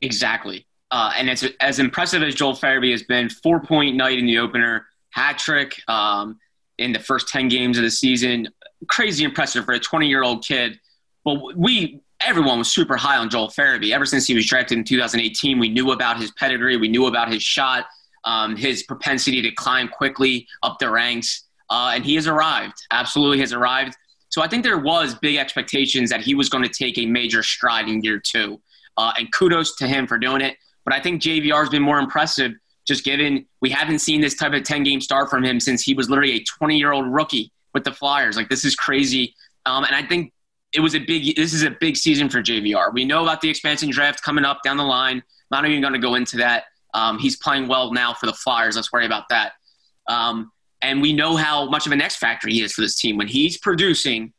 Exactly. 0.00 0.66
Uh, 0.90 1.12
and 1.16 1.28
it's 1.28 1.44
as 1.60 1.78
impressive 1.78 2.22
as 2.22 2.34
Joel 2.34 2.52
Farabee 2.52 2.92
has 2.92 3.02
been. 3.02 3.28
Four 3.28 3.60
point 3.60 3.96
night 3.96 4.18
in 4.18 4.26
the 4.26 4.38
opener, 4.38 4.86
hat 5.10 5.38
trick 5.38 5.80
um, 5.88 6.38
in 6.78 6.92
the 6.92 6.98
first 6.98 7.28
ten 7.28 7.48
games 7.48 7.78
of 7.78 7.84
the 7.84 7.90
season. 7.90 8.48
Crazy 8.88 9.24
impressive 9.24 9.64
for 9.64 9.72
a 9.72 9.80
20 9.80 10.06
year 10.08 10.22
old 10.22 10.44
kid. 10.44 10.78
Well, 11.24 11.52
we 11.56 12.00
everyone 12.24 12.58
was 12.58 12.72
super 12.72 12.96
high 12.96 13.16
on 13.16 13.28
Joel 13.28 13.48
Farabee 13.48 13.92
ever 13.92 14.06
since 14.06 14.26
he 14.26 14.34
was 14.34 14.46
drafted 14.46 14.78
in 14.78 14.84
2018. 14.84 15.58
We 15.58 15.68
knew 15.68 15.92
about 15.92 16.20
his 16.20 16.30
pedigree, 16.32 16.76
we 16.76 16.88
knew 16.88 17.06
about 17.06 17.32
his 17.32 17.42
shot, 17.42 17.86
um, 18.24 18.56
his 18.56 18.82
propensity 18.82 19.42
to 19.42 19.50
climb 19.50 19.88
quickly 19.88 20.46
up 20.62 20.78
the 20.78 20.90
ranks, 20.90 21.44
uh, 21.70 21.92
and 21.94 22.04
he 22.04 22.14
has 22.14 22.26
arrived. 22.26 22.74
Absolutely 22.90 23.40
has 23.40 23.52
arrived. 23.52 23.96
So 24.34 24.42
I 24.42 24.48
think 24.48 24.64
there 24.64 24.78
was 24.78 25.14
big 25.14 25.36
expectations 25.36 26.10
that 26.10 26.20
he 26.20 26.34
was 26.34 26.48
going 26.48 26.64
to 26.64 26.68
take 26.68 26.98
a 26.98 27.06
major 27.06 27.40
stride 27.40 27.88
in 27.88 28.02
year 28.02 28.18
two. 28.18 28.60
Uh, 28.96 29.12
and 29.16 29.32
kudos 29.32 29.76
to 29.76 29.86
him 29.86 30.08
for 30.08 30.18
doing 30.18 30.40
it. 30.40 30.56
But 30.84 30.92
I 30.92 30.98
think 30.98 31.22
JVR 31.22 31.60
has 31.60 31.68
been 31.68 31.82
more 31.82 32.00
impressive 32.00 32.50
just 32.84 33.04
given 33.04 33.46
we 33.60 33.70
haven't 33.70 34.00
seen 34.00 34.20
this 34.20 34.34
type 34.34 34.52
of 34.52 34.64
10 34.64 34.82
game 34.82 35.00
start 35.00 35.30
from 35.30 35.44
him 35.44 35.60
since 35.60 35.84
he 35.84 35.94
was 35.94 36.10
literally 36.10 36.32
a 36.32 36.42
20 36.42 36.76
year 36.76 36.90
old 36.90 37.06
rookie 37.06 37.52
with 37.74 37.84
the 37.84 37.92
Flyers. 37.92 38.36
Like, 38.36 38.48
this 38.48 38.64
is 38.64 38.74
crazy. 38.74 39.36
Um, 39.66 39.84
and 39.84 39.94
I 39.94 40.02
think 40.04 40.32
it 40.72 40.80
was 40.80 40.96
a 40.96 40.98
big, 40.98 41.36
this 41.36 41.52
is 41.52 41.62
a 41.62 41.70
big 41.70 41.96
season 41.96 42.28
for 42.28 42.42
JVR. 42.42 42.92
We 42.92 43.04
know 43.04 43.22
about 43.22 43.40
the 43.40 43.48
expansion 43.48 43.90
draft 43.90 44.20
coming 44.24 44.44
up 44.44 44.64
down 44.64 44.78
the 44.78 44.82
line. 44.82 45.22
Not 45.52 45.64
even 45.64 45.80
going 45.80 45.92
to 45.92 46.00
go 46.00 46.16
into 46.16 46.38
that. 46.38 46.64
Um, 46.92 47.20
he's 47.20 47.36
playing 47.36 47.68
well 47.68 47.92
now 47.92 48.12
for 48.14 48.26
the 48.26 48.34
Flyers. 48.34 48.74
Let's 48.74 48.92
worry 48.92 49.06
about 49.06 49.28
that. 49.28 49.52
Um, 50.08 50.50
and 50.84 51.00
we 51.00 51.14
know 51.14 51.34
how 51.34 51.66
much 51.70 51.86
of 51.86 51.92
an 51.92 52.02
X 52.02 52.14
factor 52.14 52.46
he 52.46 52.60
is 52.60 52.74
for 52.74 52.82
this 52.82 52.96
team. 52.96 53.16
When 53.16 53.26
he's 53.26 53.56
producing, 53.56 54.34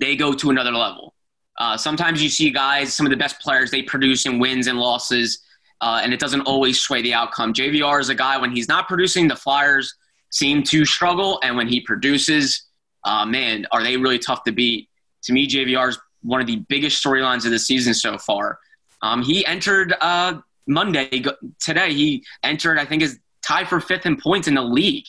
they 0.00 0.16
go 0.16 0.32
to 0.32 0.50
another 0.50 0.72
level. 0.72 1.14
Uh, 1.58 1.76
sometimes 1.76 2.20
you 2.20 2.28
see 2.28 2.50
guys, 2.50 2.92
some 2.92 3.06
of 3.06 3.10
the 3.10 3.16
best 3.16 3.38
players, 3.38 3.70
they 3.70 3.82
produce 3.82 4.26
in 4.26 4.40
wins 4.40 4.66
and 4.66 4.78
losses, 4.78 5.44
uh, 5.80 6.00
and 6.02 6.12
it 6.12 6.18
doesn't 6.18 6.40
always 6.42 6.80
sway 6.80 7.02
the 7.02 7.14
outcome. 7.14 7.52
JVR 7.54 8.00
is 8.00 8.08
a 8.08 8.14
guy 8.14 8.36
when 8.36 8.50
he's 8.50 8.66
not 8.66 8.88
producing, 8.88 9.28
the 9.28 9.36
Flyers 9.36 9.94
seem 10.30 10.64
to 10.64 10.84
struggle, 10.84 11.38
and 11.44 11.56
when 11.56 11.68
he 11.68 11.80
produces, 11.80 12.64
uh, 13.04 13.24
man, 13.24 13.66
are 13.70 13.82
they 13.82 13.96
really 13.96 14.18
tough 14.18 14.42
to 14.44 14.52
beat? 14.52 14.88
To 15.24 15.32
me, 15.32 15.46
JVR 15.46 15.90
is 15.90 15.98
one 16.22 16.40
of 16.40 16.48
the 16.48 16.56
biggest 16.68 17.02
storylines 17.02 17.44
of 17.44 17.52
the 17.52 17.58
season 17.58 17.94
so 17.94 18.18
far. 18.18 18.58
Um, 19.02 19.22
he 19.22 19.46
entered 19.46 19.94
uh, 20.00 20.40
Monday 20.66 21.22
today. 21.60 21.92
He 21.92 22.24
entered, 22.42 22.78
I 22.78 22.84
think, 22.84 23.02
is 23.02 23.18
tied 23.42 23.68
for 23.68 23.80
fifth 23.80 24.06
in 24.06 24.16
points 24.16 24.48
in 24.48 24.54
the 24.54 24.62
league. 24.62 25.04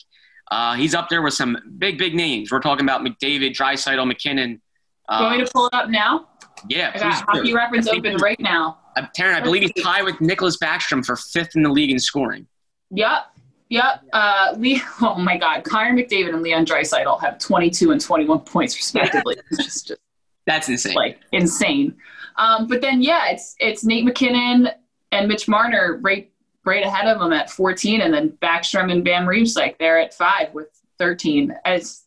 Uh, 0.52 0.74
he's 0.74 0.94
up 0.94 1.08
there 1.08 1.22
with 1.22 1.32
some 1.32 1.56
big, 1.78 1.96
big 1.96 2.14
names. 2.14 2.52
We're 2.52 2.60
talking 2.60 2.84
about 2.84 3.00
McDavid, 3.00 3.54
Draisaitl, 3.54 4.06
MacKinnon. 4.06 4.60
Uh, 5.08 5.18
you 5.18 5.24
want 5.38 5.46
to 5.46 5.52
pull 5.52 5.66
it 5.68 5.72
up 5.72 5.88
now? 5.88 6.28
Yeah, 6.68 6.92
I 6.94 6.98
got 6.98 7.24
hockey 7.26 7.54
reference 7.54 7.88
open 7.88 8.18
right 8.18 8.38
now. 8.38 8.78
Uh, 8.94 9.06
Taryn, 9.18 9.32
I 9.32 9.40
believe 9.40 9.62
he's 9.62 9.82
tied 9.82 10.02
with 10.04 10.16
Nicklas 10.16 10.58
Backstrom 10.62 11.06
for 11.06 11.16
fifth 11.16 11.56
in 11.56 11.62
the 11.62 11.70
league 11.70 11.90
in 11.90 11.98
scoring. 11.98 12.46
Yep. 12.90 13.28
Yep. 13.70 14.02
Uh, 14.12 14.54
Lee, 14.58 14.82
oh 15.00 15.14
my 15.14 15.38
God. 15.38 15.64
Connor 15.64 15.94
McDavid 15.94 16.34
and 16.34 16.42
Leon 16.42 16.66
Draisaitl 16.66 17.18
have 17.22 17.38
22 17.38 17.92
and 17.92 18.00
21 18.00 18.40
points 18.40 18.76
respectively. 18.76 19.36
it's 19.50 19.64
just, 19.64 19.88
just 19.88 20.00
that's 20.46 20.68
insane. 20.68 20.94
Like 20.94 21.18
insane. 21.32 21.96
Um, 22.36 22.66
but 22.66 22.82
then 22.82 23.00
yeah, 23.00 23.30
it's 23.30 23.56
it's 23.58 23.84
Nate 23.84 24.04
MacKinnon 24.04 24.68
and 25.12 25.28
Mitch 25.28 25.48
Marner 25.48 25.98
right 26.02 26.30
right 26.64 26.84
ahead 26.84 27.06
of 27.06 27.20
them 27.20 27.32
at 27.32 27.50
14, 27.50 28.00
and 28.00 28.14
then 28.14 28.30
Backstrom 28.42 28.90
and 28.92 29.04
Van 29.04 29.26
Riemsdyk 29.26 29.78
they're 29.78 29.98
at 29.98 30.14
five 30.14 30.52
with 30.54 30.68
13. 30.98 31.54
As 31.64 32.02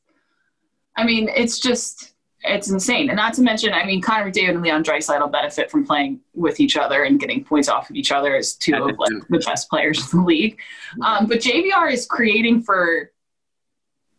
I 0.96 1.04
mean, 1.04 1.30
it's 1.36 1.60
just 1.60 2.14
it's 2.48 2.70
insane. 2.70 3.10
And 3.10 3.18
not 3.18 3.34
to 3.34 3.42
mention, 3.42 3.74
I 3.74 3.86
mean, 3.86 4.02
Connor 4.02 4.32
McDavid 4.32 4.52
and 4.52 4.62
Leon 4.62 4.84
Draisaitl 4.84 5.20
will 5.20 5.28
benefit 5.28 5.72
from 5.72 5.86
playing 5.86 6.20
with 6.34 6.60
each 6.60 6.78
other 6.78 7.04
and 7.04 7.20
getting 7.20 7.44
points 7.44 7.68
off 7.68 7.90
of 7.90 7.96
each 7.96 8.12
other 8.12 8.36
as 8.36 8.54
two 8.54 8.76
of 8.76 8.98
like 8.98 9.10
the 9.30 9.40
best 9.46 9.70
players 9.70 10.14
in 10.14 10.20
the 10.20 10.26
league. 10.26 10.60
Um, 11.04 11.28
but 11.28 11.40
JVR 11.40 11.92
is 11.92 12.06
creating 12.06 12.62
for 12.62 13.12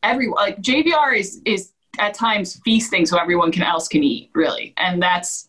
everyone. 0.02 0.36
Like 0.36 0.60
JVR 0.60 1.16
is 1.16 1.40
is 1.44 1.72
at 1.98 2.14
times 2.14 2.60
feasting 2.64 3.06
so 3.06 3.18
everyone 3.18 3.52
can 3.52 3.62
else 3.62 3.88
can 3.88 4.02
eat 4.02 4.30
really, 4.34 4.74
and 4.76 5.02
that's 5.02 5.46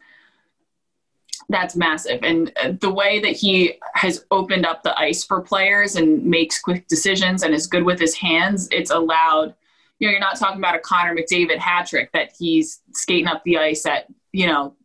that's 1.50 1.76
massive. 1.76 2.20
And 2.24 2.52
uh, 2.62 2.74
the 2.80 2.92
way 2.92 3.20
that 3.20 3.32
he 3.32 3.76
has 3.94 4.26
opened 4.32 4.66
up 4.66 4.84
the 4.84 4.98
ice 5.00 5.24
for 5.24 5.42
players 5.42 5.96
and 5.96 6.24
makes 6.26 6.60
quick 6.60 6.88
decisions 6.88 7.44
and 7.44 7.54
is 7.54 7.68
good 7.68 7.84
with 7.84 8.00
his 8.00 8.16
hands, 8.16 8.68
it's 8.72 8.92
allowed. 8.92 9.56
You 10.00 10.08
know, 10.08 10.12
you're 10.12 10.20
not 10.20 10.38
talking 10.38 10.60
about 10.60 10.76
a 10.76 10.80
Connor 10.80 11.16
McDavid 11.16 11.58
hat 11.58 11.88
trick 11.88 12.12
that 12.12 12.32
he's 12.38 12.82
skating 12.94 13.28
up 13.28 13.44
the 13.46 13.58
ice 13.58 13.86
at 13.86 14.08
you 14.34 14.48
know 14.48 14.76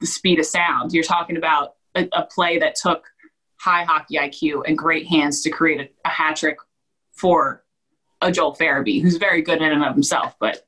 the 0.00 0.06
speed 0.06 0.38
of 0.38 0.46
sound. 0.46 0.92
You're 0.92 1.04
talking 1.04 1.36
about 1.36 1.74
a, 1.94 2.08
a 2.12 2.22
play 2.24 2.58
that 2.58 2.74
took 2.74 3.04
high 3.56 3.84
hockey 3.84 4.16
IQ 4.16 4.62
and 4.66 4.78
great 4.78 5.06
hands 5.06 5.42
to 5.42 5.50
create 5.50 5.80
a, 5.80 6.08
a 6.08 6.10
hat 6.10 6.36
trick 6.36 6.56
for 7.12 7.64
a 8.20 8.32
Joel 8.32 8.54
Farabee, 8.54 9.02
who's 9.02 9.16
very 9.16 9.42
good 9.42 9.60
in 9.60 9.72
and 9.72 9.84
of 9.84 9.92
himself, 9.92 10.34
but 10.40 10.66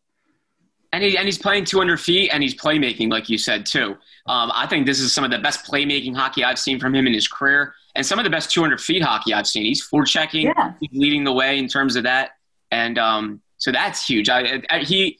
and 0.93 1.05
he 1.05 1.17
and 1.17 1.27
he's 1.27 1.39
playing 1.39 1.65
200 1.65 2.01
feet 2.01 2.31
and 2.33 2.43
he's 2.43 2.55
playmaking, 2.55 3.11
like 3.11 3.29
you 3.29 3.39
said 3.39 3.65
too. 3.67 3.97
Um, 4.27 4.51
I 4.55 4.67
think 4.67 4.87
this 4.87 5.01
is 5.01 5.13
some 5.13 5.25
of 5.25 5.31
the 5.31 5.39
best 5.39 5.65
playmaking 5.65 6.17
hockey 6.17 6.45
I've 6.45 6.59
seen 6.59 6.81
from 6.81 6.95
him 6.95 7.07
in 7.07 7.13
his 7.13 7.29
career, 7.29 7.75
and 7.95 8.05
some 8.05 8.19
of 8.19 8.25
the 8.25 8.31
best 8.31 8.51
200 8.51 8.81
feet 8.81 9.03
hockey 9.03 9.33
I've 9.33 9.47
seen. 9.47 9.65
He's 9.65 9.87
forechecking, 9.87 10.45
yeah. 10.45 10.73
he's 10.81 10.91
leading 10.93 11.25
the 11.25 11.33
way 11.33 11.59
in 11.59 11.69
terms 11.69 11.97
of 11.97 12.05
that, 12.05 12.31
and 12.71 12.99
um, 12.99 13.41
so 13.59 13.71
that's 13.71 14.07
huge. 14.07 14.29
I, 14.29 14.63
I, 14.71 14.81
he 14.81 15.19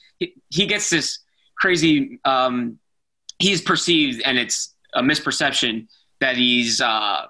he 0.49 0.65
gets 0.65 0.89
this 0.89 1.19
crazy. 1.57 2.19
Um, 2.25 2.79
he's 3.39 3.61
perceived, 3.61 4.21
and 4.25 4.37
it's 4.37 4.73
a 4.93 5.01
misperception 5.01 5.87
that 6.19 6.35
he's 6.35 6.81
uh, 6.81 7.27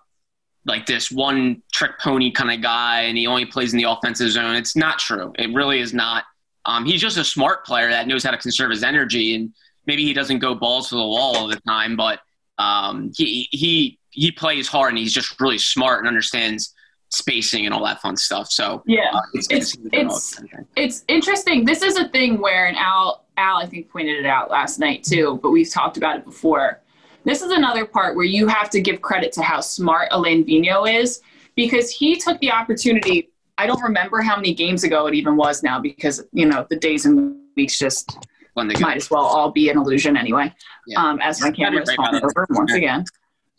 like 0.65 0.85
this 0.85 1.11
one 1.11 1.61
trick 1.71 1.99
pony 1.99 2.31
kind 2.31 2.51
of 2.51 2.61
guy, 2.61 3.01
and 3.01 3.17
he 3.17 3.27
only 3.27 3.45
plays 3.45 3.73
in 3.73 3.77
the 3.77 3.89
offensive 3.89 4.31
zone. 4.31 4.55
It's 4.55 4.75
not 4.75 4.99
true. 4.99 5.33
It 5.37 5.53
really 5.53 5.79
is 5.79 5.93
not. 5.93 6.23
Um, 6.65 6.85
he's 6.85 7.01
just 7.01 7.17
a 7.17 7.23
smart 7.23 7.65
player 7.65 7.89
that 7.89 8.07
knows 8.07 8.23
how 8.23 8.31
to 8.31 8.37
conserve 8.37 8.71
his 8.71 8.83
energy, 8.83 9.35
and 9.35 9.53
maybe 9.85 10.03
he 10.03 10.13
doesn't 10.13 10.39
go 10.39 10.55
balls 10.55 10.89
to 10.89 10.95
the 10.95 11.01
wall 11.01 11.35
all 11.35 11.47
the 11.47 11.59
time, 11.67 11.95
but 11.95 12.19
um, 12.57 13.11
he 13.15 13.47
he 13.51 13.99
he 14.11 14.31
plays 14.31 14.67
hard 14.67 14.89
and 14.89 14.99
he's 14.99 15.13
just 15.13 15.39
really 15.39 15.57
smart 15.57 15.99
and 15.99 16.07
understands 16.07 16.73
spacing 17.09 17.65
and 17.65 17.73
all 17.73 17.83
that 17.85 18.01
fun 18.01 18.15
stuff. 18.15 18.49
So 18.51 18.83
yeah, 18.85 19.09
uh, 19.13 19.21
it's 19.33 19.47
it's 19.49 19.77
it's, 19.91 20.41
it's, 20.75 21.03
interesting. 21.07 21.65
This 21.65 21.81
is 21.81 21.97
a 21.97 22.07
thing 22.09 22.39
where 22.39 22.67
and 22.67 22.77
Al 22.77 23.25
Al 23.37 23.57
I 23.57 23.65
think 23.65 23.89
pointed 23.89 24.17
it 24.17 24.25
out 24.25 24.49
last 24.51 24.79
night 24.79 25.03
too, 25.03 25.39
but 25.41 25.51
we've 25.51 25.69
talked 25.69 25.97
about 25.97 26.17
it 26.17 26.25
before. 26.25 26.81
This 27.23 27.41
is 27.41 27.51
another 27.51 27.85
part 27.85 28.15
where 28.15 28.25
you 28.25 28.47
have 28.47 28.69
to 28.71 28.81
give 28.81 29.01
credit 29.01 29.31
to 29.33 29.43
how 29.43 29.61
smart 29.61 30.07
Alain 30.11 30.43
Vigneault 30.43 31.01
is 31.01 31.21
because 31.55 31.91
he 31.91 32.15
took 32.15 32.39
the 32.39 32.51
opportunity 32.51 33.30
I 33.57 33.67
don't 33.67 33.81
remember 33.81 34.21
how 34.21 34.35
many 34.35 34.53
games 34.53 34.83
ago 34.83 35.07
it 35.07 35.13
even 35.13 35.35
was 35.35 35.63
now 35.63 35.79
because 35.79 36.23
you 36.31 36.45
know 36.45 36.65
the 36.69 36.77
days 36.77 37.05
and 37.05 37.35
weeks 37.55 37.77
just 37.77 38.17
might 38.55 38.97
as 38.97 39.09
well 39.09 39.23
all 39.23 39.51
be 39.51 39.69
an 39.69 39.77
illusion 39.77 40.17
anyway. 40.17 40.53
Yeah. 40.87 41.03
Um, 41.03 41.19
as 41.21 41.41
my 41.41 41.51
camera 41.51 41.81
is 41.81 41.93
falling 41.93 42.23
over 42.23 42.47
once 42.49 42.73
again. 42.73 43.05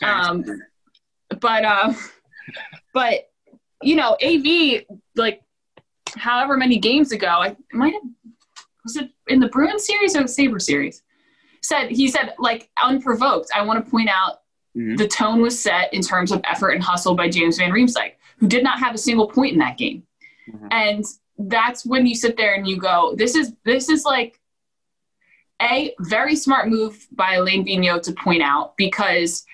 Um, 0.02 0.44
but 1.40 1.64
uh, 1.64 1.92
but 2.92 3.30
you 3.82 3.96
know, 3.96 4.16
AV 4.22 4.84
like 5.16 5.42
however 6.16 6.56
many 6.56 6.78
games 6.78 7.12
ago, 7.12 7.28
I 7.28 7.56
might 7.72 7.94
have 7.94 8.02
was 8.84 8.96
it 8.96 9.10
in 9.28 9.40
the 9.40 9.48
Bruin 9.48 9.78
series 9.78 10.16
or 10.16 10.22
the 10.22 10.28
Sabre 10.28 10.58
series? 10.58 11.02
Said 11.62 11.90
he 11.90 12.08
said 12.08 12.34
like 12.38 12.68
unprovoked. 12.82 13.50
I 13.54 13.62
want 13.62 13.84
to 13.84 13.90
point 13.90 14.08
out 14.08 14.40
mm-hmm. 14.76 14.96
the 14.96 15.06
tone 15.06 15.40
was 15.40 15.60
set 15.60 15.92
in 15.94 16.02
terms 16.02 16.32
of 16.32 16.40
effort 16.44 16.70
and 16.70 16.82
hustle 16.82 17.14
by 17.14 17.28
James 17.28 17.58
Van 17.58 17.70
Riemsdyk 17.70 18.14
who 18.42 18.48
did 18.48 18.64
not 18.64 18.80
have 18.80 18.92
a 18.92 18.98
single 18.98 19.28
point 19.28 19.52
in 19.52 19.60
that 19.60 19.78
game. 19.78 20.02
Mm-hmm. 20.50 20.66
And 20.72 21.04
that's 21.38 21.86
when 21.86 22.06
you 22.06 22.16
sit 22.16 22.36
there 22.36 22.54
and 22.54 22.66
you 22.66 22.76
go, 22.76 23.14
this 23.16 23.36
is 23.36 23.52
this 23.64 23.88
is 23.88 24.04
like 24.04 24.40
a 25.62 25.94
very 26.00 26.34
smart 26.34 26.68
move 26.68 27.06
by 27.12 27.34
Alain 27.34 27.64
Vigneault 27.64 28.02
to 28.02 28.12
point 28.12 28.42
out 28.42 28.76
because 28.76 29.46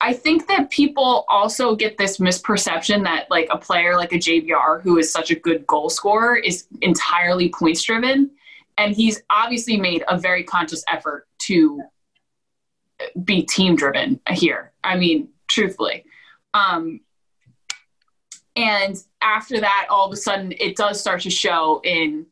I 0.00 0.12
think 0.12 0.48
that 0.48 0.70
people 0.70 1.24
also 1.28 1.76
get 1.76 1.96
this 1.96 2.18
misperception 2.18 3.04
that 3.04 3.30
like 3.30 3.46
a 3.52 3.58
player 3.58 3.94
like 3.94 4.12
a 4.12 4.16
JVR 4.16 4.82
who 4.82 4.98
is 4.98 5.12
such 5.12 5.30
a 5.30 5.36
good 5.36 5.64
goal 5.68 5.90
scorer 5.90 6.34
is 6.34 6.66
entirely 6.80 7.50
points 7.50 7.82
driven. 7.82 8.32
And 8.78 8.96
he's 8.96 9.22
obviously 9.30 9.76
made 9.76 10.02
a 10.08 10.18
very 10.18 10.42
conscious 10.42 10.82
effort 10.92 11.28
to 11.42 11.82
be 13.22 13.44
team 13.44 13.76
driven 13.76 14.18
here. 14.28 14.72
I 14.82 14.96
mean, 14.96 15.28
truthfully. 15.46 16.04
Um, 16.52 17.00
and 18.56 19.02
after 19.22 19.60
that, 19.60 19.86
all 19.90 20.06
of 20.06 20.12
a 20.12 20.16
sudden, 20.16 20.52
it 20.58 20.76
does 20.76 21.00
start 21.00 21.22
to 21.22 21.30
show 21.30 21.80
in 21.84 22.26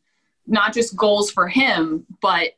not 0.47 0.73
just 0.73 0.95
goals 0.95 1.31
for 1.31 1.47
him, 1.47 2.05
but 2.21 2.49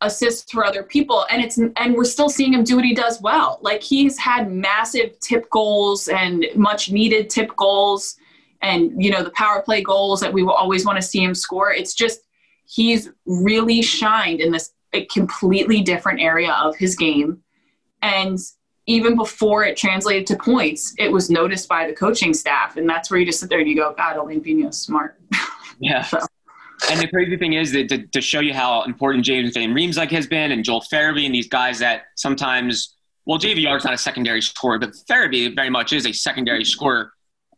assists 0.00 0.50
for 0.50 0.64
other 0.64 0.82
people. 0.82 1.26
And 1.30 1.42
it's 1.42 1.58
and 1.58 1.94
we're 1.94 2.04
still 2.04 2.28
seeing 2.28 2.54
him 2.54 2.64
do 2.64 2.76
what 2.76 2.84
he 2.84 2.94
does 2.94 3.20
well. 3.20 3.58
Like 3.62 3.82
he's 3.82 4.18
had 4.18 4.50
massive 4.50 5.18
tip 5.20 5.48
goals 5.50 6.08
and 6.08 6.46
much 6.54 6.90
needed 6.90 7.30
tip 7.30 7.54
goals, 7.56 8.16
and 8.60 9.02
you 9.02 9.10
know 9.10 9.22
the 9.22 9.30
power 9.30 9.62
play 9.62 9.82
goals 9.82 10.20
that 10.20 10.32
we 10.32 10.42
will 10.42 10.52
always 10.52 10.84
want 10.84 10.96
to 10.96 11.02
see 11.02 11.22
him 11.22 11.34
score. 11.34 11.72
It's 11.72 11.94
just 11.94 12.20
he's 12.64 13.10
really 13.26 13.82
shined 13.82 14.40
in 14.40 14.52
this 14.52 14.72
completely 15.10 15.80
different 15.80 16.20
area 16.20 16.52
of 16.52 16.76
his 16.76 16.96
game, 16.96 17.42
and 18.02 18.38
even 18.86 19.16
before 19.16 19.64
it 19.64 19.76
translated 19.76 20.26
to 20.26 20.36
points, 20.36 20.94
it 20.98 21.10
was 21.10 21.30
noticed 21.30 21.68
by 21.68 21.86
the 21.86 21.92
coaching 21.92 22.34
staff. 22.34 22.76
And 22.76 22.88
that's 22.88 23.10
where 23.10 23.20
you 23.20 23.26
just 23.26 23.40
sit 23.40 23.48
there 23.48 23.60
and 23.60 23.68
you 23.68 23.76
go, 23.76 23.94
God, 23.96 24.16
Vigneault's 24.42 24.78
smart. 24.78 25.18
Yeah. 25.80 26.02
so. 26.02 26.20
And 26.90 27.00
the 27.00 27.08
crazy 27.08 27.36
thing 27.36 27.54
is 27.54 27.72
that 27.72 27.88
to, 27.88 28.06
to, 28.06 28.20
show 28.20 28.38
you 28.38 28.54
how 28.54 28.82
important 28.82 29.24
James 29.24 29.52
Van 29.54 29.74
Riemsdyk 29.74 30.12
has 30.12 30.28
been 30.28 30.52
and 30.52 30.62
Joel 30.62 30.80
Farabee 30.92 31.26
and 31.26 31.34
these 31.34 31.48
guys 31.48 31.80
that 31.80 32.02
sometimes, 32.14 32.94
well, 33.24 33.38
JVR 33.38 33.78
is 33.78 33.84
not 33.84 33.92
a 33.92 33.98
secondary 33.98 34.42
scorer, 34.42 34.78
but 34.78 34.92
Farabee 35.10 35.56
very 35.56 35.70
much 35.70 35.92
is 35.92 36.06
a 36.06 36.12
secondary 36.12 36.60
mm-hmm. 36.60 36.68
scorer. 36.68 37.12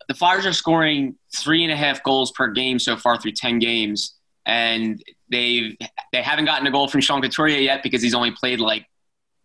The 0.08 0.14
Flyers 0.14 0.46
are 0.46 0.54
scoring 0.54 1.16
three 1.36 1.64
and 1.64 1.72
a 1.72 1.76
half 1.76 2.02
goals 2.02 2.32
per 2.32 2.48
game 2.48 2.78
so 2.78 2.96
far 2.96 3.20
through 3.20 3.32
10 3.32 3.58
games. 3.58 4.14
And 4.46 5.02
they've, 5.30 5.76
they 6.12 6.22
haven't 6.22 6.46
gotten 6.46 6.66
a 6.66 6.70
goal 6.70 6.88
from 6.88 7.02
Sean 7.02 7.20
Couturier 7.20 7.58
yet 7.58 7.82
because 7.82 8.00
he's 8.00 8.14
only 8.14 8.30
played 8.30 8.60
like 8.60 8.86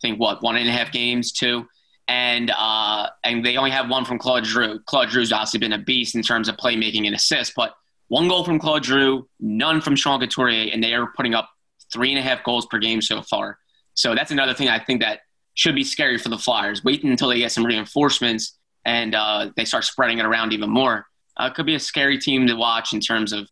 think 0.02 0.20
what 0.20 0.42
one 0.42 0.56
and 0.58 0.68
a 0.68 0.72
half 0.72 0.92
games, 0.92 1.32
two, 1.32 1.66
and 2.08 2.52
uh, 2.58 3.10
and 3.24 3.46
they 3.46 3.58
only 3.58 3.72
have 3.72 3.90
one 3.90 4.06
from 4.06 4.18
Claude 4.18 4.46
Giroux. 4.46 4.80
Claude 4.86 5.10
Giroux's 5.10 5.32
obviously 5.32 5.60
been 5.60 5.74
a 5.74 5.78
beast 5.78 6.16
in 6.16 6.22
terms 6.22 6.50
of 6.50 6.58
playmaking 6.58 7.06
and 7.06 7.16
assists, 7.16 7.54
but 7.56 7.74
one 8.08 8.28
goal 8.28 8.44
from 8.44 8.60
Claude 8.60 8.84
Giroux, 8.84 9.28
none 9.40 9.82
from 9.82 9.96
Sean 9.96 10.20
Couturier, 10.20 10.72
and 10.74 10.84
they 10.84 10.94
are 10.94 11.12
putting 11.16 11.36
up 11.36 11.50
three 11.94 12.10
and 12.10 12.20
a 12.20 12.22
half 12.22 12.44
goals 12.44 12.66
per 12.66 12.80
game 12.80 13.02
so 13.02 13.22
far. 13.22 13.58
So 13.94 14.16
that's 14.16 14.32
another 14.32 14.54
thing 14.54 14.68
I 14.68 14.80
think 14.80 15.02
that 15.02 15.20
should 15.54 15.76
be 15.76 15.84
scary 15.84 16.18
for 16.18 16.30
the 16.30 16.38
Flyers. 16.38 16.84
Waiting 16.84 17.12
until 17.12 17.30
they 17.30 17.40
get 17.40 17.52
some 17.52 17.66
reinforcements 17.66 18.58
and 18.86 19.14
uh, 19.14 19.52
they 19.56 19.66
start 19.66 19.84
spreading 19.84 20.20
it 20.20 20.26
around 20.26 20.54
even 20.54 20.70
more. 20.70 21.06
Uh, 21.38 21.46
it 21.46 21.54
could 21.54 21.66
be 21.66 21.76
a 21.76 21.80
scary 21.80 22.18
team 22.18 22.48
to 22.48 22.56
watch 22.56 22.94
in 22.94 23.00
terms 23.00 23.32
of 23.32 23.48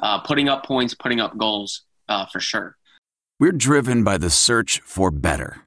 uh, 0.00 0.20
putting 0.20 0.48
up 0.48 0.64
points, 0.64 0.94
putting 0.94 1.20
up 1.20 1.36
goals 1.36 1.82
uh, 2.08 2.26
for 2.26 2.40
sure. 2.40 2.76
We're 3.38 3.52
driven 3.52 4.04
by 4.04 4.18
the 4.18 4.30
search 4.30 4.80
for 4.80 5.10
better. 5.10 5.66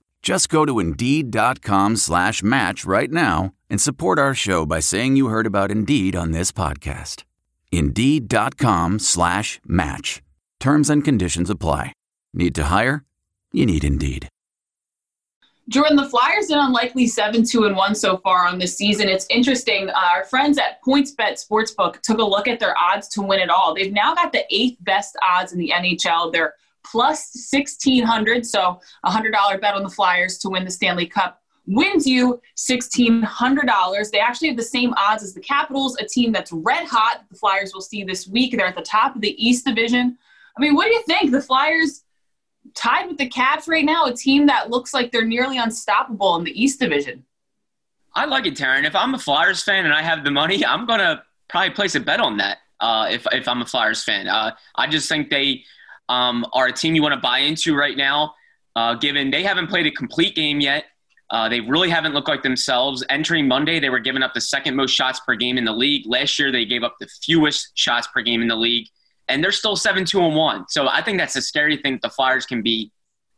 Just 0.21 0.49
go 0.49 0.65
to 0.65 0.79
Indeed.com 0.79 1.95
slash 1.97 2.43
match 2.43 2.85
right 2.85 3.09
now 3.09 3.53
and 3.69 3.81
support 3.81 4.19
our 4.19 4.35
show 4.35 4.65
by 4.65 4.79
saying 4.79 5.15
you 5.15 5.27
heard 5.27 5.47
about 5.47 5.71
Indeed 5.71 6.15
on 6.15 6.31
this 6.31 6.51
podcast. 6.51 7.23
Indeed.com 7.71 8.99
slash 8.99 9.59
match. 9.65 10.21
Terms 10.59 10.89
and 10.89 11.03
conditions 11.03 11.49
apply. 11.49 11.93
Need 12.33 12.53
to 12.55 12.65
hire? 12.65 13.03
You 13.51 13.65
need 13.65 13.83
Indeed. 13.83 14.27
Jordan, 15.69 15.95
the 15.95 16.09
Flyers 16.09 16.51
are 16.51 16.65
unlikely 16.65 17.07
7 17.07 17.43
2 17.45 17.63
and 17.63 17.75
1 17.75 17.95
so 17.95 18.17
far 18.17 18.45
on 18.45 18.59
this 18.59 18.75
season. 18.75 19.07
It's 19.07 19.25
interesting. 19.29 19.89
Uh, 19.89 19.93
our 19.93 20.25
friends 20.25 20.57
at 20.57 20.83
PointsBet 20.83 21.43
Sportsbook 21.43 22.01
took 22.01 22.19
a 22.19 22.23
look 22.23 22.47
at 22.47 22.59
their 22.59 22.75
odds 22.77 23.07
to 23.09 23.21
win 23.21 23.39
it 23.39 23.49
all. 23.49 23.73
They've 23.73 23.93
now 23.93 24.13
got 24.13 24.33
the 24.33 24.43
eighth 24.49 24.77
best 24.81 25.17
odds 25.23 25.53
in 25.53 25.59
the 25.59 25.71
NHL. 25.73 26.31
They're 26.31 26.55
plus 26.83 27.49
1600. 27.51 28.45
So 28.45 28.79
a 29.03 29.09
$100 29.09 29.61
bet 29.61 29.75
on 29.75 29.83
the 29.83 29.89
Flyers 29.89 30.37
to 30.39 30.49
win 30.49 30.65
the 30.65 30.71
Stanley 30.71 31.05
Cup 31.05 31.41
wins 31.67 32.07
you 32.07 32.41
$1,600. 32.57 34.11
They 34.11 34.19
actually 34.19 34.47
have 34.49 34.57
the 34.57 34.63
same 34.63 34.93
odds 34.97 35.23
as 35.23 35.33
the 35.33 35.41
Capitals, 35.41 35.97
a 35.97 36.05
team 36.05 36.31
that's 36.31 36.51
red 36.51 36.87
hot. 36.87 37.23
The 37.29 37.37
Flyers 37.37 37.73
will 37.73 37.81
see 37.81 38.03
this 38.03 38.27
week. 38.27 38.55
They're 38.55 38.67
at 38.67 38.75
the 38.75 38.81
top 38.81 39.15
of 39.15 39.21
the 39.21 39.35
East 39.43 39.65
Division. 39.65 40.17
I 40.57 40.61
mean, 40.61 40.75
what 40.75 40.85
do 40.85 40.91
you 40.91 41.03
think? 41.03 41.31
The 41.31 41.41
Flyers 41.41 42.03
tied 42.75 43.07
with 43.07 43.17
the 43.17 43.27
Caps 43.27 43.67
right 43.67 43.85
now, 43.85 44.05
a 44.05 44.13
team 44.13 44.47
that 44.47 44.69
looks 44.69 44.93
like 44.93 45.11
they're 45.11 45.25
nearly 45.25 45.57
unstoppable 45.57 46.35
in 46.37 46.43
the 46.43 46.61
East 46.61 46.79
Division. 46.79 47.25
I 48.13 48.25
like 48.25 48.45
it, 48.45 48.55
Taryn. 48.55 48.85
If 48.85 48.95
I'm 48.95 49.13
a 49.13 49.19
Flyers 49.19 49.63
fan 49.63 49.85
and 49.85 49.93
I 49.93 50.01
have 50.01 50.23
the 50.23 50.31
money, 50.31 50.65
I'm 50.65 50.85
going 50.85 50.99
to 50.99 51.23
probably 51.47 51.71
place 51.71 51.95
a 51.95 51.99
bet 51.99 52.19
on 52.19 52.37
that 52.37 52.57
uh, 52.81 53.07
if, 53.09 53.25
if 53.31 53.47
I'm 53.47 53.61
a 53.61 53.65
Flyers 53.65 54.03
fan. 54.03 54.27
Uh, 54.27 54.51
I 54.75 54.87
just 54.87 55.07
think 55.07 55.29
they 55.29 55.63
um, 56.11 56.45
are 56.51 56.67
a 56.67 56.73
team 56.73 56.93
you 56.93 57.01
want 57.01 57.13
to 57.13 57.19
buy 57.21 57.39
into 57.39 57.75
right 57.75 57.95
now, 57.95 58.35
uh, 58.75 58.93
given 58.95 59.31
they 59.31 59.43
haven't 59.43 59.67
played 59.67 59.87
a 59.87 59.91
complete 59.91 60.35
game 60.35 60.59
yet. 60.59 60.85
Uh, 61.29 61.47
they 61.47 61.61
really 61.61 61.89
haven't 61.89 62.13
looked 62.13 62.27
like 62.27 62.43
themselves. 62.43 63.05
Entering 63.09 63.47
Monday, 63.47 63.79
they 63.79 63.89
were 63.89 63.99
giving 63.99 64.21
up 64.21 64.33
the 64.33 64.41
second 64.41 64.75
most 64.75 64.91
shots 64.91 65.21
per 65.21 65.33
game 65.35 65.57
in 65.57 65.63
the 65.63 65.71
league. 65.71 66.03
Last 66.05 66.37
year, 66.37 66.51
they 66.51 66.65
gave 66.65 66.83
up 66.83 66.95
the 66.99 67.07
fewest 67.23 67.71
shots 67.75 68.07
per 68.13 68.21
game 68.21 68.41
in 68.41 68.49
the 68.49 68.55
league, 68.57 68.87
and 69.29 69.41
they're 69.41 69.53
still 69.53 69.77
7 69.77 70.03
2 70.03 70.19
and 70.19 70.35
1. 70.35 70.65
So 70.67 70.89
I 70.89 71.01
think 71.01 71.17
that's 71.17 71.37
a 71.37 71.41
scary 71.41 71.77
thing 71.77 71.99
the 72.03 72.09
Flyers 72.09 72.45
can 72.45 72.61
be 72.61 72.91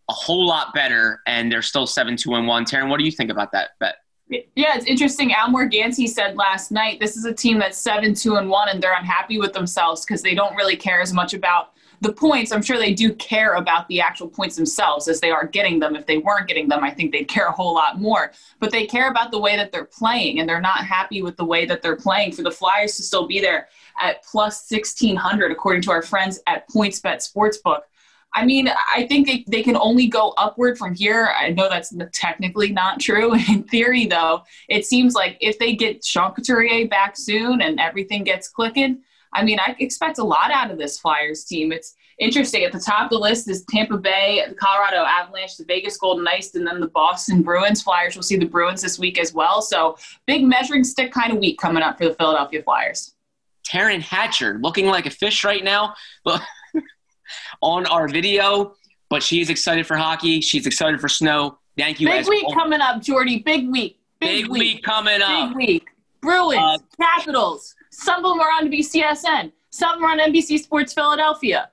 a 0.09 0.13
whole 0.13 0.47
lot 0.47 0.73
better, 0.73 1.21
and 1.27 1.51
they're 1.51 1.61
still 1.61 1.85
7 1.85 2.17
2 2.17 2.33
and 2.33 2.47
1. 2.47 2.65
Taryn, 2.65 2.89
what 2.89 2.97
do 2.97 3.05
you 3.05 3.11
think 3.11 3.29
about 3.29 3.51
that 3.51 3.71
bet? 3.79 3.97
Yeah, 4.29 4.75
it's 4.75 4.87
interesting. 4.87 5.31
Al 5.33 5.49
Morganti 5.49 6.07
said 6.07 6.35
last 6.35 6.71
night 6.71 6.99
this 6.99 7.15
is 7.15 7.25
a 7.25 7.33
team 7.33 7.59
that's 7.59 7.77
7 7.77 8.15
2 8.15 8.37
and 8.37 8.49
1, 8.49 8.69
and 8.69 8.81
they're 8.81 8.97
unhappy 8.97 9.37
with 9.37 9.53
themselves 9.53 10.03
because 10.03 10.23
they 10.23 10.33
don't 10.33 10.55
really 10.55 10.75
care 10.75 10.99
as 10.99 11.13
much 11.13 11.35
about 11.35 11.73
the 12.03 12.11
points, 12.11 12.51
I'm 12.51 12.61
sure 12.61 12.77
they 12.77 12.93
do 12.93 13.13
care 13.13 13.53
about 13.53 13.87
the 13.87 14.01
actual 14.01 14.27
points 14.27 14.57
themselves 14.57 15.07
as 15.07 15.21
they 15.21 15.31
are 15.31 15.47
getting 15.47 15.79
them. 15.79 15.95
If 15.95 16.05
they 16.05 16.17
weren't 16.17 16.49
getting 16.49 16.67
them, 16.67 16.83
I 16.83 16.91
think 16.91 17.13
they'd 17.13 17.27
care 17.29 17.47
a 17.47 17.51
whole 17.51 17.73
lot 17.73 17.99
more. 17.99 18.33
But 18.59 18.71
they 18.71 18.85
care 18.85 19.09
about 19.09 19.31
the 19.31 19.39
way 19.39 19.55
that 19.55 19.71
they're 19.71 19.85
playing, 19.85 20.39
and 20.39 20.47
they're 20.47 20.61
not 20.61 20.85
happy 20.85 21.21
with 21.21 21.37
the 21.37 21.45
way 21.45 21.65
that 21.65 21.81
they're 21.81 21.95
playing. 21.95 22.33
For 22.33 22.43
the 22.43 22.51
Flyers 22.51 22.97
to 22.97 23.03
still 23.03 23.25
be 23.25 23.39
there 23.39 23.69
at 24.01 24.21
plus 24.23 24.69
1600, 24.69 25.51
according 25.51 25.81
to 25.83 25.91
our 25.91 26.01
friends 26.01 26.41
at 26.45 26.69
PointsBet 26.69 27.25
Sportsbook. 27.25 27.81
I 28.35 28.45
mean, 28.45 28.67
I 28.93 29.05
think 29.07 29.27
they, 29.27 29.45
they 29.47 29.63
can 29.63 29.77
only 29.77 30.07
go 30.07 30.33
upward 30.37 30.77
from 30.77 30.95
here. 30.95 31.31
I 31.37 31.51
know 31.51 31.69
that's 31.69 31.93
technically 32.11 32.71
not 32.71 32.99
true. 32.99 33.33
In 33.49 33.63
theory, 33.63 34.07
though, 34.07 34.43
it 34.67 34.85
seems 34.85 35.13
like 35.13 35.37
if 35.39 35.57
they 35.57 35.73
get 35.73 36.03
Sean 36.03 36.33
Couturier 36.33 36.87
back 36.87 37.15
soon 37.15 37.61
and 37.61 37.79
everything 37.79 38.23
gets 38.25 38.49
clicking, 38.49 39.03
I 39.33 39.43
mean, 39.43 39.59
I 39.59 39.75
expect 39.79 40.17
a 40.17 40.23
lot 40.23 40.51
out 40.51 40.71
of 40.71 40.77
this 40.77 40.99
Flyers 40.99 41.43
team. 41.43 41.71
It's 41.71 41.95
interesting. 42.19 42.63
At 42.63 42.71
the 42.71 42.79
top 42.79 43.05
of 43.05 43.09
the 43.09 43.17
list 43.17 43.49
is 43.49 43.65
Tampa 43.69 43.97
Bay, 43.97 44.43
the 44.47 44.55
Colorado 44.55 45.03
Avalanche, 45.05 45.57
the 45.57 45.65
Vegas 45.65 45.97
Golden 45.97 46.23
Knights, 46.23 46.55
and 46.55 46.65
then 46.65 46.79
the 46.79 46.87
Boston 46.87 47.41
Bruins. 47.41 47.81
Flyers 47.81 48.15
will 48.15 48.23
see 48.23 48.37
the 48.37 48.45
Bruins 48.45 48.81
this 48.81 48.99
week 48.99 49.19
as 49.19 49.33
well. 49.33 49.61
So 49.61 49.97
big 50.25 50.43
measuring 50.43 50.83
stick 50.83 51.11
kind 51.11 51.31
of 51.31 51.39
week 51.39 51.59
coming 51.59 51.83
up 51.83 51.97
for 51.97 52.05
the 52.05 52.15
Philadelphia 52.15 52.63
Flyers. 52.63 53.13
Taryn 53.67 54.01
Hatcher 54.01 54.59
looking 54.61 54.87
like 54.87 55.05
a 55.05 55.09
fish 55.09 55.43
right 55.43 55.63
now 55.63 55.95
on 57.61 57.85
our 57.85 58.07
video, 58.07 58.75
but 59.09 59.23
she's 59.23 59.49
excited 59.49 59.87
for 59.87 59.95
hockey. 59.95 60.41
She's 60.41 60.67
excited 60.67 60.99
for 60.99 61.09
snow. 61.09 61.57
Thank 61.77 61.99
you. 61.99 62.07
Big 62.07 62.27
week 62.27 62.45
coming 62.53 62.81
up, 62.81 63.01
Jordy. 63.01 63.39
Big 63.39 63.69
week. 63.69 63.99
Big, 64.19 64.43
big 64.43 64.51
week. 64.51 64.61
week. 64.61 64.83
coming 64.83 65.21
up. 65.21 65.49
Big 65.49 65.57
week. 65.57 65.87
Bruins, 66.21 66.57
uh, 66.59 66.77
Capitals. 67.01 67.75
Some 67.93 68.25
of 68.25 68.31
them 68.31 68.39
are 68.39 68.49
on 68.49 68.69
NBCSN. 68.69 69.51
Some 69.69 69.91
of 69.91 69.95
them 69.97 70.05
are 70.05 70.11
on 70.11 70.19
NBC 70.19 70.59
Sports 70.59 70.93
Philadelphia. 70.93 71.69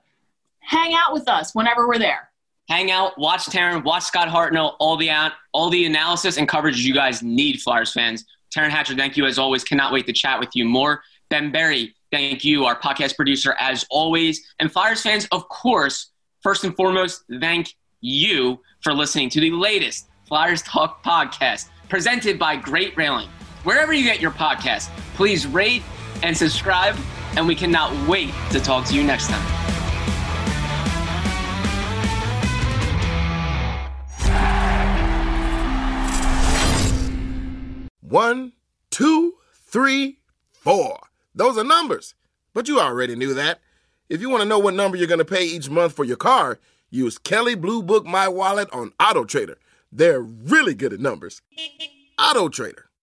Hang 0.59 0.93
out 0.93 1.13
with 1.13 1.27
us 1.27 1.55
whenever 1.55 1.87
we're 1.87 1.97
there. 1.97 2.29
Hang 2.69 2.91
out, 2.91 3.17
watch 3.17 3.47
Taryn, 3.47 3.83
watch 3.83 4.03
Scott 4.03 4.27
Hartnell, 4.27 4.75
all 4.79 4.95
the 4.95 5.09
all 5.51 5.69
the 5.71 5.85
analysis 5.85 6.37
and 6.37 6.47
coverage 6.47 6.79
you 6.79 6.93
guys 6.93 7.23
need, 7.23 7.59
Flyers 7.59 7.91
fans. 7.91 8.25
Taryn 8.55 8.69
Hatcher, 8.69 8.95
thank 8.95 9.17
you 9.17 9.25
as 9.25 9.39
always. 9.39 9.63
Cannot 9.63 9.91
wait 9.91 10.05
to 10.05 10.13
chat 10.13 10.39
with 10.39 10.49
you 10.53 10.63
more. 10.63 11.01
Ben 11.29 11.51
Berry, 11.51 11.95
thank 12.11 12.45
you, 12.45 12.65
our 12.65 12.79
podcast 12.79 13.15
producer 13.15 13.55
as 13.59 13.83
always. 13.89 14.53
And 14.59 14.71
Flyers 14.71 15.01
fans, 15.01 15.27
of 15.31 15.49
course, 15.49 16.11
first 16.43 16.63
and 16.63 16.75
foremost, 16.75 17.23
thank 17.39 17.75
you 18.01 18.59
for 18.81 18.93
listening 18.93 19.29
to 19.31 19.39
the 19.41 19.51
latest 19.51 20.07
Flyers 20.27 20.61
Talk 20.61 21.03
podcast 21.03 21.69
presented 21.89 22.37
by 22.37 22.55
Great 22.55 22.95
Railing. 22.95 23.27
Wherever 23.63 23.91
you 23.91 24.03
get 24.03 24.21
your 24.21 24.31
podcast, 24.31 24.89
please 25.15 25.45
rate 25.47 25.83
and 26.23 26.35
subscribe, 26.35 26.95
and 27.35 27.47
we 27.47 27.55
cannot 27.55 28.07
wait 28.07 28.31
to 28.51 28.59
talk 28.59 28.85
to 28.87 28.95
you 28.95 29.03
next 29.03 29.27
time. 29.27 29.61
One, 38.01 38.51
two, 38.89 39.35
three, 39.53 40.19
four. 40.51 40.99
Those 41.33 41.57
are 41.57 41.63
numbers, 41.63 42.13
but 42.53 42.67
you 42.67 42.79
already 42.79 43.15
knew 43.15 43.33
that. 43.33 43.61
If 44.09 44.19
you 44.19 44.29
want 44.29 44.43
to 44.43 44.49
know 44.49 44.59
what 44.59 44.73
number 44.73 44.97
you're 44.97 45.07
going 45.07 45.19
to 45.19 45.25
pay 45.25 45.45
each 45.45 45.69
month 45.69 45.93
for 45.93 46.03
your 46.03 46.17
car, 46.17 46.59
use 46.89 47.17
Kelley 47.17 47.55
Blue 47.55 47.81
Book 47.81 48.05
My 48.05 48.27
Wallet 48.27 48.69
on 48.73 48.91
Auto 48.99 49.23
Trader. 49.23 49.57
They're 49.93 50.21
really 50.21 50.73
good 50.73 50.91
at 50.91 50.99
numbers. 50.99 51.41
Auto 52.19 52.49
Trader. 52.49 52.90